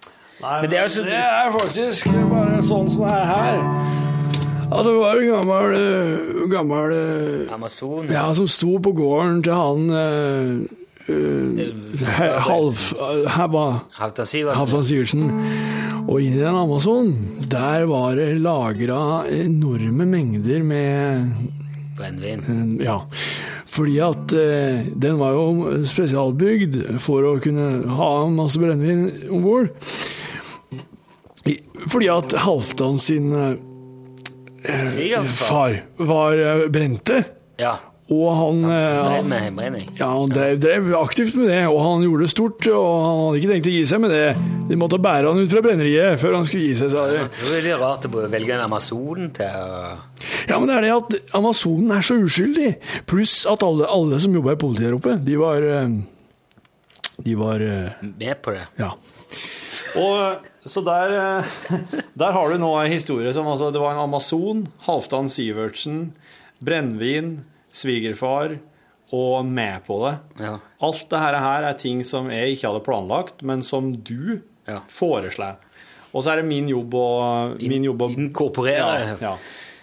Nei, 0.43 0.57
Men 0.63 0.71
det 0.73 0.79
er 0.81 0.89
også... 0.89 1.05
Det 1.07 1.19
er 1.19 1.53
faktisk 1.55 2.09
bare 2.33 2.63
sånn 2.67 2.89
som 2.91 3.05
det 3.07 3.13
er 3.15 3.29
her. 3.29 3.61
At 4.73 4.87
det 4.89 4.95
var 4.97 5.21
en 5.21 5.29
gammel, 5.29 5.75
eh, 5.77 6.43
gammel 6.51 6.95
eh, 6.97 7.53
Amazon 7.55 8.09
Ja, 8.11 8.25
som 8.35 8.49
sto 8.49 8.79
på 8.83 8.95
gården 8.97 9.43
til 9.45 9.53
han 9.53 9.91
uh, 9.93 10.65
eh, 11.13 12.41
Halv... 12.49 12.81
Her 13.37 13.51
var 13.53 13.83
Halvdan 14.01 14.27
Sivertsen. 14.27 15.29
Og 16.09 16.19
inni 16.19 16.41
den 16.41 16.57
Amazon, 16.59 17.13
der 17.47 17.87
var 17.87 18.17
det 18.19 18.41
lagra 18.43 19.23
enorme 19.31 20.09
mengder 20.09 20.65
med 20.67 21.62
Brennevin. 21.97 22.79
eh, 22.81 22.85
Ja. 22.87 22.99
Fordi 23.73 23.99
at 24.05 24.33
eh, 24.37 24.83
den 24.95 25.19
var 25.21 25.33
jo 25.33 25.79
spesialbygd 25.89 26.99
for 27.01 27.25
å 27.25 27.37
kunne 27.43 27.87
ha 27.97 28.11
masse 28.29 28.61
brennevin 28.61 29.31
om 29.33 29.43
bord. 29.47 29.71
Fordi 31.91 32.09
at 32.13 32.33
Halvdan 32.45 32.99
sin 33.03 33.33
eh, 33.35 35.25
far 35.27 35.81
var 35.99 36.39
eh, 36.39 36.67
brente. 36.71 37.25
Ja. 37.59 37.79
Og 38.13 38.29
han, 38.37 38.65
han, 38.67 39.07
Drev 39.07 39.29
med 39.31 39.45
hjemmebrenning? 39.47 39.87
ja, 39.97 40.09
han 40.13 40.33
drev, 40.33 40.59
drev 40.61 40.91
aktivt 40.99 41.37
med 41.39 41.49
det, 41.49 41.63
og 41.71 41.79
han 41.81 42.03
gjorde 42.05 42.27
det 42.27 42.33
stort. 42.33 42.67
Og 42.69 42.89
han 43.07 43.21
hadde 43.23 43.41
ikke 43.41 43.53
tenkt 43.55 43.71
å 43.71 43.73
gi 43.73 43.85
seg 43.89 44.03
med 44.05 44.13
det. 44.13 44.27
De 44.69 44.79
måtte 44.79 45.01
bære 45.03 45.31
han 45.31 45.41
ut 45.41 45.53
fra 45.53 45.63
brenneriet 45.65 46.21
før 46.21 46.37
han 46.39 46.47
skulle 46.49 46.69
gi 46.69 46.77
seg. 46.83 46.93
sa 46.93 47.07
de. 47.09 47.23
Det 47.39 47.57
er 47.57 47.67
litt 47.67 47.81
rart 47.81 48.07
å 48.09 48.27
velge 48.33 48.57
en 48.57 48.65
Amazonen 48.67 49.33
til 49.37 49.49
å 49.49 49.81
Ja, 50.51 50.59
men 50.59 50.69
det 50.69 50.77
er 50.77 50.87
det 50.87 50.93
at 50.99 51.37
Amazonen 51.39 51.93
er 51.97 52.05
så 52.05 52.19
uskyldig. 52.21 52.71
Pluss 53.11 53.43
at 53.49 53.65
alle, 53.67 53.89
alle 53.89 54.21
som 54.23 54.35
jobba 54.37 54.57
i 54.57 54.61
politiet 54.61 54.91
der 54.91 54.99
oppe, 54.99 55.17
de 55.23 55.39
var 55.41 55.67
eh, 55.67 55.97
De 57.23 57.37
var 57.39 57.65
eh, 57.65 58.03
Med 58.11 58.43
på 58.45 58.57
det. 58.57 58.67
Ja. 58.81 58.93
Og 60.01 60.69
så 60.69 60.83
der, 60.87 61.17
eh, 61.19 61.55
der 62.23 62.37
har 62.37 62.53
du 62.53 62.61
nå 62.61 62.75
en 62.79 62.93
historie 62.93 63.33
som 63.35 63.49
altså 63.51 63.73
Det 63.75 63.81
var 63.83 63.97
en 63.97 64.05
Amazon, 64.07 64.67
Halvdan 64.87 65.31
Sivertsen, 65.33 66.13
brennevin, 66.63 67.41
svigerfar 67.73 68.59
og 69.13 69.45
med 69.45 69.83
på 69.87 69.99
det. 70.07 70.15
Ja. 70.41 70.55
Alt 70.85 71.05
det 71.13 71.19
her 71.21 71.37
er 71.69 71.75
ting 71.81 72.01
som 72.07 72.31
jeg 72.33 72.55
ikke 72.55 72.71
hadde 72.71 72.85
planlagt, 72.87 73.43
men 73.43 73.63
som 73.67 73.93
du 73.97 74.41
Ja. 74.69 74.81
foreslår. 74.89 75.57
Og 76.15 76.23
så 76.23 76.33
er 76.33 76.37
det 76.43 76.47
min 76.49 76.69
jobb 76.69 76.95
å, 76.95 77.57
min 77.59 77.85
jobb 77.85 78.03
å 78.07 78.11
Inkorporere 78.13 79.17
det. 79.17 79.21
ja. 79.25 79.37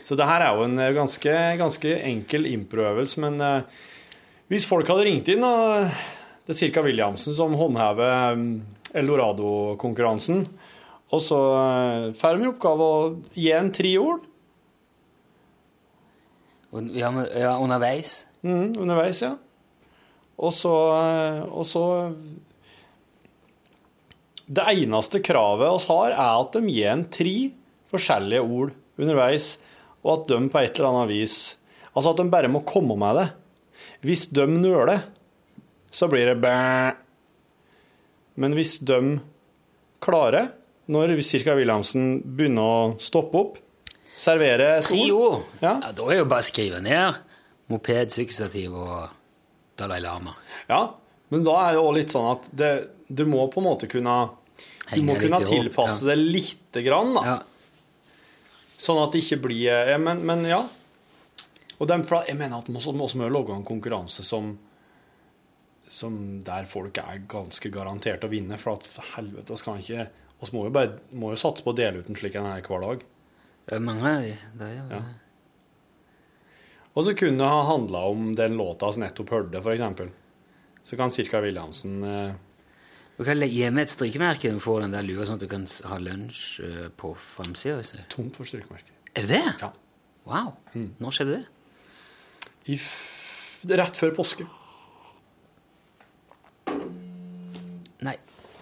Så 0.06 0.16
det 0.18 0.26
her 0.26 0.42
er 0.42 0.56
jo 0.58 0.64
en 0.66 0.80
eh, 0.80 0.94
ganske, 0.96 1.34
ganske 1.60 1.92
enkel 2.06 2.46
improøvelse, 2.50 3.20
men 3.22 3.42
eh, 3.42 3.62
hvis 4.50 4.66
folk 4.66 4.88
hadde 4.90 5.06
ringt 5.06 5.28
inn, 5.30 5.44
og 5.46 5.86
det 6.48 6.56
er 6.56 6.58
Cirka 6.58 6.82
Williamsen 6.82 7.36
som 7.38 7.54
håndhever 7.54 8.34
mm, 8.40 8.62
Eldorado-konkurransen, 8.98 10.48
og 11.14 11.22
så 11.22 11.38
eh, 11.58 12.08
får 12.18 12.38
de 12.40 12.46
i 12.46 12.50
oppgave 12.50 12.88
å 12.90 12.98
gi 13.38 13.52
en 13.58 13.72
tre 13.74 13.94
ord 14.02 14.26
Ja, 16.72 17.10
men, 17.12 17.26
ja, 17.34 17.56
underveis. 17.58 18.26
mm, 18.46 18.78
underveis, 18.78 19.22
ja. 19.26 19.36
Og 20.40 20.54
så, 20.56 20.74
eh, 20.96 21.42
og 21.50 21.66
så 21.66 22.14
Det 24.50 24.66
eneste 24.66 25.20
kravet 25.22 25.62
vi 25.62 25.88
har, 25.92 26.12
er 26.12 26.42
at 26.42 26.54
de 26.54 26.62
gir 26.74 26.90
en 26.90 27.06
tre 27.06 27.52
forskjellige 27.92 28.42
ord 28.42 28.72
underveis, 28.98 29.60
og 30.04 30.14
at 30.14 30.28
de 30.32 30.50
på 30.50 30.62
et 30.62 30.80
eller 30.80 30.90
annet 30.90 31.10
vis 31.10 31.36
Altså 31.96 32.14
at 32.14 32.18
de 32.22 32.30
bare 32.32 32.48
må 32.48 32.62
komme 32.64 32.96
med 32.96 33.18
det. 33.18 33.28
Hvis 34.06 34.28
de 34.32 34.46
nøler, 34.48 35.02
så 35.92 36.08
blir 36.08 36.30
det 36.30 36.40
bæ. 36.40 36.94
Men 38.40 38.54
hvis 38.56 38.78
de 38.80 39.20
klarer, 40.00 40.52
når 40.88 41.18
Cirka 41.26 41.58
Williamsen 41.58 42.22
begynner 42.24 42.62
å 42.62 42.94
stoppe 43.04 43.42
opp, 43.42 43.58
servere 44.20 44.76
et 44.78 44.88
Tre 44.88 45.00
ord 45.14 45.26
ord. 45.26 45.44
Ja. 45.62 45.76
Ja, 45.84 45.92
da 45.96 46.08
er 46.08 46.18
det 46.18 46.22
jo 46.24 46.30
bare 46.32 46.46
å 46.46 46.50
skrive 46.50 46.82
ned 46.84 47.20
moped, 47.70 48.14
sykkelstativ 48.14 48.74
og 48.74 49.12
Dalai 49.80 50.00
Lama. 50.04 50.34
Ja, 50.70 50.82
men 51.30 51.46
da 51.46 51.56
er 51.68 51.78
det 51.78 51.84
òg 51.84 51.94
litt 52.00 52.14
sånn 52.14 52.32
at 52.32 52.50
det, 52.58 52.72
du 53.08 53.24
må 53.30 53.46
på 53.54 53.62
en 53.62 53.70
måte 53.70 53.90
kunne 53.90 54.16
Du 54.90 55.04
må 55.06 55.16
kunne 55.22 55.44
tilpasse 55.46 56.08
ja. 56.08 56.12
det 56.12 56.18
lite 56.34 56.84
grann, 56.86 57.14
da. 57.18 57.36
Ja. 57.36 57.38
Sånn 58.80 59.00
at 59.04 59.14
det 59.14 59.22
ikke 59.22 59.44
blir 59.50 59.98
men, 60.02 60.24
men 60.26 60.48
ja. 60.50 60.64
Og 61.80 61.88
dem, 61.88 62.04
jeg 62.28 62.36
mener 62.40 62.60
at 62.60 62.68
vi 62.68 62.80
også 62.80 63.20
må 63.20 63.30
lage 63.32 63.56
en 63.56 63.68
konkurranse 63.68 64.26
som 64.26 64.58
som 65.90 66.16
der 66.46 66.68
folk 66.70 67.00
er 67.02 67.24
ganske 67.30 67.70
garantert 67.74 68.22
å 68.22 68.30
vinne. 68.30 68.60
For 68.62 68.78
at 68.78 68.86
for 68.86 69.16
helvete, 69.16 69.56
vi 69.56 69.66
kan 69.66 69.80
ikke 69.82 70.10
Vi 70.40 70.56
må 70.56 70.68
jo 70.68 70.72
bare 70.72 71.00
må 71.12 71.34
jo 71.34 71.40
satse 71.42 71.66
på 71.66 71.74
å 71.74 71.76
dele 71.76 72.00
ut 72.00 72.08
en 72.08 72.16
slik 72.16 72.38
en 72.40 72.46
her 72.48 72.62
hver 72.64 72.84
dag. 72.86 73.02
Det 73.70 73.78
er 73.78 73.84
mange 73.86 74.10
av 74.10 74.24
de. 74.26 74.36
Det 74.58 74.68
er 74.68 74.78
jo 74.80 74.86
Ja. 74.90 75.02
Og 76.98 77.04
så 77.06 77.14
kunne 77.16 77.38
det 77.38 77.48
ha 77.48 77.60
handla 77.68 78.00
om 78.10 78.32
den 78.36 78.56
låta 78.58 78.90
vi 78.92 79.04
nettopp 79.04 79.30
hørte, 79.30 79.60
f.eks. 79.62 80.10
Så 80.84 80.98
kan 80.98 81.12
Cirka 81.14 81.40
Williamsen 81.40 82.04
eh, 82.04 82.34
Du 83.18 83.24
kan 83.24 83.38
gi 83.40 83.70
meg 83.70 83.84
et 83.86 83.94
strykemerke 83.94 84.50
når 84.50 84.58
du 84.58 84.64
får 84.64 84.82
den 84.82 84.96
der 84.96 85.06
lua, 85.06 85.28
sånn 85.28 85.38
at 85.38 85.44
du 85.46 85.48
kan 85.52 85.68
ha 85.92 86.00
lunsj 86.02 86.42
eh, 86.66 86.88
på 86.98 87.14
framsida. 87.14 87.84
Tomt 88.10 88.36
for 88.40 88.50
strykemerker. 88.50 88.96
Er 89.14 89.28
det 89.28 89.38
det? 89.38 89.54
Ja. 89.62 89.70
Wow. 90.26 90.56
Når 90.74 91.16
skjedde 91.16 91.38
det? 91.38 92.50
I 92.74 92.80
f 92.80 92.90
rett 93.70 94.00
før 94.00 94.16
påske. 94.18 94.48
Nei, 98.02 98.16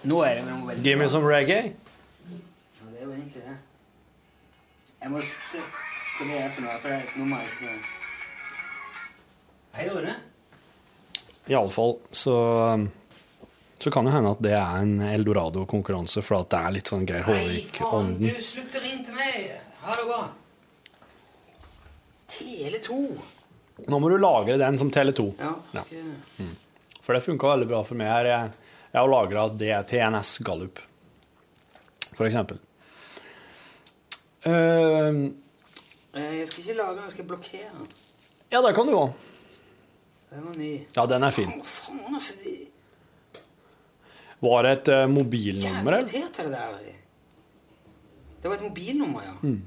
nå 0.04 0.20
er 0.26 0.42
det. 0.42 0.78
Give 0.84 1.00
me 1.00 1.08
some 1.08 1.24
reggae. 1.24 1.72
Ja, 2.28 2.92
det 2.92 3.00
er 3.00 3.06
jo 3.06 3.12
egentlig 3.14 3.44
det. 3.46 3.56
Jeg 5.02 5.10
må 5.12 5.20
se 5.22 5.60
hva 5.62 6.26
det 6.26 6.38
er 6.42 6.48
for 6.50 6.64
noe, 6.66 6.78
for 6.82 6.90
det 6.90 6.96
er 6.98 7.18
noe 7.20 7.28
mais. 7.30 7.58
Hei, 9.78 9.86
Åre. 9.94 10.16
Iallfall 11.48 11.94
så 12.12 12.34
så 13.78 13.92
kan 13.94 14.08
det 14.08 14.10
hende 14.16 14.32
at 14.34 14.40
det 14.42 14.52
er 14.58 14.80
en 14.82 14.96
Eldorado-konkurranse, 15.06 16.18
for 16.26 16.40
at 16.40 16.48
det 16.50 16.58
er 16.66 16.72
litt 16.74 16.88
sånn 16.90 17.04
Geir 17.06 17.22
Nei, 17.28 17.36
faen, 17.38 17.44
Håvik-ånden. 17.78 18.24
du, 18.26 18.40
slutter 18.42 18.80
å 18.80 18.82
ringe 18.82 19.04
til 19.06 19.14
meg! 19.14 19.52
Ha 19.84 19.94
det 20.00 20.06
bra. 20.08 20.18
Tele2. 22.34 22.96
Nå 23.86 24.00
må 24.02 24.10
du 24.10 24.16
lagre 24.18 24.56
den 24.58 24.80
som 24.82 24.90
Tele2. 24.90 25.28
Ja. 25.38 25.52
Ja. 25.78 25.84
skal- 25.86 26.50
For 27.06 27.14
det 27.14 27.22
funka 27.24 27.46
veldig 27.54 27.68
bra 27.70 27.84
for 27.86 27.94
meg. 27.94 28.08
her. 28.10 28.24
Jeg, 28.26 28.50
har 28.98 29.08
lagra 29.08 29.46
TNS 29.86 30.38
Gallup, 30.42 30.80
for 32.16 32.26
eksempel. 32.26 32.58
Eh, 34.48 35.18
Jeg 36.18 36.48
skal 36.48 36.62
ikke 36.64 36.76
lage 36.78 36.94
den, 36.96 37.02
jeg 37.04 37.14
skal 37.16 37.26
blokkere 37.28 37.72
den. 37.74 37.88
ja, 38.52 38.62
det 38.64 38.74
kan 38.76 38.86
du 38.88 38.94
òg. 38.96 39.12
Den 40.30 40.44
var 40.44 40.54
ny. 40.60 40.72
Ja, 40.96 41.04
den 41.08 41.22
er 41.24 41.30
fin. 41.32 41.52
Å, 41.52 41.64
faen, 41.64 42.00
altså. 42.14 42.34
de- 42.44 42.66
Var 44.40 44.62
det 44.62 44.72
et 44.78 44.88
uh, 44.94 45.06
mobilnummer, 45.10 45.98
Jævlig 45.98 46.14
eller? 46.14 46.28
av 46.28 46.44
det 46.46 46.52
der. 46.52 46.94
Det 48.42 48.48
var 48.50 48.56
et 48.60 48.62
mobilnummer, 48.68 49.22
ja. 49.26 49.32
Mm. 49.42 49.62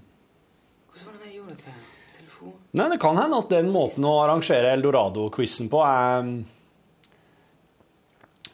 Hvordan 0.92 1.08
var 1.08 1.18
det 1.20 1.28
jeg 1.32 1.36
gjorde 1.40 1.56
det 1.56 1.64
til? 1.66 1.74
Telefon? 2.20 2.54
Nei, 2.80 2.86
det 2.94 3.00
kan 3.04 3.18
hende 3.20 3.38
at 3.44 3.50
den 3.52 3.72
måten 3.74 4.06
å 4.08 4.14
arrangere 4.24 4.72
Eldorado-quizen 4.78 5.68
på 5.74 5.82
er, 5.84 6.30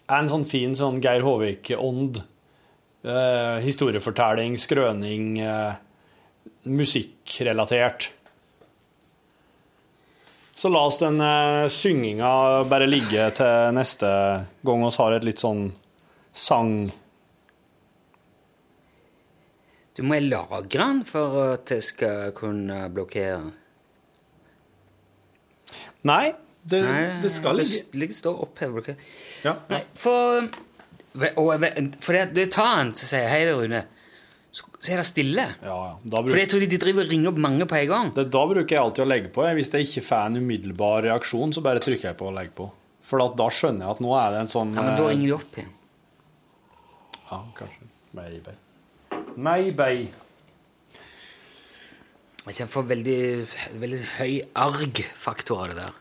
er 0.08 0.18
en 0.24 0.32
sånn 0.32 0.46
fin 0.50 0.74
sånn 0.80 0.98
Geir 1.04 1.22
Håvik-ånd. 1.28 2.24
Eh, 3.08 3.58
historiefortelling, 3.64 4.58
skrøning, 4.60 5.38
eh, 5.40 5.76
musikkrelatert. 6.70 8.12
Så 10.58 10.70
la 10.74 10.80
oss 10.90 10.98
den 10.98 11.22
eh, 11.22 11.68
synginga 11.70 12.30
bare 12.70 12.88
ligge 12.90 13.28
til 13.38 13.76
neste 13.78 14.08
gang 14.66 14.86
vi 14.86 14.96
har 14.96 15.18
et 15.18 15.28
litt 15.28 15.44
sånn 15.44 15.68
sang... 16.34 16.72
Du 19.98 20.02
må 20.06 20.18
lagre 20.22 20.82
den 20.82 21.04
for 21.10 21.38
at 21.56 21.72
jeg 21.74 21.86
skal 21.86 22.34
kunne 22.38 22.84
blokkere. 22.94 23.52
Nei, 26.10 26.26
det, 26.62 26.82
Nei, 26.86 27.04
det 27.22 27.32
skal 27.34 27.58
det 27.58 27.66
ligge 27.66 28.02
ligger 28.02 28.18
står 28.18 28.42
oppheve 28.46 28.80
blokkere. 28.80 29.12
ja. 29.46 29.56
Nei, 29.70 29.84
for 29.98 30.50
og, 31.18 31.66
For 32.02 32.14
det, 32.14 32.26
det 32.38 32.52
tar 32.54 32.74
han 32.76 32.92
til 32.94 33.08
å 33.08 33.10
si 33.10 33.22
hei, 33.26 33.42
Rune. 33.50 33.86
Så, 34.58 34.66
er 34.94 34.98
det 35.02 35.06
stille. 35.06 35.44
ja, 35.62 35.76
ja. 35.92 36.22
For 36.24 36.40
jeg 36.40 36.50
tror 36.50 36.64
de 36.64 36.78
driver 36.82 37.04
og 37.06 37.12
ringer 37.12 37.30
opp 37.34 37.38
mange 37.44 37.66
på 37.70 37.76
en 37.78 37.88
gang. 37.92 38.12
det, 38.16 38.24
da 38.34 38.42
bruker 38.50 38.74
jeg 38.76 38.82
alltid 38.82 39.04
å 39.04 39.08
legge 39.12 39.30
på. 39.36 39.44
Hvis 39.58 39.70
jeg 39.76 39.86
ikke 39.86 40.04
får 40.08 40.26
en 40.32 40.38
umiddelbar 40.42 41.04
reaksjon, 41.06 41.54
så 41.54 41.62
bare 41.66 41.80
trykker 41.84 42.10
jeg 42.12 42.18
på 42.18 42.30
å 42.30 42.34
legge 42.34 42.56
på. 42.58 42.70
For 43.08 43.22
da 43.38 43.48
skjønner 43.54 43.86
jeg 43.86 43.92
at 43.98 44.02
nå 44.04 44.16
er 44.18 44.32
det 44.34 44.40
en 44.46 44.50
sånn 44.52 44.74
Ja, 44.76 44.82
men 44.88 44.96
da 44.98 45.04
eh, 45.06 45.12
ringer 45.14 45.28
de 45.28 45.36
opp 45.38 45.60
igjen. 45.62 45.74
Ja, 47.28 47.40
kanskje. 47.60 47.90
Maybe. 48.18 48.56
Maybe. 49.38 49.90
Jeg 52.48 52.56
kjenner 52.56 52.72
for 52.72 52.88
veldig, 52.88 53.20
veldig 53.82 54.02
høy 54.18 54.32
arg-faktor 54.56 55.64
av 55.66 55.72
det 55.74 55.78
der. 55.82 55.98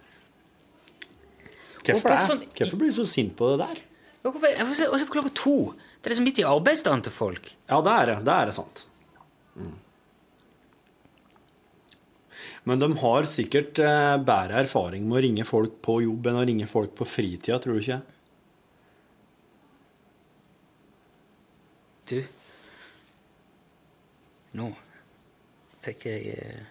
Hvorfor 1.87 2.11
det? 2.15 2.19
sånn- 2.23 2.45
Hvorfor 2.55 2.79
blir 2.81 2.91
du 2.95 2.97
så 3.03 3.07
sint 3.11 3.37
på 3.39 3.51
det 3.53 3.59
der? 3.67 3.83
Jeg 4.27 4.67
får 4.67 4.75
se- 4.75 4.89
Og 4.89 4.99
så 5.01 5.07
klokka 5.07 5.35
to. 5.35 5.75
Det 6.01 6.09
er 6.09 6.15
liksom 6.15 6.29
midt 6.29 6.39
i 6.43 6.47
arbeidsdagen 6.47 7.03
til 7.03 7.15
folk. 7.15 7.51
Ja, 7.67 7.81
det 7.83 7.95
er 7.95 8.11
det. 8.11 8.17
Det 8.29 8.35
er 8.35 8.51
det 8.51 8.55
sant. 8.57 8.85
Mm. 9.57 9.75
Men 12.67 12.83
de 12.83 12.91
har 12.99 13.29
sikkert 13.31 13.79
eh, 13.79 14.17
bedre 14.27 14.63
erfaring 14.65 15.05
med 15.07 15.21
å 15.21 15.23
ringe 15.23 15.47
folk 15.47 15.79
på 15.87 16.01
jobb 16.03 16.27
enn 16.27 16.41
å 16.41 16.47
ringe 16.49 16.67
folk 16.71 16.97
på 16.99 17.07
fritida, 17.07 17.59
tror 17.63 17.79
du 17.79 17.85
ikke? 17.85 18.01
Du 22.07 22.19
Nå 24.57 24.71
fikk 25.85 26.07
jeg 26.09 26.35
eh, 26.35 26.65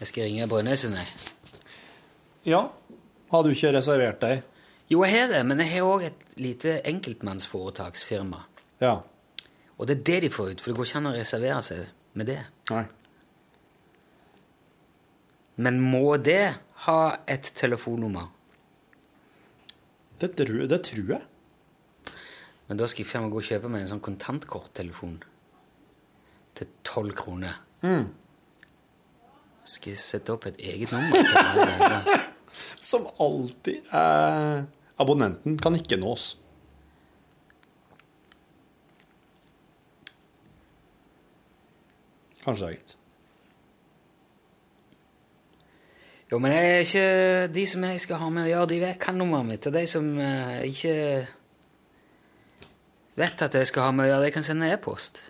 Jeg 0.00 0.10
skal 0.10 0.28
ringe 0.28 0.48
Brønnøysund, 0.50 0.96
jeg. 1.00 1.08
Ja. 2.52 2.66
Har 3.32 3.44
du 3.44 3.54
ikke 3.54 3.72
reservert 3.72 4.20
deg? 4.20 4.42
Jo, 4.90 5.00
jeg 5.02 5.16
har 5.16 5.28
det, 5.32 5.40
men 5.48 5.58
jeg 5.64 5.72
har 5.72 5.86
òg 5.88 6.04
et 6.06 6.20
lite 6.38 6.76
enkeltmannsforetaksfirma. 6.86 8.44
Ja. 8.80 8.92
Og 9.76 9.88
det 9.88 9.96
er 9.98 10.04
det 10.08 10.18
de 10.26 10.30
får 10.30 10.52
ut, 10.54 10.60
for 10.62 10.70
det 10.70 10.76
går 10.78 10.86
ikke 10.88 11.00
an 11.00 11.08
å 11.10 11.14
reservere 11.16 11.62
seg 11.66 11.80
med 12.16 12.28
det. 12.30 12.38
Nei. 12.70 12.84
Men 15.56 15.80
må 15.80 16.16
det 16.20 16.54
ha 16.86 16.98
et 17.26 17.50
telefonnummer? 17.56 18.28
Det, 20.20 20.30
tror- 20.38 20.68
det 20.70 20.78
tror 20.86 21.10
jeg. 21.16 21.22
Men 22.68 22.78
da 22.80 22.86
skal 22.90 23.04
jeg 23.04 23.10
faen 23.10 23.30
gå 23.30 23.40
og 23.42 23.46
kjøpe 23.46 23.68
meg 23.70 23.84
en 23.84 23.90
sånn 23.94 24.04
kontantkorttelefon 24.04 25.18
til 26.56 26.70
tolv 26.86 27.12
kroner. 27.18 27.58
Mm. 27.84 28.08
Skal 29.66 29.92
jeg 29.92 30.00
sette 30.02 30.32
opp 30.34 30.46
et 30.48 30.58
eget 30.62 30.92
nummer? 30.94 32.22
Som 32.80 33.08
alltid 33.20 33.86
er 33.92 34.66
Abonnenten 34.98 35.58
kan 35.60 35.76
ikke 35.76 35.98
nås. 36.00 36.34
Kanskje 42.44 42.66
det 42.66 42.70
er 42.70 42.76
greit. 42.78 42.96
Jo, 46.30 46.38
men 46.42 46.52
jeg 46.52 46.70
er 46.70 46.78
ikke, 46.82 47.54
de 47.54 47.66
som 47.70 47.84
jeg 47.86 48.00
skal 48.02 48.18
ha 48.18 48.28
med 48.34 48.46
å 48.46 48.50
gjøre, 48.50 48.68
de 48.72 48.78
vet 48.82 48.98
kan 49.02 49.18
nummeret 49.18 49.46
mitt. 49.46 49.66
Og 49.68 49.74
de 49.76 49.82
som 49.86 50.08
eh, 50.18 50.64
ikke 50.66 50.94
vet 53.20 53.44
at 53.46 53.54
jeg 53.54 53.68
skal 53.70 53.86
ha 53.86 53.92
med 53.94 54.06
å 54.06 54.10
gjøre, 54.10 54.24
de 54.26 54.32
kan 54.34 54.46
sende 54.46 54.70
e-post. 54.74 55.22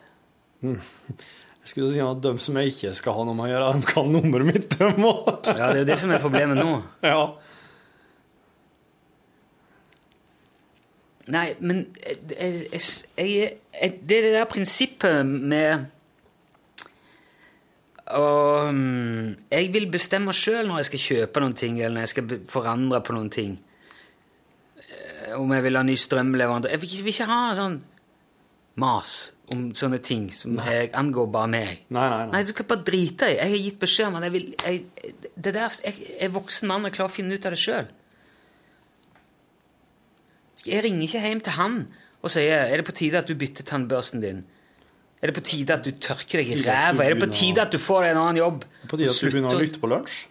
Jeg 1.67 1.73
skulle 1.73 1.91
si 1.91 1.99
at 1.99 2.21
de 2.23 2.31
som 2.39 2.57
jeg 2.61 2.71
ikke 2.71 2.91
skal 2.95 3.14
ha 3.17 3.23
noe 3.27 3.35
med 3.35 3.49
å 3.49 3.51
gjøre, 3.51 3.71
de 3.75 3.89
kan 3.91 4.12
nummeret 4.14 4.47
mitt. 4.47 4.75
Ja, 4.79 4.91
det 4.95 5.55
er 5.64 5.81
jo 5.81 5.89
det 5.89 5.97
som 5.99 6.12
er 6.14 6.23
problemet 6.23 6.61
nå. 6.61 6.77
Ja. 7.03 7.25
Nei, 11.35 11.49
men 11.59 11.81
jeg, 11.99 12.21
jeg, 12.31 12.81
jeg, 13.19 13.51
jeg, 13.75 13.97
det 14.07 14.19
er 14.21 14.27
det 14.29 14.33
der 14.37 14.47
prinsippet 14.47 15.27
med 15.27 15.89
og, 18.14 18.71
mm, 18.71 19.33
Jeg 19.51 19.73
vil 19.75 19.89
bestemme 19.91 20.31
sjøl 20.31 20.71
når 20.71 20.85
jeg 20.85 20.91
skal 20.93 21.03
kjøpe 21.09 21.43
noen 21.43 21.59
ting, 21.59 21.81
eller 21.81 21.97
når 21.97 22.07
jeg 22.07 22.12
skal 22.14 22.37
forandre 22.47 23.03
på 23.03 23.17
noen 23.17 23.33
ting. 23.35 23.57
Eh, 24.79 25.35
Om 25.35 25.51
jeg 25.59 25.67
vil 25.67 25.81
ha 25.81 25.83
ny 25.83 25.99
strømleverandør 25.99 26.77
Jeg 26.77 26.85
vil 26.85 26.93
ikke, 26.93 27.09
vil 27.09 27.17
ikke 27.17 27.33
ha 27.35 27.41
sånn 27.59 27.81
mas 28.79 29.17
om 29.55 29.68
sånne 29.78 30.01
ting 30.03 30.24
som 30.34 30.57
jeg, 30.59 30.88
angår 30.99 31.28
bare 31.30 31.51
meg. 31.53 31.84
Nei, 31.94 32.07
nei, 32.11 32.16
Nei, 32.24 32.30
nei. 32.32 32.40
du 32.42 32.51
skal 32.51 32.66
bare 32.72 32.82
drite 32.88 33.28
i. 33.30 33.36
Jeg 33.38 33.53
har 33.53 33.62
gitt 33.68 33.78
beskjed 33.84 34.09
om 34.09 34.16
at 34.18 34.26
jeg 34.26 34.34
vil 34.34 34.49
jeg, 34.64 34.80
det 35.36 35.53
der, 35.55 35.76
jeg, 35.84 35.94
jeg 36.03 36.16
er 36.26 36.34
voksen 36.34 36.70
mann 36.70 36.88
og 36.88 36.97
klarer 36.97 37.12
å 37.12 37.14
finne 37.14 37.38
ut 37.38 37.47
av 37.47 37.55
det 37.55 37.61
sjøl. 37.62 37.86
Jeg 40.66 40.82
ringer 40.82 41.07
ikke 41.07 41.22
hjem 41.22 41.42
til 41.47 41.57
han 41.61 41.80
og 42.24 42.32
sier 42.32 42.64
er 42.66 42.80
det 42.80 42.86
på 42.88 42.94
tide 42.97 43.20
at 43.20 43.28
du 43.30 43.36
bytter 43.38 43.66
tannbørsten 43.68 44.22
din. 44.24 44.40
Er 45.22 45.30
det 45.30 45.36
på 45.38 45.44
tide 45.47 45.76
at 45.76 45.84
du 45.86 45.92
tørker 46.03 46.42
deg 46.42 46.51
i 46.51 46.62
ræva? 46.64 47.05
Er 47.05 47.14
det 47.14 47.22
på 47.22 47.28
tide 47.32 47.62
at 47.62 47.70
du 47.72 47.78
får 47.80 48.03
deg 48.07 48.16
en 48.16 48.22
annen 48.24 48.40
jobb? 48.40 48.64
På 48.90 48.99
tide 48.99 49.12
at 49.12 49.20
du 49.22 49.30
begynner 49.30 49.55
å 49.55 49.61
lytte 49.62 49.82
på 49.82 49.90
lunsj. 49.92 50.24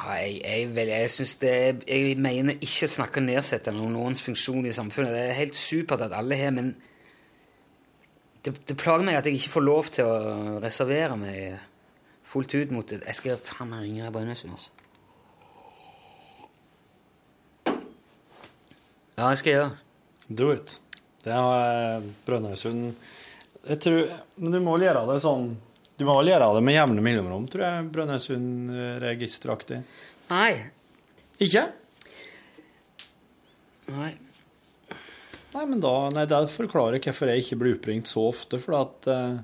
Ja, 0.00 0.14
jeg, 0.16 0.40
jeg, 0.40 0.68
vel, 0.74 0.88
jeg, 0.88 1.08
det, 1.42 1.54
jeg 1.84 2.16
mener 2.16 2.56
ikke 2.56 2.86
å 2.88 2.92
snakke 2.94 3.20
nedsettende 3.20 3.82
om 3.84 3.92
noens 3.92 4.22
funksjon 4.24 4.64
i 4.64 4.72
samfunnet. 4.72 5.12
Det 5.12 5.24
er 5.26 5.36
helt 5.36 5.58
supert 5.58 6.06
at 6.06 6.14
alle 6.16 6.38
har, 6.40 6.54
men 6.56 6.70
det, 8.44 8.54
det 8.68 8.76
plager 8.80 9.04
meg 9.04 9.18
at 9.18 9.28
jeg 9.28 9.36
ikke 9.36 9.54
får 9.58 9.66
lov 9.66 9.90
til 9.92 10.08
å 10.08 10.60
reservere 10.64 11.18
meg 11.20 11.58
fullt 12.30 12.54
ut 12.54 12.72
mot 12.72 12.88
det. 12.88 13.02
Jeg 13.04 13.18
skal 13.18 13.42
faen 13.44 13.74
meg 13.74 13.84
ringe 13.84 14.12
Brønnøysund, 14.14 14.56
altså. 14.56 14.70
Ja, 19.18 19.28
jeg 19.28 19.42
skal 19.42 19.52
gjøre. 19.52 19.70
Do 20.30 20.52
it. 20.54 20.78
Det 21.20 21.34
er 21.36 22.04
Brønnøysund 22.24 22.94
Jeg 23.66 23.80
tror 23.82 23.98
Men 24.40 24.54
du 24.54 24.58
må 24.64 24.78
gjøre 24.80 25.02
det 25.10 25.18
sånn 25.20 25.50
Du 26.00 26.06
må 26.08 26.14
vel 26.16 26.30
gjøre 26.32 26.46
det 26.56 26.62
med 26.64 26.72
jevne 26.78 27.02
mellomrom, 27.04 27.44
tror 27.52 27.66
jeg. 27.66 27.88
Brønnøysund-registeraktig. 27.92 29.82
Nei. 30.30 30.54
Ikke? 31.44 31.66
Nei. 33.92 34.14
Nei, 35.50 35.64
men 35.66 35.82
da 35.82 35.92
Nei, 36.14 36.24
det 36.30 36.38
forklarer 36.54 37.02
hvorfor 37.04 37.28
jeg 37.28 37.44
ikke 37.44 37.60
blir 37.60 37.76
oppringt 37.76 38.08
så 38.08 38.24
ofte, 38.30 38.56
for 38.62 38.78
at 38.80 39.10
uh... 39.12 39.36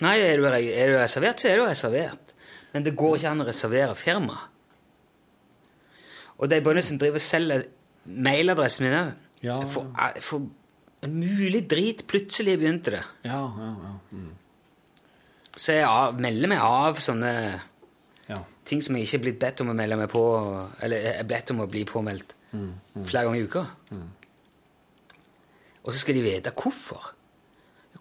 Nei, 0.00 0.16
er 0.24 0.40
du, 0.40 0.48
er 0.48 0.94
du 0.94 0.96
reservert, 0.96 1.42
så 1.42 1.52
er 1.52 1.60
du 1.60 1.66
reservert. 1.68 2.32
Men 2.72 2.88
det 2.88 2.96
går 2.96 3.18
ikke 3.18 3.34
an 3.34 3.44
å 3.44 3.48
reservere 3.50 3.98
firma. 3.98 4.38
Og 6.40 6.48
de 6.48 6.62
bøndene 6.64 6.88
som 6.88 6.96
driver 6.98 7.20
og 7.20 7.26
selger 7.26 7.68
mailadressen 8.08 8.88
min 8.88 8.96
òg 8.96 9.44
Ja, 9.44 9.60
For, 9.68 9.92
for 10.24 11.10
mulig 11.10 11.66
drit 11.68 12.06
plutselig 12.08 12.56
begynte 12.62 12.96
det. 12.96 13.02
Ja, 13.28 13.42
ja, 13.60 13.74
ja. 13.90 14.30
Så 15.56 15.76
jeg 15.76 16.20
melder 16.22 16.50
meg 16.52 16.62
av 16.64 17.00
sånne 17.04 17.32
ja. 18.28 18.38
ting 18.68 18.80
som 18.84 18.96
jeg 18.96 19.08
ikke 19.08 19.18
er 19.18 19.24
blitt 19.26 19.40
bedt 19.42 19.64
om 19.64 19.72
å 19.72 19.76
melde 19.76 19.98
meg 20.00 20.10
på, 20.12 20.22
eller 20.84 21.10
er 21.12 21.28
bedt 21.28 21.52
om 21.54 21.64
å 21.64 21.70
bli 21.70 21.84
påmeldt 21.88 22.36
flere 22.52 23.26
ganger 23.26 23.40
i 23.40 23.48
uka. 23.48 23.64
Og 25.82 25.90
så 25.90 25.98
skal 25.98 26.16
de 26.16 26.24
vite 26.24 26.52
hvorfor. 26.56 27.10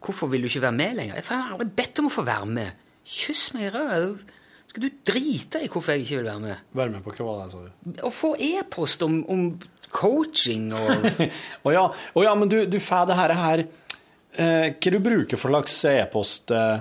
Hvorfor 0.02 0.32
vil 0.32 0.46
du 0.46 0.50
ikke 0.50 0.64
være 0.64 0.78
med 0.78 0.96
lenger? 0.98 1.18
Jeg 1.20 1.28
har 1.30 1.56
aldri 1.56 1.74
bedt 1.82 2.02
om 2.02 2.08
å 2.10 2.14
få 2.14 2.24
være 2.26 2.48
med. 2.50 2.86
Kyss 3.08 3.52
meg 3.56 3.68
i 3.68 3.74
røret. 3.74 4.32
Skal 4.72 4.86
du 4.86 5.02
drite 5.04 5.60
i 5.60 5.68
hvorfor 5.68 5.94
jeg 5.94 6.06
ikke 6.06 6.22
vil 6.22 6.30
være 6.30 6.42
med? 6.46 6.68
Være 6.80 6.94
med 6.94 7.04
på 7.04 7.14
hva 7.18 7.34
da, 7.42 7.48
sa 7.52 7.60
du? 7.66 7.98
Å 8.08 8.12
få 8.16 8.32
e-post 8.40 9.04
om, 9.04 9.18
om 9.28 9.42
coaching 9.92 10.70
og 10.78 11.08
Å 11.68 11.74
ja, 11.76 11.84
ja, 12.24 12.36
men 12.40 12.52
du, 12.52 12.62
du 12.72 12.78
får 12.80 13.10
det 13.10 13.18
her, 13.20 13.34
her 13.36 13.64
eh, 13.66 14.70
Hva 14.72 14.94
du 14.96 15.00
bruker 15.04 15.42
for 15.42 15.52
slags 15.52 15.82
e-post? 15.92 16.54
Eh, 16.56 16.80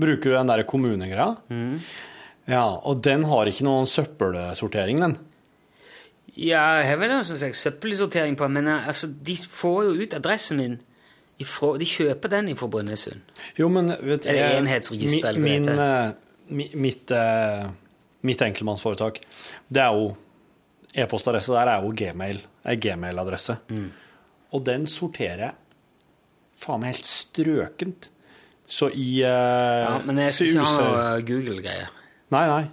bruker 0.00 0.32
du 0.32 0.36
den 0.36 0.50
der 0.50 0.64
kommunegreia? 0.68 1.32
Ja, 2.46 2.66
og 2.86 3.00
den 3.04 3.24
har 3.26 3.48
ikke 3.50 3.66
noen 3.66 3.88
søppelsortering, 3.90 5.00
den? 5.02 5.16
Ja, 6.36 6.82
jeg 6.82 6.90
har 6.90 7.00
vel 7.00 7.14
en 7.16 7.24
sånn 7.24 7.56
søppelsortering 7.56 8.36
på, 8.38 8.48
men 8.52 8.68
eh, 8.68 8.90
altså, 8.92 9.08
de 9.08 9.38
får 9.40 9.88
jo 9.88 9.96
ut 10.02 10.16
adressen 10.18 10.60
min 10.60 10.76
ifra, 11.40 11.74
De 11.80 11.88
kjøper 11.88 12.32
den 12.32 12.52
fra 12.56 12.68
Brønnøysund. 12.72 13.34
Jo, 13.58 13.70
men 13.72 13.90
vet 13.92 14.24
du, 14.24 14.30
Eller 14.32 14.60
enhetsregister, 14.60 15.30
eller 15.30 15.42
hva 15.42 15.50
min, 15.50 15.66
det 15.66 15.74
min, 16.48 16.68
eh, 16.68 16.78
mitt, 16.86 17.12
eh, 17.12 17.66
mitt 18.28 18.44
enkeltmannsforetak, 18.46 19.20
det 19.68 19.82
er 19.82 19.96
jo 19.96 20.14
E-postadresse 20.96 21.52
der 21.52 21.68
er 21.68 21.84
jo 21.84 21.92
Gmail. 21.92 22.38
Ei 22.64 22.76
Gmail-adresse. 22.80 23.58
Mm. 23.68 23.88
Og 24.56 24.62
den 24.64 24.86
sorterer 24.88 25.42
jeg 25.50 25.56
faen 26.56 26.80
meg 26.80 26.94
helt 26.94 27.08
strøkent. 27.10 28.08
Så 28.66 28.90
i 28.90 29.22
uh, 29.22 29.30
Ja, 29.30 29.94
men 30.04 30.18
jeg 30.24 30.34
skal 30.34 30.50
ikke 30.50 30.66
ha 30.66 30.82
noe 30.82 31.22
Google-greier. 31.26 31.92
Nei, 32.34 32.46
nei. 32.50 32.64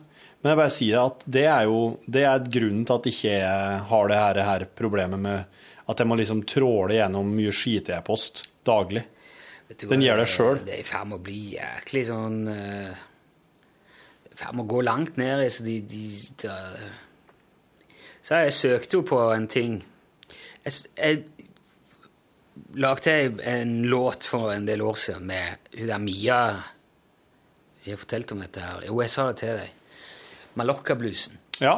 Men 0.42 0.52
jeg 0.52 0.60
bare 0.60 0.74
sier 0.76 1.00
at 1.00 1.22
det 1.30 1.46
er 1.48 1.68
jo 1.70 1.82
det 2.10 2.26
er 2.28 2.48
grunnen 2.52 2.84
til 2.88 2.98
at 2.98 3.06
jeg 3.08 3.16
ikke 3.16 3.52
har 3.92 4.10
det 4.12 4.18
her, 4.20 4.40
her 4.50 4.66
problemet 4.76 5.22
med 5.24 5.62
at 5.88 6.00
jeg 6.00 6.10
må 6.10 6.18
liksom 6.20 6.42
tråle 6.48 6.98
gjennom 6.98 7.30
mye 7.36 7.54
skit-e-post 7.56 8.44
daglig. 8.68 9.06
Vet 9.70 9.84
du 9.84 9.88
Den 9.92 10.04
gjør 10.04 10.20
det 10.24 10.28
selv. 10.32 10.66
Det 10.68 10.76
er 10.76 10.84
i 10.84 10.88
ferd 10.88 11.10
med 11.12 11.20
å 11.20 11.24
bli 11.24 11.40
jæklig 11.56 12.04
sånn 12.10 12.38
I 12.52 12.58
uh, 12.92 13.06
ferd 14.36 14.58
med 14.58 14.66
å 14.66 14.72
gå 14.74 14.84
langt 14.84 15.20
ned 15.22 15.46
i 15.46 15.50
så 15.54 15.64
de, 15.64 15.78
de, 15.88 16.04
de 16.44 16.58
Så 18.24 18.44
jeg 18.44 18.56
søkte 18.58 19.00
jo 19.00 19.06
på 19.08 19.20
en 19.32 19.48
ting 19.52 19.80
Jeg, 20.66 20.74
jeg 20.98 21.24
lagde 22.78 23.14
en 23.50 23.82
låt 23.90 24.26
for 24.30 24.52
en 24.54 24.66
del 24.68 24.82
år 24.82 24.94
siden 25.00 25.26
med 25.30 25.58
hun 25.78 25.88
der 25.90 25.98
Mia 26.02 26.40
Jeg 27.86 27.94
har 27.94 28.00
fortalt 28.00 28.32
om 28.32 28.40
dette 28.40 28.62
her. 28.64 28.86
Jo, 28.88 29.02
jeg 29.02 29.10
sa 29.12 29.26
det 29.28 29.38
til 29.42 29.58
deg. 29.60 29.72
Mallorca-bluesen. 30.56 31.36
Ja. 31.60 31.74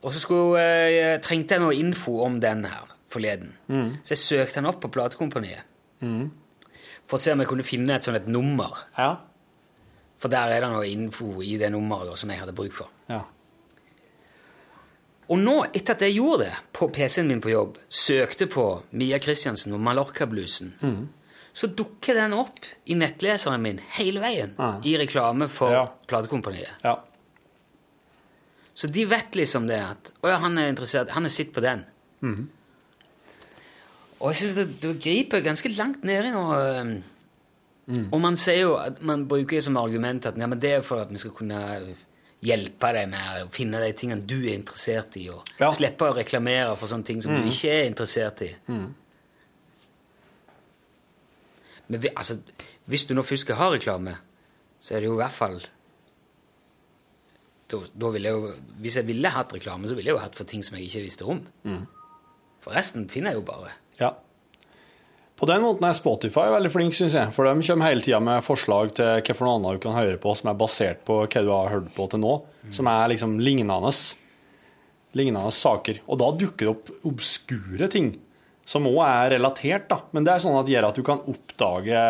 Og 0.00 0.12
så 0.14 0.20
skulle, 0.22 0.62
jeg, 0.62 1.20
trengte 1.20 1.54
jeg 1.58 1.60
noe 1.60 1.74
info 1.76 2.14
om 2.24 2.38
den 2.40 2.64
her 2.64 2.86
forleden. 3.12 3.52
Så 4.02 4.14
jeg 4.14 4.22
søkte 4.22 4.60
den 4.62 4.70
opp 4.70 4.80
på 4.80 4.88
platekompaniet. 4.94 5.60
For 6.00 7.18
å 7.18 7.20
se 7.20 7.34
om 7.36 7.42
jeg 7.44 7.50
kunne 7.50 7.66
finne 7.68 7.98
et 7.98 8.06
sånt 8.08 8.16
et 8.16 8.30
nummer. 8.32 8.80
Ja. 8.96 9.10
For 10.16 10.32
der 10.32 10.54
er 10.56 10.64
det 10.64 10.72
noe 10.72 10.88
info 10.88 11.42
i 11.44 11.58
det 11.60 11.68
nummeret 11.74 12.16
som 12.16 12.32
jeg 12.32 12.40
hadde 12.40 12.56
bruk 12.56 12.72
for. 12.72 12.88
ja. 13.12 13.24
Og 15.28 15.38
nå, 15.42 15.56
etter 15.74 15.94
at 15.96 16.02
jeg 16.06 16.14
gjorde 16.20 16.44
det 16.44 16.52
på 16.72 16.86
PC-en 16.94 17.26
min 17.26 17.40
på 17.42 17.50
jobb, 17.50 17.78
søkte 17.90 18.46
på 18.46 18.66
Mia 18.92 19.18
Kristiansen 19.18 19.72
og 19.74 19.80
Mallorca-bluesen, 19.82 20.74
så 21.56 21.66
dukker 21.72 22.14
den 22.14 22.32
opp 22.36 22.60
i 22.86 22.94
nettleseren 22.94 23.62
min 23.64 23.80
hele 23.96 24.20
veien 24.20 24.52
Ah. 24.58 24.76
i 24.84 24.96
reklame 25.00 25.48
for 25.48 25.72
Ja. 25.72 25.86
platekompaniet. 26.06 26.70
ja. 26.84 26.98
Så 28.76 28.86
de 28.92 29.04
vet 29.08 29.32
liksom 29.34 29.66
det 29.66 29.78
at 29.80 30.12
Å 30.22 30.28
ja, 30.28 30.36
han 30.38 30.58
er 30.58 30.68
interessert. 30.68 31.08
Han 31.08 31.24
er 31.24 31.28
sitt 31.32 31.50
på 31.54 31.62
den. 31.64 31.86
Og 34.20 34.32
jeg 34.32 34.36
syns 34.36 34.54
det, 34.54 34.66
det 34.80 34.94
griper 35.02 35.40
ganske 35.44 35.68
langt 35.76 36.04
nedi 36.04 36.30
nå. 36.32 36.42
øhm. 36.52 37.02
Og 38.12 38.20
man 38.20 38.36
sier 38.36 38.60
jo 38.64 38.74
at 38.76 39.00
man 39.02 39.26
bruker 39.28 39.60
som 39.62 39.76
argument 39.78 40.26
at 40.26 40.36
ja, 40.36 40.46
men 40.46 40.58
det 40.60 40.70
er 40.72 40.80
for 40.82 40.98
at 41.04 41.08
vi 41.12 41.18
skal 41.22 41.30
kunne 41.36 41.60
hjelpe 42.44 42.92
deg 42.92 43.08
med 43.10 43.46
å 43.46 43.50
finne 43.50 43.80
de 43.80 43.92
tingene 43.96 44.22
du 44.28 44.36
er 44.44 44.54
interessert 44.58 45.16
i, 45.16 45.28
og 45.32 45.44
Ja. 45.58 45.70
slippe 45.72 46.04
å 46.10 46.14
reklamere 46.16 46.76
for 46.76 46.86
sånne 46.86 47.04
ting 47.04 47.20
som 47.22 47.32
du 47.34 47.48
ikke 47.48 47.70
er 47.72 47.86
interessert 47.88 48.42
i. 48.42 48.50
Men 51.88 52.00
vi, 52.02 52.08
altså, 52.16 52.38
hvis 52.90 53.06
du 53.06 53.14
nå 53.14 53.22
først 53.22 53.46
skal 53.46 53.56
ha 53.60 53.70
reklame, 53.72 54.16
så 54.80 54.94
er 54.96 55.00
det 55.00 55.06
jo 55.10 55.14
i 55.16 55.22
hvert 55.22 55.32
fall 55.36 55.60
da, 57.70 57.80
da 57.98 58.10
jeg 58.14 58.22
jo, 58.30 58.52
Hvis 58.78 58.96
jeg 58.96 59.06
ville 59.08 59.28
hatt 59.34 59.52
reklame, 59.56 59.88
så 59.88 59.94
ville 59.96 60.10
jeg 60.12 60.14
jo 60.14 60.22
hatt 60.22 60.36
for 60.38 60.44
ting 60.46 60.62
som 60.62 60.76
jeg 60.78 60.86
ikke 60.86 61.02
visste 61.02 61.24
om. 61.26 61.40
For 62.62 62.70
resten 62.74 63.08
finner 63.10 63.30
jeg 63.32 63.40
jo 63.40 63.46
bare. 63.48 63.72
Ja. 64.00 64.12
På 65.36 65.44
den 65.48 65.60
måten 65.60 65.84
er 65.84 65.96
Spotify 65.96 66.46
veldig 66.54 66.70
flink, 66.72 66.94
syns 66.96 67.16
jeg. 67.16 67.32
For 67.36 67.44
de 67.44 67.64
kommer 67.66 67.90
hele 67.90 68.04
tida 68.04 68.20
med 68.24 68.44
forslag 68.44 68.94
til 68.96 69.18
hva 69.20 69.34
for 69.36 69.44
noe 69.44 69.58
annet 69.58 69.76
du 69.76 69.82
kan 69.84 69.98
høre 69.98 70.20
på 70.20 70.32
som 70.38 70.48
er 70.48 70.60
basert 70.60 71.02
på 71.04 71.18
hva 71.26 71.42
du 71.44 71.50
har 71.52 71.74
hørt 71.74 71.90
på 71.96 72.06
til 72.12 72.22
nå. 72.22 72.36
Som 72.72 72.88
er 72.88 73.10
liksom 73.12 73.36
lignende. 73.44 73.92
Lignende 75.16 75.52
saker. 75.52 76.00
Og 76.08 76.22
da 76.22 76.30
dukker 76.40 76.64
det 76.64 76.72
opp 76.72 77.10
obskure 77.12 77.90
ting. 77.92 78.14
Som 78.66 78.88
òg 78.88 79.02
er 79.04 79.34
relatert, 79.36 79.90
da. 79.92 80.00
Men 80.16 80.24
det 80.24 80.32
er 80.32 80.42
sånn 80.42 80.56
at 80.58 80.66
det 80.66 80.74
gjør 80.74 80.88
at 80.88 80.96
du 80.98 81.04
kan 81.06 81.22
oppdage 81.28 82.06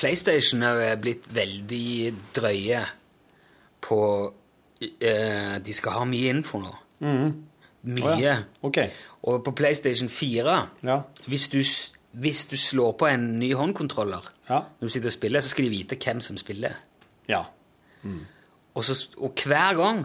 PlayStation 0.00 0.62
er 0.64 1.00
blitt 1.02 1.26
veldig 1.34 2.12
drøye 2.36 2.84
på 3.84 4.00
uh, 4.30 5.54
De 5.60 5.74
skal 5.76 5.96
ha 5.96 6.06
mye 6.08 6.30
info 6.36 6.60
nå. 6.62 6.72
Mye. 7.82 8.04
Oh, 8.04 8.20
ja. 8.20 8.34
okay. 8.62 8.90
Og 9.24 9.44
på 9.44 9.52
PlayStation 9.56 10.08
4, 10.08 10.56
Ja. 10.84 10.98
hvis 11.26 11.48
du, 11.48 11.60
hvis 12.12 12.44
du 12.50 12.56
slår 12.56 12.92
på 13.00 13.06
en 13.08 13.38
ny 13.38 13.54
håndkontroller 13.54 14.26
Ja. 14.50 14.58
når 14.80 14.88
du 14.88 14.88
sitter 14.88 15.08
og 15.08 15.12
spiller, 15.12 15.40
så 15.40 15.48
skal 15.48 15.64
de 15.64 15.70
vite 15.70 15.96
hvem 15.96 16.20
som 16.20 16.36
spiller. 16.36 16.74
Ja. 17.28 17.44
Og, 18.74 18.84
så, 18.84 19.08
og 19.18 19.32
hver 19.44 19.74
gang 19.76 20.04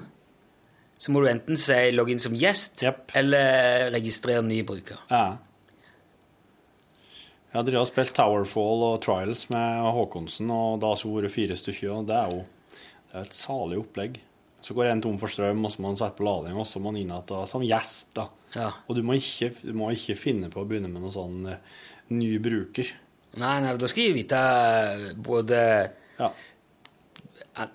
så 0.97 1.11
må 1.11 1.19
du 1.21 1.27
enten 1.27 1.57
si 1.59 1.91
logg 1.91 2.09
inn 2.13 2.19
som 2.23 2.35
gjest 2.39 2.83
yep. 2.85 3.11
eller 3.15 3.91
registrere 3.91 4.41
ny 4.43 4.61
bruker. 4.63 5.01
ja. 5.11 5.37
Jeg 7.55 7.61
har 7.61 7.67
drevet 7.69 7.85
og 7.85 7.87
spilt 7.87 8.11
Towerfall 8.17 8.81
og 8.83 8.97
Trials 9.05 9.45
med 9.49 9.85
Håkonsen, 9.95 10.49
og 10.51 10.81
da 10.81 10.89
så 10.99 11.07
vært 11.07 11.31
fire 11.31 11.55
stykker, 11.55 11.91
og 12.01 12.07
det 12.09 12.15
er 12.19 12.33
jo 12.33 12.41
det 13.11 13.15
er 13.15 13.21
et 13.29 13.37
salig 13.37 13.77
opplegg. 13.79 14.17
Så 14.65 14.73
går 14.73 14.89
en 14.89 15.01
tom 15.03 15.17
for 15.21 15.29
strøm, 15.29 15.59
og 15.67 15.71
så 15.73 15.81
må 15.83 15.91
man 15.91 15.97
sette 15.99 16.17
på 16.17 16.25
lading, 16.25 16.55
og 16.57 16.65
så 16.65 16.79
må 16.81 16.89
man 16.89 16.97
inn 17.03 17.11
igjen 17.13 17.49
som 17.51 17.61
gjest. 17.65 18.07
da. 18.17 18.23
Ja. 18.55 18.69
Og 18.89 18.97
du 18.97 19.03
må, 19.05 19.13
ikke, 19.19 19.51
du 19.61 19.73
må 19.77 19.91
ikke 19.93 20.15
finne 20.17 20.49
på 20.49 20.63
å 20.63 20.65
begynne 20.65 20.89
med 20.89 21.03
noe 21.03 21.13
sånn 21.13 21.43
uh, 21.51 21.59
ny 22.15 22.31
bruker. 22.41 22.89
Nei, 23.37 23.55
nei, 23.61 23.73
da 23.77 23.89
skal 23.91 24.07
jeg 24.07 24.15
vite 24.15 24.39
eh, 24.39 25.05
både 25.19 25.59
Ja, 26.17 26.29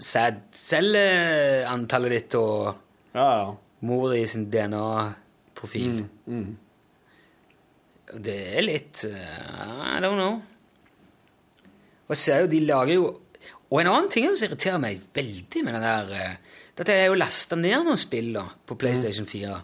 sæd- 0.01 0.41
celleantallet 0.57 2.14
ditt 2.16 2.36
og 2.41 2.70
ja. 3.12 3.26
ja. 3.26 3.51
mor 3.86 4.14
i 4.16 4.22
sin 4.30 4.47
DNA-profil. 4.53 6.01
Mm, 6.26 6.49
Det 8.24 8.38
er 8.57 8.64
litt 8.66 9.05
uh, 9.07 9.95
I 9.95 10.01
don't 10.03 10.16
know. 10.18 10.41
Og 12.09 12.16
jeg 12.16 12.22
ser 12.24 12.41
jo, 12.43 12.49
de 12.51 12.64
lager 12.66 12.97
jo 12.97 13.05
Og 13.70 13.78
en 13.84 13.86
annen 13.93 14.09
ting 14.11 14.24
som 14.32 14.49
irriterer 14.49 14.80
meg 14.82 15.05
veldig 15.14 15.61
med 15.62 15.76
den 15.76 15.84
der 15.86 16.09
eh, 16.16 16.57
Dette 16.81 16.95
er 16.97 17.11
jo 17.11 17.16
lasta 17.20 17.59
ned 17.61 17.85
noen 17.85 17.99
spill 18.01 18.31
da, 18.33 18.47
på 18.64 18.76
PlayStation 18.81 19.26
4. 19.28 19.57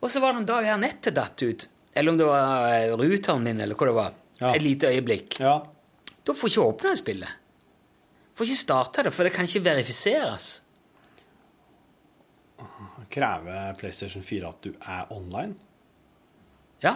Og 0.00 0.10
så 0.12 0.20
var 0.20 0.34
det 0.34 0.42
en 0.42 0.48
dag 0.50 0.66
her 0.68 0.80
nettet 0.80 1.16
datt 1.16 1.40
ut. 1.40 1.64
Eller 1.96 2.12
om 2.12 2.18
det 2.20 2.26
var 2.28 2.92
ruteren 3.00 3.44
min, 3.46 3.60
eller 3.64 3.78
hva 3.78 3.88
det 3.88 3.94
var. 3.96 4.18
Ja. 4.40 4.50
Et 4.54 4.64
lite 4.64 4.92
øyeblikk. 4.92 5.40
ja. 5.40 5.58
Da 6.20 6.34
får 6.36 6.52
ikke 6.52 6.88
det 6.90 6.98
spillet. 7.00 7.30
Får 8.36 8.46
ikke 8.46 8.60
starte 8.60 9.02
det, 9.06 9.12
for 9.16 9.24
det 9.24 9.32
kan 9.32 9.48
ikke 9.48 9.62
verifiseres. 9.64 10.50
Krever 13.10 13.72
PlayStation 13.80 14.22
4 14.22 14.48
at 14.52 14.60
du 14.62 14.70
er 14.76 15.08
online 15.10 15.56
Ja, 16.84 16.92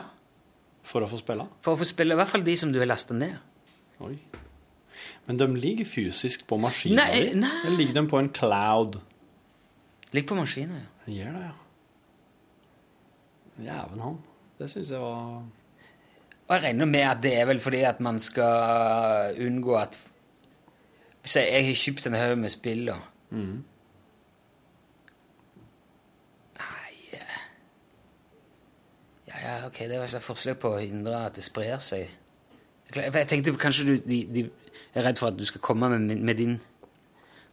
for 0.85 1.03
å 1.03 1.09
få 1.09 1.19
spille? 1.19 1.47
For 1.65 1.75
å 1.75 1.81
få 1.81 1.89
spille 1.89 2.15
i 2.15 2.19
hvert 2.21 2.31
fall 2.31 2.45
de 2.47 2.55
som 2.61 2.71
du 2.73 2.79
har 2.79 2.87
lasta 2.87 3.17
ned. 3.17 3.35
Oi. 4.05 4.15
Men 5.27 5.41
de 5.41 5.49
ligger 5.57 5.89
fysisk 5.89 6.45
på 6.47 6.59
maskinen 6.61 7.01
din? 7.17 7.45
Eller 7.65 7.77
ligger 7.81 7.97
de 7.99 8.05
på 8.13 8.21
en 8.21 8.29
cloud? 8.37 9.01
Ligg 10.15 10.27
på 10.31 10.37
maskina, 10.39 10.75
ja. 10.79 10.89
Den 11.07 11.15
gjør 11.15 11.33
det, 11.35 11.43
ja. 11.43 11.55
Jæven 13.65 14.01
han. 14.01 14.19
Det 14.59 14.71
syns 14.71 14.91
jeg 14.91 15.01
var 15.01 15.47
Og 16.47 16.55
jeg 16.55 16.63
regner 16.63 16.85
med 16.87 17.01
at 17.01 17.23
det 17.23 17.39
er 17.39 17.45
vel 17.47 17.61
fordi 17.61 17.81
at 17.87 18.01
man 18.01 18.19
skal 18.19 19.37
unngå 19.47 19.75
at 19.75 19.99
Hvis 21.21 21.37
jeg, 21.37 21.49
jeg 21.53 21.67
har 21.67 21.75
kjøpt 21.75 22.07
en 22.07 22.15
haug 22.15 22.39
med 22.39 22.49
spill, 22.49 22.87
da 22.87 22.97
Nei 23.35 23.63
eh. 27.13 27.39
Ja, 29.29 29.37
ja, 29.43 29.67
ok, 29.67 29.79
det 29.79 29.99
var 29.99 30.05
et 30.05 30.11
forslag 30.11 30.23
forsøk 30.23 30.59
på 30.63 30.75
å 30.77 30.83
hindre 30.83 31.25
at 31.27 31.35
det 31.35 31.45
sprer 31.45 31.79
seg. 31.83 32.11
Jeg 32.95 33.27
tenkte 33.29 33.57
kanskje 33.59 33.87
du, 33.89 33.97
de, 34.09 34.19
de 34.35 34.51
er 34.95 35.03
redd 35.09 35.19
for 35.19 35.33
at 35.33 35.39
du 35.39 35.45
skal 35.49 35.61
komme 35.61 35.89
med, 35.89 36.17
med 36.17 36.35
din 36.39 36.61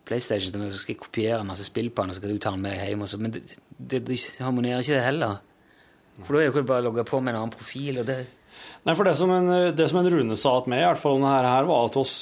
PlayStation, 0.07 0.65
så 0.71 0.81
skal 0.81 0.95
jeg 0.95 1.01
kopiere 1.03 1.43
masse 1.47 1.65
spill 1.67 1.89
på 1.93 2.03
den, 2.03 2.11
og 2.11 2.15
så 2.17 2.21
skal 2.23 2.33
du 2.35 2.41
ta 2.43 2.51
den 2.55 2.61
med 2.65 2.75
deg 2.77 2.91
hjem. 2.91 3.05
Men 3.21 3.31
det, 3.37 3.41
det, 3.77 4.03
det 4.09 4.19
harmonerer 4.41 4.83
ikke 4.83 4.97
det 4.97 5.05
heller. 5.07 5.39
For 6.21 6.35
da 6.35 6.41
er 6.43 6.51
det 6.51 6.61
jo 6.61 6.67
bare 6.67 6.83
å 6.83 6.87
logge 6.89 7.05
på 7.07 7.19
med 7.23 7.33
en 7.35 7.41
annen 7.45 7.55
profil, 7.57 8.01
og 8.03 8.07
det 8.11 8.19
Nei, 8.83 8.93
for 8.97 9.05
det 9.07 9.13
som 9.15 9.29
en, 9.31 9.47
det 9.77 9.85
som 9.87 9.99
en 10.01 10.07
Rune 10.11 10.35
sa 10.37 10.51
til 10.61 10.71
meg, 10.73 10.81
i 10.81 10.85
hvert 10.89 10.99
fall 10.99 11.15
om 11.19 11.23
det 11.23 11.29
her, 11.47 11.67
var 11.69 11.85
at 11.87 11.95
oss, 12.01 12.13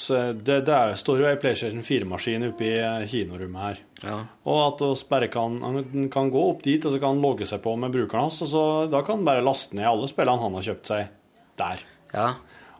det, 0.46 0.58
det 0.68 0.74
er, 0.76 0.92
står 1.00 1.22
jo 1.24 1.28
ei 1.30 1.38
PlayStation 1.40 1.82
4-maskin 1.84 2.46
oppe 2.50 2.66
i 2.68 2.74
eh, 2.84 3.06
kinorommet 3.10 3.64
her. 3.64 3.80
Ja. 4.04 4.18
Og 4.48 4.60
at 4.66 4.84
oss 4.86 5.06
bare 5.10 5.30
kan, 5.32 5.56
han 5.64 6.06
kan 6.14 6.30
gå 6.32 6.44
opp 6.52 6.62
dit, 6.68 6.84
og 6.86 6.94
så 6.94 7.00
kan 7.02 7.16
han 7.16 7.24
logge 7.24 7.48
seg 7.50 7.64
på 7.64 7.74
med 7.80 7.96
brukeren 7.96 8.28
hans, 8.28 8.42
og 8.46 8.52
så 8.52 8.64
da 8.92 9.02
kan 9.08 9.20
han 9.22 9.28
bare 9.32 9.44
laste 9.48 9.80
ned 9.80 9.88
alle 9.90 10.12
spillene 10.12 10.44
han 10.46 10.58
har 10.60 10.68
kjøpt 10.70 10.92
seg 10.92 11.16
der, 11.64 11.86
Ja. 12.14 12.28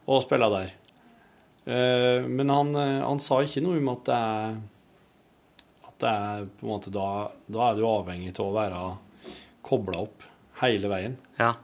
og 0.06 0.22
spille 0.28 0.52
der. 0.54 0.76
Eh, 1.66 2.28
Men 2.28 2.50
han, 2.54 2.76
eh, 2.76 3.00
han 3.08 3.20
sa 3.24 3.42
ikke 3.44 3.64
noe 3.66 3.80
om 3.82 3.92
at 3.96 4.06
det 4.12 4.20
er 4.20 4.60
det 6.02 6.10
er 6.10 6.46
på 6.60 6.66
en 6.66 6.72
måte 6.72 6.92
Da, 6.94 7.08
da 7.52 7.70
er 7.70 7.80
du 7.80 7.88
avhengig 7.88 8.34
av 8.38 8.46
å 8.46 8.56
være 8.56 8.84
kobla 9.66 10.04
opp 10.06 10.24
hele 10.62 10.92
veien. 10.92 11.18
ja. 11.40 11.56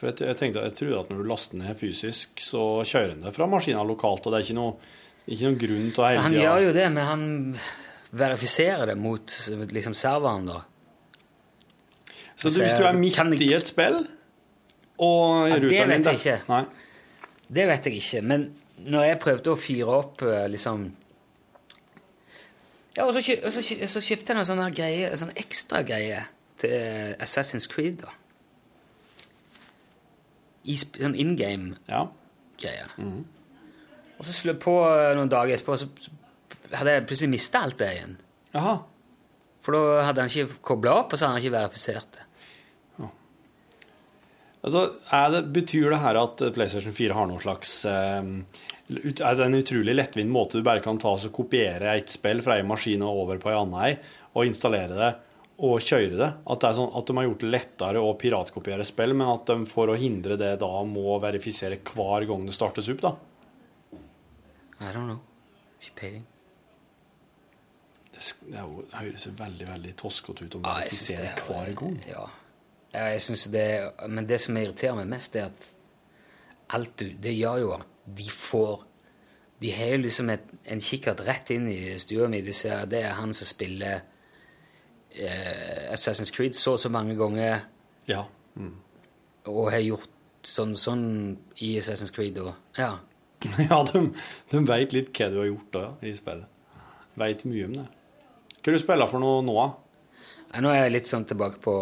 For 0.00 0.08
jeg, 0.08 0.22
jeg 0.30 0.36
tenkte, 0.40 0.62
jeg 0.64 0.72
trodde 0.78 1.00
at 1.02 1.10
når 1.12 1.18
du 1.20 1.26
laster 1.28 1.58
ned 1.60 1.76
fysisk, 1.76 2.40
så 2.40 2.60
kjører 2.88 3.10
han 3.12 3.26
det 3.26 3.34
fra 3.36 3.44
maskinen 3.52 3.84
lokalt, 3.84 4.24
og 4.24 4.32
det 4.32 4.38
er 4.38 4.46
ikke 4.46 4.56
noe, 4.56 4.94
ikke 5.26 5.44
noen 5.44 5.58
grunn 5.60 5.90
til 5.92 6.00
å 6.00 6.06
hele 6.08 6.22
Han 6.24 6.36
gjør 6.38 6.62
jo 6.64 6.70
det, 6.72 6.86
men 6.94 7.04
han 7.04 7.24
verifiserer 8.16 8.88
det 8.88 8.94
mot 8.96 9.34
liksom 9.76 9.96
serveren, 10.00 10.48
da. 10.48 10.62
Så 12.40 12.48
du, 12.48 12.62
hvis 12.62 12.78
du 12.80 12.86
er 12.88 12.96
midt 12.96 13.18
Kan 13.18 13.36
i 13.36 13.50
et 13.52 13.68
spill, 13.68 14.00
og 15.04 15.50
Ja, 15.52 15.60
det 15.60 15.84
vet 15.92 16.08
jeg 16.08 16.20
ikke. 16.22 16.38
Nei. 16.48 16.62
Det 17.60 17.68
vet 17.68 17.90
jeg 17.90 18.00
ikke, 18.00 18.24
men 18.32 18.48
når 18.80 19.06
jeg 19.10 19.20
prøvde 19.20 19.52
å 19.52 19.60
fyre 19.60 20.00
opp 20.00 20.24
eh, 20.24 20.46
liksom 20.48 20.88
Ja, 22.96 23.06
og 23.06 23.12
så, 23.14 23.22
kjø, 23.22 23.36
og 23.46 23.52
så, 23.54 23.62
kjø, 23.62 23.86
så 23.86 24.02
kjøpte 24.02 24.32
jeg 24.32 24.38
noen 24.38 24.48
sånne 24.48 24.70
greie, 24.74 25.10
sånne 25.18 25.36
ekstra 25.38 25.82
greie 25.86 26.24
til 26.60 27.14
Assassin's 27.22 27.68
Creed, 27.70 28.02
da. 28.02 28.14
I 30.68 30.76
sånn 30.76 31.14
in 31.16 31.36
game-greier. 31.38 32.90
Ja. 32.98 33.12
Og 34.20 34.26
så 34.26 34.34
jeg 34.50 34.58
på 34.60 34.74
eh, 34.84 35.12
noen 35.16 35.30
dager 35.32 35.56
etterpå, 35.56 35.78
og 35.78 35.80
så 35.80 36.74
hadde 36.76 36.98
jeg 36.98 37.06
plutselig 37.08 37.30
mista 37.32 37.62
alt 37.64 37.78
det 37.80 37.92
igjen. 37.94 38.18
Jaha. 38.52 38.74
For 39.64 39.76
da 39.76 40.02
hadde 40.08 40.24
han 40.24 40.32
ikke 40.32 40.60
kobla 40.72 40.98
opp, 41.02 41.14
og 41.14 41.20
så 41.20 41.28
hadde 41.28 41.38
han 41.38 41.44
ikke 41.44 41.56
verifisert 41.56 42.18
det. 42.18 42.26
Altså, 44.60 44.82
er 45.16 45.30
det, 45.32 45.40
betyr 45.54 45.88
det 45.88 46.02
her 46.02 46.18
at 46.20 46.42
PlayStation 46.52 46.92
4 46.92 47.14
har 47.16 47.28
noen 47.30 47.40
slags 47.40 47.78
eh, 47.88 48.20
Er 48.90 49.40
en 49.44 49.54
utrolig 49.54 49.94
lettvint 49.94 50.30
måte 50.32 50.58
du 50.58 50.64
bare 50.66 50.82
kan 50.82 50.98
ta 50.98 51.12
og 51.14 51.32
kopiere 51.34 51.92
et 51.94 52.10
spill 52.10 52.40
fra 52.42 52.56
en 52.58 52.66
maskin 52.66 53.04
og 53.06 53.20
over 53.24 53.38
på 53.42 53.52
en 53.52 53.60
annen 53.68 54.00
og 54.34 54.46
installere 54.48 54.96
det 54.98 55.10
og 55.60 55.76
kjøre 55.84 56.16
det? 56.18 56.30
At, 56.42 56.60
det 56.62 56.68
er 56.70 56.76
sånn, 56.80 56.90
at 56.98 57.06
de 57.06 57.16
har 57.18 57.26
gjort 57.28 57.44
det 57.44 57.50
lettere 57.52 58.02
å 58.02 58.14
piratkopiere 58.18 58.86
spill, 58.88 59.14
men 59.14 59.28
at 59.30 59.46
de 59.52 59.68
for 59.70 59.92
å 59.92 59.98
hindre 60.00 60.38
det 60.40 60.54
da 60.62 60.70
må 60.88 61.18
verifisere 61.22 61.78
hver 61.92 62.26
gang 62.30 62.46
det 62.48 62.56
startes 62.56 62.88
opp, 62.90 63.04
da? 63.04 63.14
I 64.80 64.90
don't 64.94 65.04
know. 65.06 65.20
Ikke 65.80 65.96
peiling. 66.00 66.24
Det, 68.10 68.22
det, 68.50 68.64
høres 68.96 69.26
veldig, 69.38 69.66
veldig 69.68 69.92
toskete 70.00 70.46
ut 70.48 70.56
å 70.58 70.62
Ja, 70.64 70.78
verifisere 70.80 71.26
det 71.26 71.34
er- 71.34 71.44
hver 71.46 71.74
gang. 71.82 72.00
Ja. 72.08 72.24
Ja, 72.90 73.04
jeg 73.14 73.20
synes 73.22 73.44
det, 73.54 73.66
men 74.10 74.26
det 74.26 74.40
som 74.42 74.56
irriterer 74.58 74.96
meg 74.98 75.06
mest, 75.12 75.36
er 75.36 75.46
at 75.52 75.68
alt 76.74 76.96
du 76.98 77.04
Det 77.22 77.32
gjør 77.36 77.60
jo 77.60 77.70
at 77.76 77.86
de 78.06 78.28
får 78.32 78.86
De 79.60 79.70
har 79.76 79.90
jo 79.92 79.98
liksom 80.00 80.30
et, 80.32 80.44
en 80.72 80.80
kikkert 80.80 81.20
rett 81.26 81.50
inn 81.52 81.66
i 81.68 81.98
stua 82.00 82.28
mi. 82.32 82.40
De 82.40 82.52
ser 82.56 82.86
det 82.88 83.02
er 83.04 83.12
han 83.18 83.34
som 83.36 83.44
spiller 83.46 84.00
eh, 85.12 85.92
Assassin's 85.92 86.32
Creed 86.32 86.54
så 86.56 86.72
og 86.78 86.80
så 86.80 86.88
mange 86.88 87.14
ganger 87.18 87.60
Ja. 88.08 88.24
og 89.44 89.70
har 89.72 89.82
gjort 89.84 90.08
sånn 90.46 90.72
sånn 90.76 91.04
i 91.60 91.74
Assassin's 91.78 92.12
Creed 92.16 92.38
og 92.40 92.54
Ja. 92.78 92.98
Ja, 93.70 93.82
de, 93.84 94.06
de 94.50 94.62
veit 94.68 94.92
litt 94.96 95.12
hva 95.16 95.28
du 95.32 95.38
har 95.40 95.46
gjort 95.50 95.70
da, 95.72 95.80
ja, 95.80 96.08
i 96.08 96.14
spillet. 96.16 96.48
Veit 97.20 97.44
mye 97.48 97.64
om 97.68 97.76
det. 97.78 97.86
Hva 98.60 98.72
du 98.74 98.78
spiller 98.80 99.08
for 99.08 99.20
noe 99.22 99.40
nå, 99.44 99.54
da? 99.56 99.68
Ja, 100.54 100.60
Nå 100.64 100.72
er 100.72 100.82
jeg 100.86 100.92
litt 100.96 101.08
sånn 101.08 101.24
tilbake 101.28 101.60
på 101.64 101.74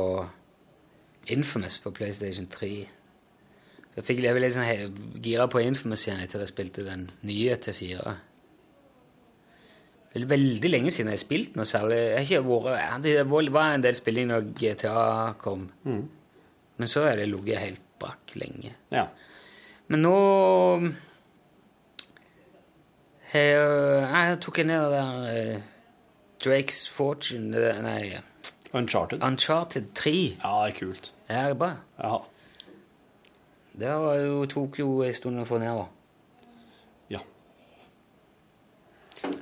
Infamous 1.34 1.78
på 1.82 1.90
PlayStation 1.94 2.46
3. 2.50 2.86
Jeg 3.98 4.06
fikk 4.06 4.20
jeg 4.22 4.36
ble 4.36 4.44
litt 4.44 4.54
sånn 4.54 4.98
gira 5.24 5.48
på 5.50 5.62
Infamous 5.64 6.04
igjen 6.06 6.20
etter 6.22 6.38
at 6.38 6.46
jeg 6.46 6.52
spilte 6.52 6.84
den 6.86 7.08
nye 7.26 7.56
til 7.58 7.74
4. 7.74 8.12
Det 10.08 10.20
er 10.22 10.28
veldig 10.30 10.70
lenge 10.70 10.92
siden 10.94 11.10
jeg 11.10 11.18
har 11.18 11.24
spilt 11.24 11.58
noe 11.58 11.66
særlig. 11.68 11.98
Jeg 11.98 12.14
har 12.14 12.28
ikke 12.28 12.60
vært, 12.62 13.02
det 13.04 13.50
var 13.58 13.74
en 13.74 13.84
del 13.84 13.98
spilling 13.98 14.30
når 14.30 14.46
GTA 14.56 15.02
kom. 15.42 15.66
Men 16.78 16.90
så 16.90 17.04
har 17.08 17.18
det 17.18 17.26
ligget 17.28 17.58
helt 17.58 17.84
brakk 17.98 18.36
lenge. 18.38 18.72
Ja. 18.94 19.08
Men 19.90 20.04
nå 20.06 20.14
jeg, 23.34 23.58
jeg 23.58 24.38
tok 24.46 24.62
jeg 24.62 24.70
ned 24.70 24.86
det 24.86 24.94
der 24.94 25.28
eh, 25.34 25.66
Drake's 26.40 26.86
Fortune 26.88 27.66
Nei, 27.82 28.22
Uncharted. 28.72 29.20
Uncharted 29.26 29.90
3. 29.94 30.14
Ja, 30.38 30.54
det 30.62 30.70
er 30.70 30.78
kult. 30.78 31.12
Ja, 31.28 31.42
det 31.48 31.50
er 31.50 31.60
bra. 31.60 31.70
Ja. 31.98 32.16
Det 33.78 33.94
jo, 33.94 34.42
tok 34.50 34.78
jo 34.80 34.88
en 35.06 35.14
stund 35.14 35.42
å 35.42 35.46
få 35.46 35.60
ned. 35.62 35.78
da. 35.78 35.86
ja. 37.14 37.20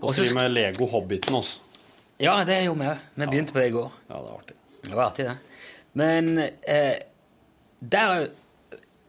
Og 0.01 0.14
så 0.14 0.22
driver 0.22 0.28
vi 0.28 0.39
med 0.41 0.51
Lego 0.53 0.89
Hobbiten 0.93 1.39
også. 1.39 1.62
Ja, 2.20 2.39
det 2.49 2.62
gjorde 2.64 2.80
vi 2.80 2.89
òg. 2.89 3.05
Vi 3.14 3.28
begynte 3.28 3.53
på 3.53 3.61
det 3.61 3.68
i 3.68 3.74
går. 3.74 3.93
Ja, 4.09 4.14
det 4.14 4.24
var 4.24 4.34
artig. 4.39 4.57
Det 4.82 4.95
var 4.95 5.05
artig, 5.11 5.24
det. 5.28 5.37
Men 5.97 6.39
eh, 6.39 6.97
der 7.80 8.28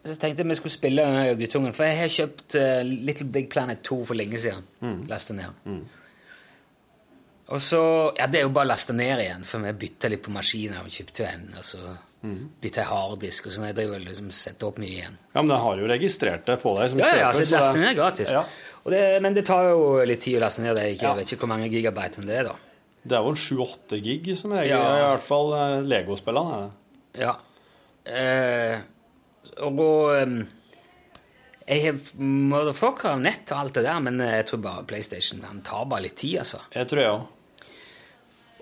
så 0.07 0.15
tenkte 0.15 0.43
jeg 0.43 0.49
vi 0.49 0.55
skulle 0.55 0.71
spille 0.71 1.05
guttungen. 1.39 1.75
For 1.75 1.87
jeg 1.87 1.99
har 1.99 2.11
kjøpt 2.11 2.55
uh, 2.55 2.81
Little 2.87 3.27
Big 3.31 3.49
Planet 3.51 3.81
2 3.83 3.97
for 4.07 4.15
lenge 4.19 4.39
siden. 4.39 4.63
Leste 5.09 5.35
ned. 5.35 5.55
Og 7.49 7.61
så 7.63 7.79
Ja, 8.17 8.25
det 8.27 8.41
er 8.41 8.43
jo 8.43 8.49
bare 8.51 8.65
å 8.67 8.71
laste 8.73 8.93
ned 8.93 9.19
igjen, 9.23 9.43
for 9.47 9.59
vi 9.63 9.71
bytta 9.85 10.09
litt 10.11 10.21
på 10.25 10.31
maskiner. 10.35 10.81
og 10.83 10.89
kjøpte 10.91 11.21
jo 11.23 11.25
en, 11.29 11.45
og 11.57 11.63
så 11.63 11.77
bytta 12.61 12.81
jeg 12.81 12.89
harddisk, 12.91 13.45
og 13.47 13.51
sånn. 13.55 13.67
Jeg 13.69 13.75
driver 13.77 13.99
liksom 14.03 14.31
setter 14.35 14.67
opp 14.67 14.77
mye 14.83 14.89
igjen. 14.97 15.15
Ja, 15.33 15.41
men 15.41 15.47
den 15.53 15.61
har 15.63 15.77
jo 15.77 15.87
registrert 15.87 16.45
det 16.45 16.57
på 16.61 16.73
deg 16.79 16.89
som 16.89 16.99
Ja, 16.99 17.05
kjøper. 17.05 17.19
ja, 17.19 17.29
så 17.31 17.45
så 17.45 17.57
laste 17.59 17.73
det- 17.73 17.85
ned 17.85 17.95
gratis. 17.95 18.31
Ja. 18.31 18.43
Og 18.85 18.91
det, 18.91 19.21
men 19.21 19.33
det 19.33 19.45
tar 19.45 19.69
jo 19.69 20.03
litt 20.05 20.19
tid 20.21 20.37
å 20.37 20.41
laste 20.43 20.59
ned 20.61 20.75
det. 20.75 20.83
Ikke, 20.97 21.03
Ja. 21.03 21.15
Jeg 21.15 21.23
vet 21.25 21.31
ikke 21.33 21.47
hvor 21.47 21.53
mange 21.55 21.69
gigabyte 21.71 22.25
det 22.25 22.35
er, 22.39 22.43
da. 22.43 22.55
Det 23.07 23.15
er 23.17 23.23
vel 23.23 23.35
7-8 23.35 24.01
gig 24.03 24.35
som 24.37 24.51
regel. 24.51 24.67
Ja. 24.67 24.97
I 24.97 25.15
hvert 25.15 25.21
fall 25.23 25.53
eh, 25.53 25.81
Lego-spillene. 25.87 26.71
Ja. 27.15 27.35
Eh, 28.05 28.79
og 29.63 29.79
um, 29.79 30.47
Jeg 31.67 31.81
har 31.83 31.93
motherfucker 32.17 33.09
av 33.11 33.19
nett 33.21 33.51
og 33.51 33.57
alt 33.59 33.73
det 33.73 33.83
der, 33.83 33.99
men 33.99 34.19
jeg 34.19 34.45
tror 34.47 34.61
bare 34.63 34.83
PlayStation 34.87 35.41
han 35.43 35.61
tar 35.61 35.85
bare 35.85 36.01
litt 36.05 36.15
tid, 36.17 36.37
altså. 36.39 36.61
Jeg 36.75 36.87
tror 36.87 36.99
jeg 37.01 37.11
òg. 37.11 37.25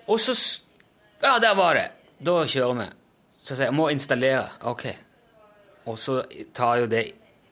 Og 0.08 0.20
så 0.22 0.34
Ja, 1.22 1.38
der 1.38 1.54
var 1.58 1.74
det! 1.74 1.88
Da 2.22 2.32
kjører 2.46 2.78
vi. 2.80 2.86
Så 3.32 3.54
sier 3.56 3.66
jeg 3.70 3.74
må 3.76 3.88
installere. 3.92 4.48
Ok. 4.68 4.86
Og 5.86 5.98
så 5.98 6.20
tar 6.54 6.80
jo 6.82 6.86
det 6.90 7.04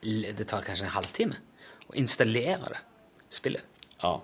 Det 0.02 0.46
tar 0.50 0.62
kanskje 0.66 0.84
en 0.88 0.92
halvtime 0.96 1.36
å 1.88 1.94
installere 1.96 2.68
det 2.74 2.80
spillet. 3.32 3.62
Ja. 4.02 4.18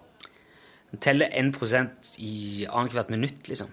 Den 0.90 1.00
teller 1.00 1.28
1 1.32 2.18
i 2.18 2.66
annethvert 2.68 3.08
minutt, 3.10 3.48
liksom. 3.48 3.70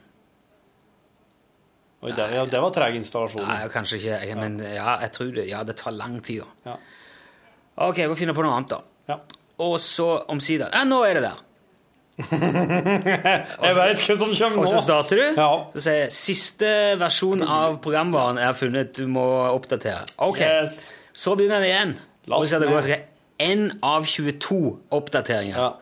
Oi, 2.05 2.11
det, 2.13 2.27
ja, 2.35 2.43
det 2.45 2.59
var 2.61 2.71
treg 2.75 2.95
installasjon. 2.99 3.41
Nei, 3.47 3.67
kanskje 3.73 3.97
ikke, 3.97 4.19
jeg- 4.27 4.37
men 4.37 4.59
ja, 4.59 4.99
jeg 5.01 5.11
tror 5.11 5.31
det. 5.33 5.47
Ja, 5.49 5.63
det 5.63 5.75
tar 5.77 5.91
lang 5.91 6.21
tid, 6.21 6.43
da. 6.43 6.71
Ja. 6.71 6.77
Ok, 7.89 7.97
jeg 7.97 8.09
må 8.09 8.15
finne 8.15 8.33
på 8.37 8.43
noe 8.45 8.53
annet, 8.55 8.69
da. 8.69 8.81
Ja. 9.09 9.19
Og 9.59 9.79
så 9.79 10.25
omsider 10.29 10.69
Ja, 10.71 10.83
nå 10.85 11.03
er 11.03 11.13
det 11.15 11.23
der! 11.23 11.37
Jeg 12.17 13.75
veit 13.77 13.99
hva 14.01 14.15
som 14.17 14.31
kommer 14.33 14.55
nå. 14.57 14.63
Og 14.63 14.69
så 14.71 14.79
starter 14.81 15.19
du. 15.19 15.25
Ja. 15.37 15.49
Så 15.75 15.83
sier 15.85 15.99
jeg, 16.05 16.13
siste 16.17 16.71
versjon 16.97 17.43
av 17.45 17.77
programvaren 17.83 18.39
er 18.41 18.55
funnet, 18.57 18.95
du 18.97 19.05
må 19.11 19.25
oppdatere. 19.51 20.05
Ok, 20.25 20.41
Yes. 20.41 20.79
så 21.13 21.35
begynner 21.37 21.61
det 21.61 21.69
igjen. 21.73 21.93
Last 22.27 22.53
Og 22.57 22.61
det 22.63 22.71
går, 22.71 22.81
så 22.87 22.97
en 23.39 23.67
av 23.85 24.05
22 24.09 24.57
oppdateringer. 24.97 25.57
Ja. 25.61 25.73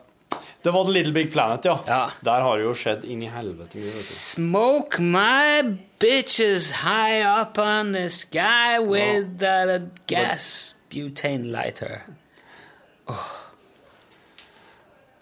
Det 0.66 0.72
var 0.74 0.84
The 0.84 0.92
Little 0.92 1.12
Big 1.14 1.30
Planet, 1.32 1.64
ja. 1.64 1.78
Ja. 1.86 2.10
Der 2.26 2.42
har 2.42 2.56
det 2.58 2.64
jo 2.66 2.72
skjedd 2.74 3.04
inn 3.06 3.22
i 3.22 3.28
helvete. 3.30 3.80
Smoke 3.80 4.98
my 5.00 5.62
bitches 6.02 6.72
high 6.82 7.22
up 7.22 7.56
on 7.58 7.92
the 7.94 8.08
sky 8.10 8.78
with 8.82 9.42
a 9.46 9.78
gas 10.10 10.74
butane 10.90 11.46
lighter. 11.54 12.02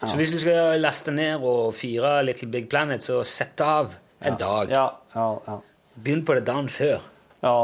Åh. 0.05 0.11
Så 0.11 0.17
hvis 0.19 0.31
du 0.35 0.37
skal 0.41 0.77
laste 0.81 1.11
ned 1.13 1.41
og 1.41 1.73
fyre 1.77 2.19
Little 2.25 2.49
Big 2.53 2.69
Planet, 2.69 3.01
så 3.03 3.23
sett 3.25 3.61
av 3.65 3.95
en 4.21 4.37
dag. 4.37 4.69
Ja, 4.71 4.85
ja, 5.15 5.27
ja. 5.47 5.59
Begynn 5.95 6.25
på 6.27 6.35
det 6.37 6.45
dagen 6.47 6.69
før. 6.69 7.01
ja. 7.41 7.57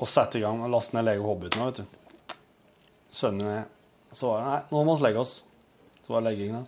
Og 0.00 0.08
sett 0.08 0.32
i 0.38 0.40
gang 0.40 0.62
Last 0.72 0.94
ned 0.96 1.04
Lego 1.04 1.34
nå, 1.36 1.50
vet 1.66 1.82
du. 1.82 2.36
Sønnen 3.12 3.44
min 3.44 3.64
Så 4.16 4.30
var 4.30 4.40
det 4.40 4.46
Nei, 4.46 4.60
nå 4.70 4.84
må 4.86 4.94
vi 4.96 5.04
legge 5.04 5.20
oss. 5.20 5.34
Så 6.06 6.14
var 6.14 6.22
det 6.24 6.30
legging, 6.30 6.54
da. 6.56 6.62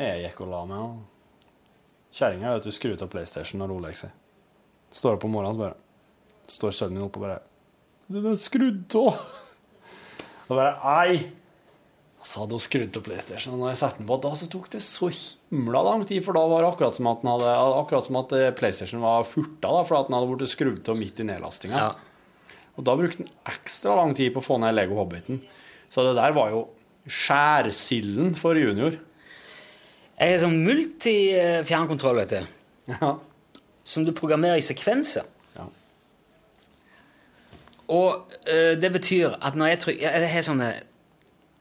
Jeg 0.00 0.22
gikk 0.24 0.40
og 0.46 0.48
la 0.54 0.62
meg. 0.70 0.78
og 0.78 2.14
Kjerringa 2.16 2.54
skrur 2.72 2.96
av 3.04 3.10
PlayStation 3.12 3.60
når 3.60 3.74
hun 3.74 3.84
legger 3.84 4.00
seg. 4.06 4.14
Står 4.96 5.18
opp 5.18 5.26
om 5.28 5.34
morgenen, 5.36 5.58
så 5.58 5.66
bare 5.66 6.48
Står 6.48 6.72
sønnen 6.72 6.96
min 6.96 7.04
oppe 7.10 7.20
og 7.20 7.26
bare 7.26 7.42
Den 8.08 8.30
er 8.30 8.40
skrudd 8.40 8.96
av! 8.96 9.18
Og 10.48 10.56
bare 10.56 10.72
Ei! 11.04 11.18
Så 12.28 12.42
hadde 12.42 12.58
hun 12.58 12.60
skrudd 12.60 12.90
til 12.92 13.04
PlayStation, 13.04 13.54
og 13.54 13.62
når 13.62 13.70
jeg 13.70 13.80
satte 13.80 14.02
den 14.02 14.08
på, 14.10 14.18
da 14.20 14.34
så 14.36 14.46
tok 14.52 14.66
det 14.74 14.82
så 14.84 15.08
himla 15.08 15.80
lang 15.86 16.02
tid, 16.04 16.20
for 16.26 16.36
da 16.36 16.42
var 16.50 16.60
det 16.60 16.72
akkurat 16.74 16.98
som 16.98 17.08
at, 17.08 17.22
den 17.22 17.30
hadde, 17.32 17.54
akkurat 17.78 18.08
som 18.10 18.18
at 18.20 18.34
eh, 18.36 18.50
PlayStation 18.58 19.00
var 19.00 19.24
furta, 19.24 19.70
da, 19.70 19.84
for 19.88 19.96
at 19.96 20.10
den 20.10 20.16
hadde 20.18 20.28
blitt 20.34 20.52
skrudd 20.52 20.90
av 20.92 20.98
midt 21.00 21.22
i 21.22 21.26
nedlastinga. 21.30 21.86
Ja. 21.86 22.58
Og 22.76 22.84
da 22.84 22.96
brukte 22.98 23.24
den 23.24 23.30
ekstra 23.48 23.96
lang 23.96 24.12
tid 24.18 24.34
på 24.34 24.42
å 24.42 24.44
få 24.44 24.58
ned 24.60 24.76
Lego 24.76 24.98
Hobbiten. 25.00 25.40
Så 25.88 26.04
det 26.04 26.18
der 26.18 26.36
var 26.36 26.52
jo 26.52 26.66
skjærsilden 27.08 28.36
for 28.36 28.60
junior. 28.60 28.98
Jeg 30.18 30.34
har 30.34 30.42
sånn 30.42 30.60
multi-fjernkontroll, 30.66 32.20
vet 32.20 32.36
du. 32.36 32.52
Ja. 32.92 33.14
Som 33.88 34.04
du 34.04 34.12
programmerer 34.12 34.60
i 34.60 34.68
sekvenser. 34.68 35.24
Ja. 35.56 35.64
Og 37.88 38.36
øh, 38.44 38.74
det 38.76 38.92
betyr 38.94 39.38
at 39.40 39.56
når 39.56 39.72
jeg 39.72 39.80
trykker 39.84 40.16
Jeg 40.20 40.32
har 40.34 40.44
sånne 40.44 40.70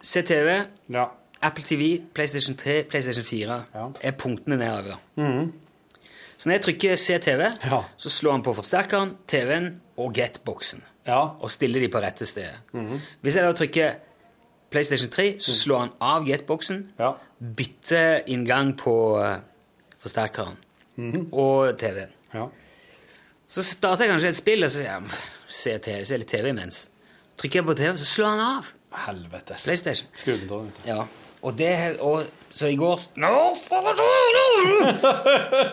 CTV, 0.04 0.66
ja. 0.93 1.06
Apple 1.41 1.64
TV, 1.64 2.02
PlayStation 2.14 2.56
3, 2.58 2.84
PlayStation 2.89 3.24
4 3.26 3.64
Ja. 3.76 3.88
er 4.02 4.12
punktene 4.12 4.58
nedover. 4.58 4.95
Så 6.38 6.50
når 6.50 6.54
jeg 6.54 6.62
trykker 6.62 6.95
CTV, 6.95 7.41
Ja. 7.66 7.82
så 7.98 8.10
slår 8.10 8.32
han 8.32 8.43
på 8.43 8.54
forsterkeren, 8.54 9.18
TV-en 9.28 9.82
og 9.98 10.14
Get-boksen. 10.14 10.84
Ja. 11.08 11.20
og 11.39 11.52
stiller 11.52 11.80
de 11.80 11.88
på 11.88 12.00
rette 12.04 12.26
sted. 12.26 12.50
Hvis 13.22 13.36
jeg 13.36 13.43
da 13.43 13.52
trykker 13.52 13.91
PlayStation 14.72 15.10
3, 15.10 15.39
så 15.39 15.52
slår 15.64 15.80
han 15.80 15.89
av 16.02 16.26
getboxen, 16.28 16.91
Ja. 17.00 17.12
bytter 17.56 18.20
inngang 18.28 18.74
på 18.78 19.16
forsterkeren 20.00 20.58
forsterkeren 20.98 21.30
og 21.34 21.78
TV-en. 21.80 22.10
ja. 22.34 22.45
Så 23.50 23.64
starter 23.64 24.04
jeg 24.06 24.12
kanskje 24.12 24.28
et 24.28 24.36
spill, 24.36 24.64
og 24.64 24.70
så 24.70 24.78
sier 24.78 24.91
jeg 24.91 25.04
se, 25.50 25.78
TV, 25.80 26.06
se 26.06 26.18
litt 26.18 26.28
TV 26.28 26.50
imens. 26.50 26.89
Trykker 27.38 27.60
jeg 27.62 27.66
på 27.66 27.74
TV, 27.78 27.93
så 27.98 28.06
slår 28.06 28.28
han 28.30 28.39
av. 28.58 28.74
Helvetes. 29.06 29.64
PlayStation. 29.68 30.10
Skru 30.18 30.36
den 30.38 30.52
av, 30.52 30.66
vet 30.66 30.78
du. 30.82 30.89
Ja. 30.89 31.06
Og 31.45 31.54
det 31.58 31.74
og, 32.02 32.26
Så 32.50 32.72
i 32.72 32.78
går 32.80 32.98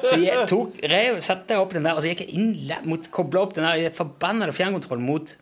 Så 0.05 0.19
jeg 0.21 0.45
tok, 0.51 0.77
rev, 0.91 1.21
satte 1.25 1.55
jeg 1.55 1.63
opp 1.63 1.73
den 1.73 1.87
der, 1.87 1.97
og 1.97 2.03
så 2.05 2.11
gikk 2.11 2.21
jeg 2.27 2.35
inn 2.37 2.51
mot, 2.85 3.09
kobla 3.15 3.47
opp 3.47 3.55
den 3.57 3.65
der 3.65 3.95
forbanna 3.97 4.51
fjernkontrollen 4.53 5.07
mot 5.09 5.33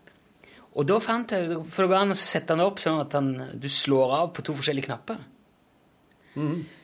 Og 0.76 0.86
da 0.86 1.00
fant 1.02 1.34
jeg 1.34 1.58
For 1.72 1.82
det 1.82 1.90
går 1.90 1.98
an 2.04 2.14
å 2.14 2.18
sette 2.18 2.54
den 2.54 2.62
opp 2.64 2.78
sånn 2.82 3.02
at 3.02 3.12
han, 3.18 3.28
du 3.58 3.68
slår 3.68 4.14
av 4.20 4.26
på 4.36 4.46
to 4.46 4.54
forskjellige 4.60 4.86
knapper. 4.92 5.18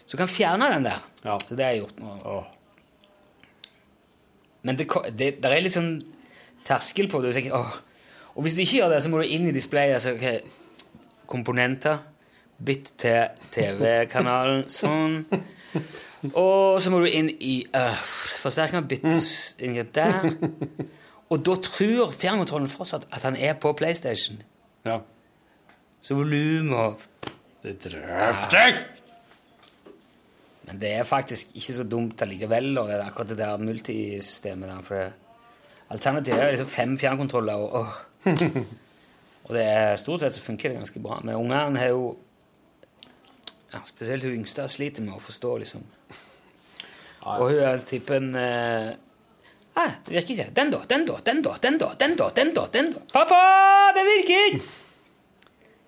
Så 0.05 0.17
du 0.17 0.21
kan 0.21 0.31
fjerne 0.31 0.71
den 0.75 0.89
der. 0.89 1.01
Ja. 1.23 1.39
Så 1.41 1.55
det 1.55 1.65
har 1.65 1.73
jeg 1.77 1.85
gjort 1.85 1.99
nå. 2.03 2.15
Oh. 2.29 2.45
Men 4.67 4.77
det, 4.77 4.89
det, 5.17 5.35
der 5.43 5.55
er 5.55 5.65
litt 5.65 5.77
sånn 5.77 5.95
terskel 6.69 7.09
på 7.09 7.21
det. 7.23 7.33
Du 7.33 7.39
tenker, 7.39 7.57
åh. 7.57 7.73
Og 8.35 8.45
hvis 8.45 8.57
du 8.59 8.63
ikke 8.63 8.81
gjør 8.83 8.93
det, 8.95 9.03
så 9.05 9.11
må 9.13 9.21
du 9.21 9.29
inn 9.29 9.49
i 9.49 9.55
displayet. 9.55 10.03
Så, 10.05 10.15
ok, 10.17 10.27
komponenter. 11.31 12.01
Bytt 12.59 12.95
til 12.99 13.45
TV-kanalen. 13.55 14.65
Sånn. 14.73 15.21
Og 16.33 16.81
så 16.83 16.91
må 16.91 17.05
du 17.05 17.07
inn 17.07 17.29
i 17.31 17.61
uh, 17.71 17.95
forsterkeren. 18.43 18.89
Bytt 18.91 19.07
inn 19.63 19.79
der. 19.95 20.33
Og 21.29 21.45
da 21.45 21.55
tror 21.61 22.15
fjernkontrollen 22.17 22.71
fortsatt 22.73 23.07
at 23.13 23.25
han 23.29 23.37
er 23.37 23.55
på 23.61 23.75
PlayStation. 23.77 24.41
Ja. 24.89 24.99
Så 26.01 26.17
volum 26.17 26.73
og 26.73 27.03
Det 27.63 27.75
drøpte 27.83 28.63
Men 30.69 30.81
det 30.81 30.93
er 30.95 31.03
faktisk 31.03 31.55
ikke 31.55 31.73
så 31.75 31.85
dumt 31.85 32.23
allikevel, 32.23 32.79
og 32.79 32.89
det 32.89 32.95
er 32.99 33.07
akkurat 33.07 33.29
det 33.29 33.39
der 33.39 33.57
multisystemet 33.57 34.69
der. 34.69 34.83
For 34.83 35.09
alternativet 35.91 36.43
er 36.43 36.51
liksom 36.51 36.69
fem 36.69 36.99
fjernkontroller, 36.99 37.55
og, 37.55 37.73
og, 37.73 37.87
og 39.49 39.55
det 39.57 39.65
er, 39.65 39.97
stort 39.97 40.21
sett 40.21 40.37
så 40.37 40.45
funker 40.45 40.71
det 40.71 40.81
ganske 40.83 41.01
bra. 41.01 41.21
Men 41.25 41.39
ungene 41.41 41.81
har 41.81 41.93
jo 41.95 42.09
ja, 43.73 43.83
Spesielt 43.85 44.25
hun 44.25 44.39
yngste 44.39 44.65
sliter 44.73 45.05
med 45.05 45.17
å 45.17 45.21
forstå, 45.21 45.51
liksom. 45.61 45.85
Og 47.29 47.51
hun 47.51 47.59
er 47.61 47.83
typen 47.85 48.31
eh, 48.39 48.93
ah, 49.77 49.97
Det 50.07 50.15
virker 50.15 50.35
ikke. 50.35 50.47
Den, 50.57 50.73
da. 50.73 50.83
Den, 50.89 51.05
da. 51.09 51.19
Den, 51.25 51.43
da. 51.45 51.57
Den, 51.61 51.79
da. 51.81 51.91
Den, 52.01 52.17
da. 52.17 52.29
Den, 52.37 52.55
da. 52.57 52.67
Den, 52.73 52.93
da. 52.95 53.03
Pappa, 53.13 53.41
det 53.97 54.05
virker 54.09 54.47
ikke! 54.49 54.63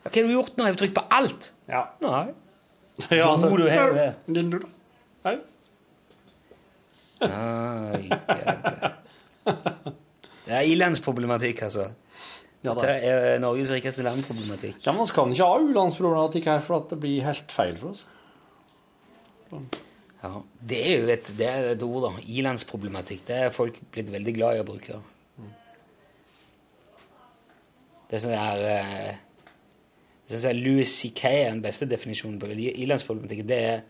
Hva 0.00 0.12
har 0.14 0.28
du 0.28 0.32
gjort 0.32 0.56
nå? 0.56 0.64
Har 0.64 0.76
du 0.76 0.80
trykt 0.80 0.96
på 0.96 1.04
alt? 1.12 1.50
Ja. 1.68 1.86
Nei. 2.04 2.26
ja 3.20 3.30
altså, 3.30 3.48
du 3.56 3.66
har 3.68 3.96
det. 3.96 4.08
Nei. 5.24 5.36
Ai. 7.28 8.04
Det 10.44 10.56
er 10.56 10.68
ilandsproblematikk, 10.72 11.60
altså. 11.68 11.90
Ja, 12.60 12.74
Det 12.76 12.90
er 12.92 13.38
Norges 13.40 13.70
rikeste 13.72 14.04
land-problematikk. 14.04 14.82
Ja, 14.84 14.92
men 14.92 15.06
vi 15.06 15.14
kan 15.16 15.30
ikke 15.32 15.46
ha 15.48 15.60
u-landsproblematikk 15.62 16.48
her, 16.50 16.60
for 16.64 16.82
at 16.82 16.90
det 16.92 16.98
blir 17.00 17.24
helt 17.24 17.54
feil 17.54 17.78
for 17.80 17.94
oss. 17.94 18.04
Ja, 20.20 20.34
det 20.68 20.80
er 20.84 21.00
jo 21.00 21.08
et, 21.14 21.30
det 21.38 21.46
er 21.48 21.70
et 21.72 21.82
ord, 21.86 22.02
da. 22.04 22.10
Ilandsproblematikk. 22.28 23.24
Det 23.30 23.38
er 23.46 23.54
folk 23.54 23.80
blitt 23.94 24.12
veldig 24.12 24.34
glad 24.36 24.58
i 24.58 24.60
å 24.60 24.66
bruke. 24.68 25.00
Det 28.10 28.18
er 28.18 28.24
sånn 28.26 28.34
der 28.34 28.60
det 30.30 30.38
sånn 30.38 30.52
der 30.52 30.60
Louis 30.60 30.90
C.K. 30.90 31.30
er 31.30 31.48
den 31.48 31.62
beste 31.64 31.88
definisjonen 31.90 32.36
på 32.42 32.50
i-landsproblematikk. 32.52 33.40
Det 33.48 33.56
er 33.70 33.80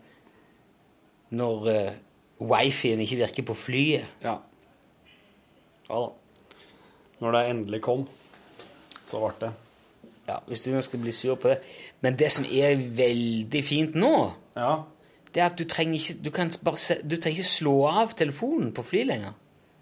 når 1.37 1.67
uh, 1.67 1.99
wifien 2.41 3.01
ikke 3.03 3.19
virker 3.19 3.45
på 3.51 3.57
flyet. 3.67 4.07
Ja. 4.23 4.39
Ja 5.89 5.99
da. 6.07 6.09
Når 7.21 7.35
det 7.35 7.41
endelig 7.51 7.81
kom, 7.85 8.07
så 9.11 9.21
ble 9.25 9.33
det. 9.45 9.51
Ja, 10.29 10.37
Hvis 10.47 10.61
du 10.63 10.71
skal 10.81 10.99
bli 11.03 11.11
sur 11.11 11.35
på 11.35 11.49
det. 11.51 11.59
Men 12.01 12.15
det 12.19 12.29
som 12.31 12.45
er 12.45 12.75
veldig 12.97 13.63
fint 13.67 13.95
nå, 13.95 14.31
Ja. 14.55 14.83
det 15.33 15.41
er 15.41 15.45
at 15.49 15.57
du 15.59 15.63
trenger 15.65 15.97
ikke, 15.99 16.23
du 16.23 16.29
kan 16.31 16.51
bare 16.63 16.77
se, 16.77 16.97
du 17.03 17.15
trenger 17.17 17.39
ikke 17.41 17.49
slå 17.49 17.75
av 17.89 18.13
telefonen 18.15 18.71
på 18.73 18.83
fly 18.85 19.03
lenger. 19.09 19.33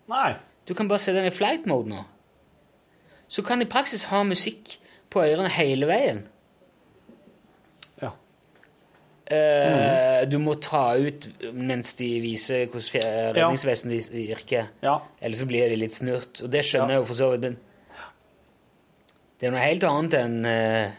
Nei. 0.09 0.33
Du 0.67 0.73
kan 0.73 0.87
bare 0.87 0.99
sette 1.01 1.17
den 1.19 1.27
i 1.31 1.35
flight 1.35 1.65
mode 1.69 1.89
nå. 1.89 2.03
Så 3.27 3.41
du 3.43 3.47
kan 3.47 3.61
i 3.61 3.65
praksis 3.69 4.03
ha 4.09 4.23
musikk 4.23 4.77
på 5.09 5.21
ørene 5.21 5.49
hele 5.53 5.85
veien. 5.89 6.23
Ja. 8.01 8.11
Eh, 9.29 10.25
Du 10.29 10.37
må 10.41 10.55
ta 10.61 10.95
ut 10.97 11.27
mens 11.53 11.93
de 11.99 12.07
viser 12.21 12.65
hvordan 12.67 13.35
redningsvesenet 13.37 14.09
virker. 14.13 14.67
Ja. 14.83 14.97
Ellers 15.21 15.39
så 15.39 15.47
blir 15.49 15.69
de 15.69 15.75
litt 15.79 15.93
snurt. 15.95 16.41
Og 16.43 16.49
det 16.51 16.63
skjønner 16.65 16.95
jeg 16.97 17.03
jo 17.03 17.05
for 17.05 17.19
så 17.19 17.29
vidt. 17.37 17.57
Det 19.39 19.47
er 19.47 19.53
noe 19.55 19.63
helt 19.63 19.85
annet 19.87 20.15
enn 20.19 20.37
eh, 20.49 20.95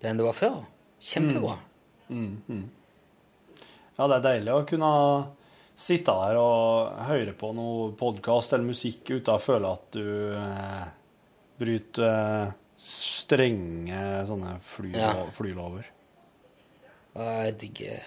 det 0.00 0.10
enn 0.10 0.20
det 0.20 0.26
var 0.28 0.36
før. 0.36 0.60
Kjempebra. 1.02 1.56
Ja, 3.96 4.06
det 4.06 4.18
er 4.18 4.24
deilig 4.28 4.52
å 4.54 4.66
kunne 4.68 4.90
sitte 5.76 6.12
der 6.16 6.38
og 6.40 7.00
høre 7.08 7.32
på 7.36 7.50
noe 7.56 7.90
podkast 7.98 8.54
eller 8.54 8.68
musikk 8.70 9.10
uten 9.16 9.34
å 9.34 9.40
føle 9.42 9.72
at 9.74 9.88
du 9.96 10.06
eh, 10.36 10.84
bryter 11.60 12.06
eh, 12.06 12.54
strenge 12.80 14.02
sånne 14.28 14.58
fly, 14.64 14.92
Ja. 14.94 15.12
flylover. 15.34 15.88
Ja, 17.16 17.30
jeg 17.48 17.54
digger 17.62 18.02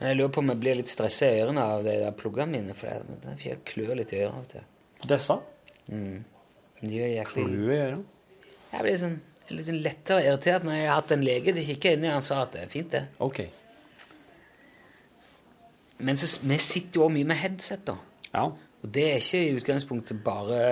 Men 0.00 0.08
jeg 0.10 0.16
lurer 0.18 0.32
på 0.34 0.42
om 0.42 0.48
jeg 0.50 0.58
blir 0.64 0.74
litt 0.80 0.90
stressa 0.90 1.28
i 1.30 1.40
ørene 1.44 1.62
av 1.76 1.84
de 1.86 1.92
der 2.02 2.14
pluggene 2.18 2.50
mine. 2.58 2.74
For 2.74 2.90
det, 2.90 3.20
det 3.22 3.36
jeg 3.46 3.60
klør 3.70 3.94
litt 4.00 4.10
i 4.16 4.24
ørene. 4.26 4.64
Disse 5.06 5.36
De 6.82 6.98
er 6.98 7.12
jæklig 7.16 7.46
flyr 7.46 7.72
i. 7.72 7.88
Jeg 8.72 8.84
blir 8.84 8.96
sånn, 8.98 9.18
litt 9.52 9.68
sånn 9.68 9.82
lettere 9.84 10.24
irritert 10.26 10.64
når 10.66 10.78
jeg 10.78 10.88
har 10.88 10.98
hatt 10.98 11.12
en 11.14 11.26
lege 11.26 11.52
til 11.52 11.62
å 11.62 11.66
kikke 11.70 11.92
inn 11.96 12.06
i. 12.06 12.10
Han 12.10 12.24
sa 12.24 12.40
at 12.46 12.56
det 12.56 12.64
er 12.64 12.72
fint, 12.72 12.94
det. 12.94 13.02
OK. 13.22 13.42
Men 16.02 16.18
så, 16.18 16.30
vi 16.42 16.58
sitter 16.58 16.98
jo 16.98 17.06
også 17.06 17.14
mye 17.14 17.28
med 17.30 17.38
headset, 17.38 17.84
da. 17.86 17.96
Ja. 18.32 18.48
Og 18.82 18.90
det 18.96 19.04
er 19.12 19.20
ikke 19.22 19.42
i 19.44 19.52
utgangspunktet 19.54 20.24
bare 20.24 20.62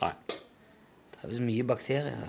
Nei. 0.00 0.12
Det 0.26 1.22
er 1.22 1.30
visst 1.30 1.44
mye 1.46 1.66
bakterier. 1.66 2.26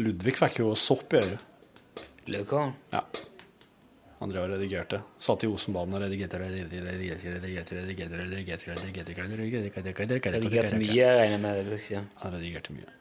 Ludvig 0.00 0.34
fikk 0.38 0.62
jo 0.62 0.72
sopp 0.78 1.12
i 1.14 1.20
øyet. 1.20 2.06
Løkhål. 2.32 2.72
Ja. 2.94 3.02
Han 4.22 4.30
drev 4.30 4.44
og 4.46 4.52
redigerte. 4.54 5.00
Satt 5.22 5.42
i 5.44 5.48
Osenbanen 5.50 5.96
og 5.98 6.04
redigerte 6.04 6.38
redigerte, 10.32 10.78
mye, 10.78 11.08
regner 11.18 11.36
jeg 11.36 11.40
med. 11.42 11.64
vil 11.66 11.80
si. 11.82 11.96
Han 12.22 12.36
redigerte 12.36 12.76
mye. 12.76 12.92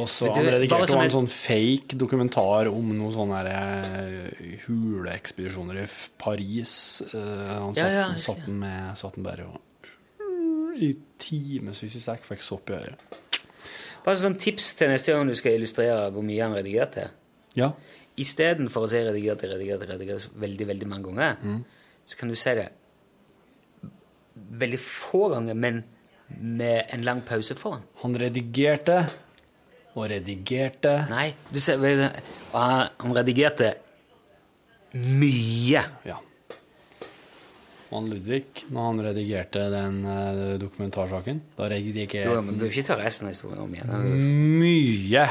Og 0.00 0.08
så 0.08 0.30
han 0.32 0.46
redigerte 0.54 0.96
en 0.96 1.12
sånn 1.12 1.28
fake 1.28 1.98
dokumentar 2.00 2.70
om 2.72 2.94
noen 2.96 3.12
sånne 3.12 3.42
eh, 3.52 4.54
huleekspedisjoner 4.64 5.82
i 5.82 5.88
Paris. 6.20 7.02
Eh, 7.12 7.50
Han 7.58 7.76
satt, 7.76 8.46
den 8.46 8.56
med 8.62 8.96
satt 8.96 9.18
den 9.18 9.26
bare 9.26 9.44
og 9.50 9.60
i 10.72 10.94
timevis 11.20 11.84
i 11.84 12.00
strekk 12.00 12.24
fikk 12.24 12.40
sopp 12.42 12.70
i 12.72 12.78
øret. 12.78 13.18
Bare 14.02 14.16
sånn 14.18 14.38
tips 14.40 14.72
til 14.80 14.88
neste 14.90 15.12
gang 15.12 15.28
du 15.28 15.36
skal 15.36 15.58
illustrere 15.58 16.08
hvor 16.14 16.24
mye 16.26 16.40
han 16.42 16.56
redigerte. 16.56 17.10
Ja. 17.54 17.68
Istedenfor 18.20 18.84
å 18.84 18.90
si 18.90 19.00
redigerte, 19.00 19.48
redigerte, 19.48 19.88
redigerte 19.88 20.32
veldig, 20.42 20.66
veldig 20.68 20.88
mange 20.90 21.08
ganger, 21.08 21.60
så 22.04 22.18
kan 22.20 22.28
du 22.28 22.36
si 22.36 22.52
det 22.58 22.68
veldig 24.34 24.80
få 24.82 25.28
ganger, 25.32 25.54
men 25.56 25.82
med 26.40 26.90
en 26.92 27.04
lang 27.04 27.22
pause 27.24 27.56
foran. 27.56 27.84
Han 28.02 28.16
redigerte 28.20 28.98
og 29.94 30.08
redigerte. 30.12 30.92
Nei, 31.10 31.32
du 31.52 31.60
ser 31.60 31.80
han, 31.80 32.90
han 32.98 33.16
redigerte 33.16 33.74
mye. 34.92 35.82
Ja. 36.08 36.18
Mann 37.92 38.06
han 38.06 38.12
Ludvig, 38.14 38.62
når 38.72 38.86
han 38.86 39.00
redigerte 39.04 39.66
den 39.72 39.98
eh, 40.08 40.42
dokumentarsaken, 40.60 41.42
da 41.58 41.66
redigerte 41.68 42.22
Jo, 42.24 42.40
men 42.40 42.56
Du 42.56 42.64
vil 42.64 42.72
ikke 42.72 42.88
ta 42.88 42.96
resten 42.96 43.28
av 43.28 43.34
historien 43.34 43.60
om 43.60 43.74
igjen. 43.74 43.90
mye. 44.62 45.26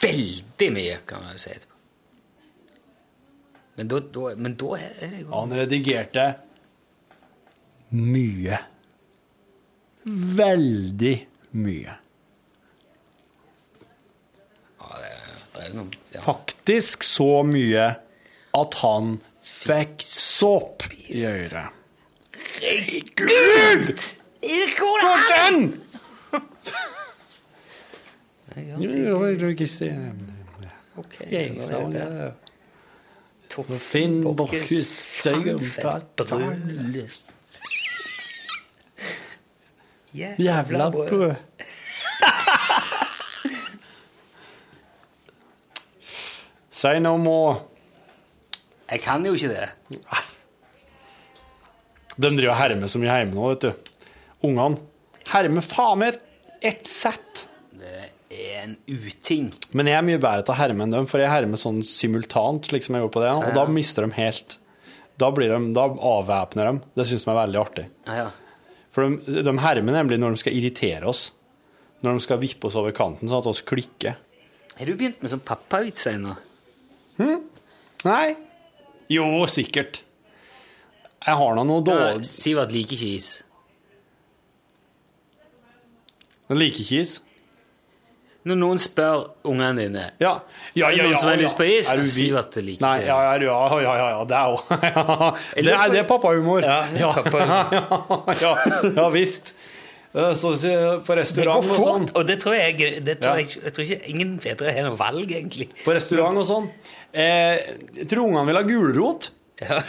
Veldig 0.00 0.70
mye, 0.72 1.00
kan 1.06 1.24
man 1.24 1.36
jo 1.36 1.42
si 1.42 1.50
etterpå. 1.52 1.76
Men 3.80 3.88
da, 3.88 4.00
da, 4.12 4.34
men 4.36 4.54
da 4.60 4.76
er 4.76 4.94
det 5.00 5.22
jo 5.22 5.30
Han 5.32 5.52
redigerte 5.56 6.26
mye. 7.96 8.58
Veldig 10.40 11.14
mye. 11.60 11.96
ja, 14.80 14.90
det, 15.00 15.10
det 15.54 15.64
er 15.64 15.74
noe, 15.76 16.00
ja. 16.14 16.22
Faktisk 16.24 17.04
så 17.08 17.42
mye 17.46 17.88
at 18.60 18.78
han 18.82 19.18
fikk 19.46 20.04
såp 20.06 20.86
i 21.08 21.24
øret. 21.28 21.76
Gud! 23.16 23.94
Hvordan?! 24.80 25.62
Finn 33.78 34.22
Borchhus 34.36 34.92
Jævla 40.14 40.90
brød. 40.90 41.34
Si 46.70 46.98
no 46.98 47.16
more. 47.16 47.60
Jeg 48.90 49.00
kan 49.04 49.26
jo 49.26 49.34
ikke 49.36 49.48
det. 49.52 49.68
De 52.20 52.30
driver 52.36 52.50
og 52.54 52.58
hermer 52.58 52.90
så 52.90 52.98
mye 52.98 53.18
hjemme 53.20 53.36
nå, 53.36 53.48
vet 53.52 53.66
du. 53.66 53.70
Ungene 54.48 54.80
hermer 55.30 55.62
faen 55.64 56.00
meg 56.02 56.18
ett 56.66 56.88
sett. 56.88 57.29
Er 58.60 58.66
en 58.66 58.76
uting. 58.86 59.46
Men 59.72 59.88
jeg 59.88 59.96
er 59.96 60.04
mye 60.04 60.20
bedre 60.20 60.44
til 60.44 60.52
å 60.52 60.58
herme 60.58 60.84
enn 60.84 60.92
dem, 60.92 61.06
for 61.08 61.22
jeg 61.22 61.32
hermer 61.32 61.60
sånn 61.60 61.80
simultant, 61.86 62.66
slik 62.68 62.84
som 62.84 62.96
jeg 62.98 63.04
gjorde 63.06 63.14
på 63.16 63.22
det, 63.24 63.30
og 63.40 63.54
da 63.56 63.64
mister 63.72 64.04
de 64.04 64.12
helt 64.18 64.58
Da, 65.20 65.28
blir 65.36 65.48
de, 65.52 65.58
da 65.76 65.84
avvæpner 65.88 66.68
de. 66.70 66.80
Det 66.96 67.04
syns 67.10 67.26
de 67.26 67.30
er 67.32 67.38
veldig 67.42 67.58
artig. 67.60 67.86
Ja, 68.08 68.14
ja. 68.22 68.28
For 68.90 69.04
de, 69.06 69.42
de 69.44 69.52
hermer 69.62 69.94
nemlig 69.96 70.16
når 70.20 70.34
de 70.36 70.40
skal 70.42 70.56
irritere 70.56 71.08
oss. 71.10 71.26
Når 72.00 72.16
de 72.16 72.24
skal 72.24 72.40
vippe 72.40 72.68
oss 72.70 72.76
over 72.80 72.94
kanten, 72.96 73.28
sånn 73.28 73.42
at 73.42 73.48
oss 73.50 73.60
klikker. 73.68 74.16
Har 74.78 74.88
du 74.88 74.94
begynt 74.96 75.20
med 75.20 75.32
sånn 75.34 75.42
pappavitser 75.44 76.16
ennå? 76.16 76.32
Nei. 78.08 78.28
Jo, 79.12 79.26
sikkert. 79.52 80.00
Jeg 81.20 81.36
har 81.36 81.56
nå 81.58 81.66
noe 81.68 81.82
Ja, 81.84 81.88
dårlig 81.90 82.28
Sivert 82.30 82.72
liker 82.72 82.96
ikke 82.96 83.10
is. 83.18 83.28
Han 86.48 86.58
liker 86.58 86.80
ikke 86.82 87.02
is. 87.04 87.18
Når 88.48 88.56
noen 88.56 88.78
spør 88.80 89.26
ungene 89.44 89.82
dine 89.82 90.04
Ja, 90.22 90.30
ja, 90.72 90.88
det 90.88 90.96
ja, 90.96 91.04
noen 91.04 91.12
ja, 91.12 91.18
som 91.20 91.28
har 91.28 91.36
ja. 91.36 91.42
lyst 91.42 91.58
på 91.58 91.66
is? 91.68 91.90
Er 91.92 92.00
du 92.00 92.06
Si 92.08 92.30
at 92.32 92.54
de 92.56 92.62
liker 92.64 92.86
Nei, 92.86 92.94
ja, 93.04 93.18
ja, 93.26 93.34
ja, 93.44 93.56
ja, 93.84 93.96
ja, 93.98 94.06
ja, 94.14 94.22
det 94.30 94.38
er 94.38 94.54
jo. 94.54 94.60
Det 95.66 95.74
er, 95.74 95.90
det 95.92 95.98
er 96.00 96.06
pappahumor. 96.08 96.64
Ja, 96.64 96.78
ja, 96.96 97.10
pappa 97.20 98.32
ja, 98.44 98.54
ja, 98.96 99.08
visst. 99.12 99.52
Eh, 100.14 100.32
Så 100.34 100.54
på 100.56 101.14
Det 101.14 101.20
restaurant 101.20 101.60
går 101.60 101.68
og 101.68 101.82
sånn. 101.84 102.06
fort, 102.08 102.14
og 102.16 102.26
det 102.30 102.38
tror 102.42 102.56
jeg, 102.56 103.02
det 103.06 103.18
tror 103.20 103.42
jeg, 103.42 103.50
jeg 103.60 103.74
tror 103.76 103.84
ikke 103.86 104.14
ingen 104.14 104.32
fedre 104.42 104.72
har 104.74 104.88
noe 104.88 104.98
valg, 104.98 105.28
egentlig. 105.28 105.68
På 105.84 105.92
restaurant 105.94 106.40
og 106.40 106.48
sånn. 106.48 106.70
Eh, 107.12 107.60
jeg 108.00 108.08
tror 108.10 108.24
ungene 108.24 108.46
vil 108.48 108.60
ha 108.60 108.64
gulrot, 108.66 109.30
Ja. 109.60 109.82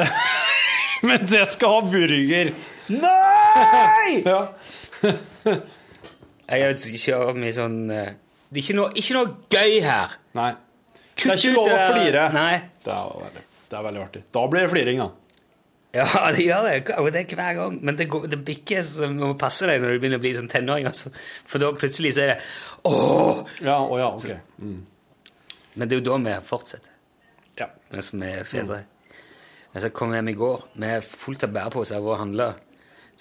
men 1.08 1.24
det 1.26 1.46
skal 1.50 1.78
ha 1.78 1.86
burger. 1.88 2.52
Nei! 2.92 4.20
Ja. 4.28 4.42
Jeg 6.52 6.66
har 6.68 6.76
ikke 6.76 7.22
mye 7.40 7.56
sånn 7.56 7.80
eh, 7.96 8.12
Det 8.52 8.60
er 8.60 8.66
ikke 8.66 8.76
noe, 8.76 8.92
ikke 9.00 9.16
noe 9.16 9.34
gøy 9.56 9.80
her. 9.86 10.14
Nei. 10.36 10.52
Det 11.16 11.30
er 11.32 11.38
ikke 11.40 11.54
lov 11.56 11.70
å 11.72 11.80
flire. 11.94 12.28
Nei. 12.36 12.54
Det 12.84 12.92
er, 12.92 13.18
veldig, 13.24 13.44
det 13.72 13.78
er 13.80 13.86
veldig 13.88 14.02
artig. 14.04 14.22
Da 14.36 14.44
blir 14.52 14.66
det 14.66 14.72
fliring, 14.74 15.00
da. 15.00 15.10
Ja, 15.96 16.06
det 16.36 16.46
gjør 16.46 16.68
det. 16.68 16.76
Og 17.00 17.10
det 17.16 17.22
er 17.26 17.36
hver 17.40 17.58
gang. 17.62 17.78
Men 17.84 17.98
det, 18.00 18.08
går, 18.12 18.28
det 18.32 18.40
bikker, 18.48 18.84
så 18.88 19.08
du 19.08 19.16
må 19.20 19.32
passe 19.40 19.68
deg 19.70 19.80
når 19.84 19.96
du 19.96 20.04
begynner 20.04 20.20
å 20.22 20.24
bli 20.24 20.34
sånn 20.36 20.52
tenåring. 20.52 20.88
Altså. 20.92 21.12
For 21.48 21.64
da 21.64 21.72
plutselig 21.76 22.14
så 22.18 22.26
er 22.26 22.34
det 22.34 22.40
Åh! 22.92 23.42
Ja, 23.64 23.78
å 23.84 24.00
ja, 24.00 24.10
ok. 24.16 24.32
Men 24.62 25.88
det 25.88 25.96
er 25.96 26.02
jo 26.02 26.08
da 26.10 26.18
vi 26.26 26.36
fortsetter, 26.48 26.92
Ja. 27.60 27.70
mens 27.94 28.12
vi 28.12 28.28
er 28.28 28.48
fedre. 28.48 28.82
Mm. 28.84 29.20
Jeg 29.80 29.94
kom 29.96 30.12
hjem 30.12 30.28
i 30.28 30.36
går 30.36 30.66
med 30.84 31.06
fullt 31.08 31.46
av 31.48 31.54
bæreposer 31.56 32.00
av 32.02 32.18
handla. 32.20 32.50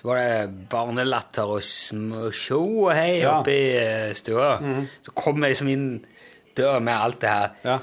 Så 0.01 0.09
var 0.09 0.17
det 0.17 0.69
barnelatter 0.73 1.51
og 1.53 1.61
show 2.33 2.87
og 2.87 2.95
hei 2.97 3.19
Ja. 3.21 3.35
oppe 3.43 3.53
i 3.53 3.65
eh, 3.77 4.13
stua. 4.17 4.55
Så 5.05 5.13
kom 5.13 5.43
jeg 5.45 5.53
liksom 5.53 5.69
inn 5.69 5.85
døra 6.57 6.79
med 6.81 6.95
alt 6.97 7.19
det 7.21 7.29
her. 7.29 7.51
Ja. 7.67 7.75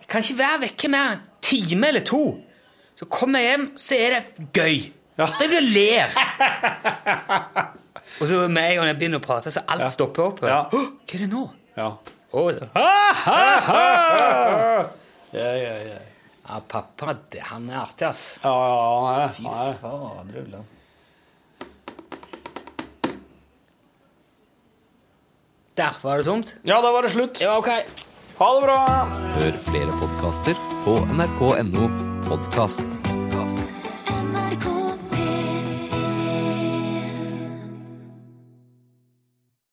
Jeg 0.00 0.08
kan 0.08 0.24
ikke 0.24 0.38
være 0.38 0.62
vekke 0.64 0.88
mer 0.94 1.10
enn 1.10 1.18
en 1.18 1.26
time 1.44 1.90
eller 1.92 2.00
to. 2.08 2.22
Så 2.96 3.04
kommer 3.12 3.44
jeg 3.44 3.50
hjem, 3.52 3.66
så 3.76 3.98
er 4.00 4.16
det 4.16 4.48
gøy. 4.56 4.78
Ja. 5.20 5.26
Da 5.28 5.44
blir 5.50 5.60
ler. 5.74 6.16
og 8.20 8.24
så 8.28 8.40
med 8.48 8.64
en 8.70 8.76
gang 8.80 8.88
jeg 8.88 8.98
begynner 9.02 9.20
å 9.20 9.24
prate, 9.28 9.52
så 9.52 9.60
alt 9.68 9.92
stopper 9.92 10.24
opp. 10.30 10.40
Ja. 10.48 10.62
Hå, 10.72 10.80
Hva 11.04 11.18
er 11.18 11.24
det 11.26 11.30
nå? 11.34 11.44
Ja. 11.76 11.90
Og 12.32 12.48
så, 12.56 12.68
ha, 12.78 12.88
ha, 13.26 13.40
ha! 13.68 13.84
Ja, 15.36 15.48
ja, 15.56 15.76
ja. 15.80 16.00
Ja, 16.48 16.58
pappa, 16.68 17.14
han 17.48 17.68
er 17.70 17.78
artig, 17.80 18.04
ass. 18.08 18.24
Ja, 18.42 18.52
ja, 18.52 18.80
han 18.96 19.12
er 19.12 19.20
det. 19.22 19.28
Det. 19.40 19.76
Fader, 19.80 20.64
Der 25.76 25.96
var 26.02 26.16
det 26.16 26.24
tomt. 26.26 26.56
Ja, 26.68 26.80
da 26.84 26.90
var 26.92 27.02
det 27.02 27.10
slutt. 27.14 27.40
Ja, 27.40 27.56
ok. 27.58 27.68
Ha 28.38 28.48
det 28.54 28.62
bra! 28.66 28.78
Hør 29.38 29.56
flere 29.68 29.94
podkaster 30.00 30.58
på 30.84 30.98
nrk.no 31.16 31.88
podkast. 32.28 33.00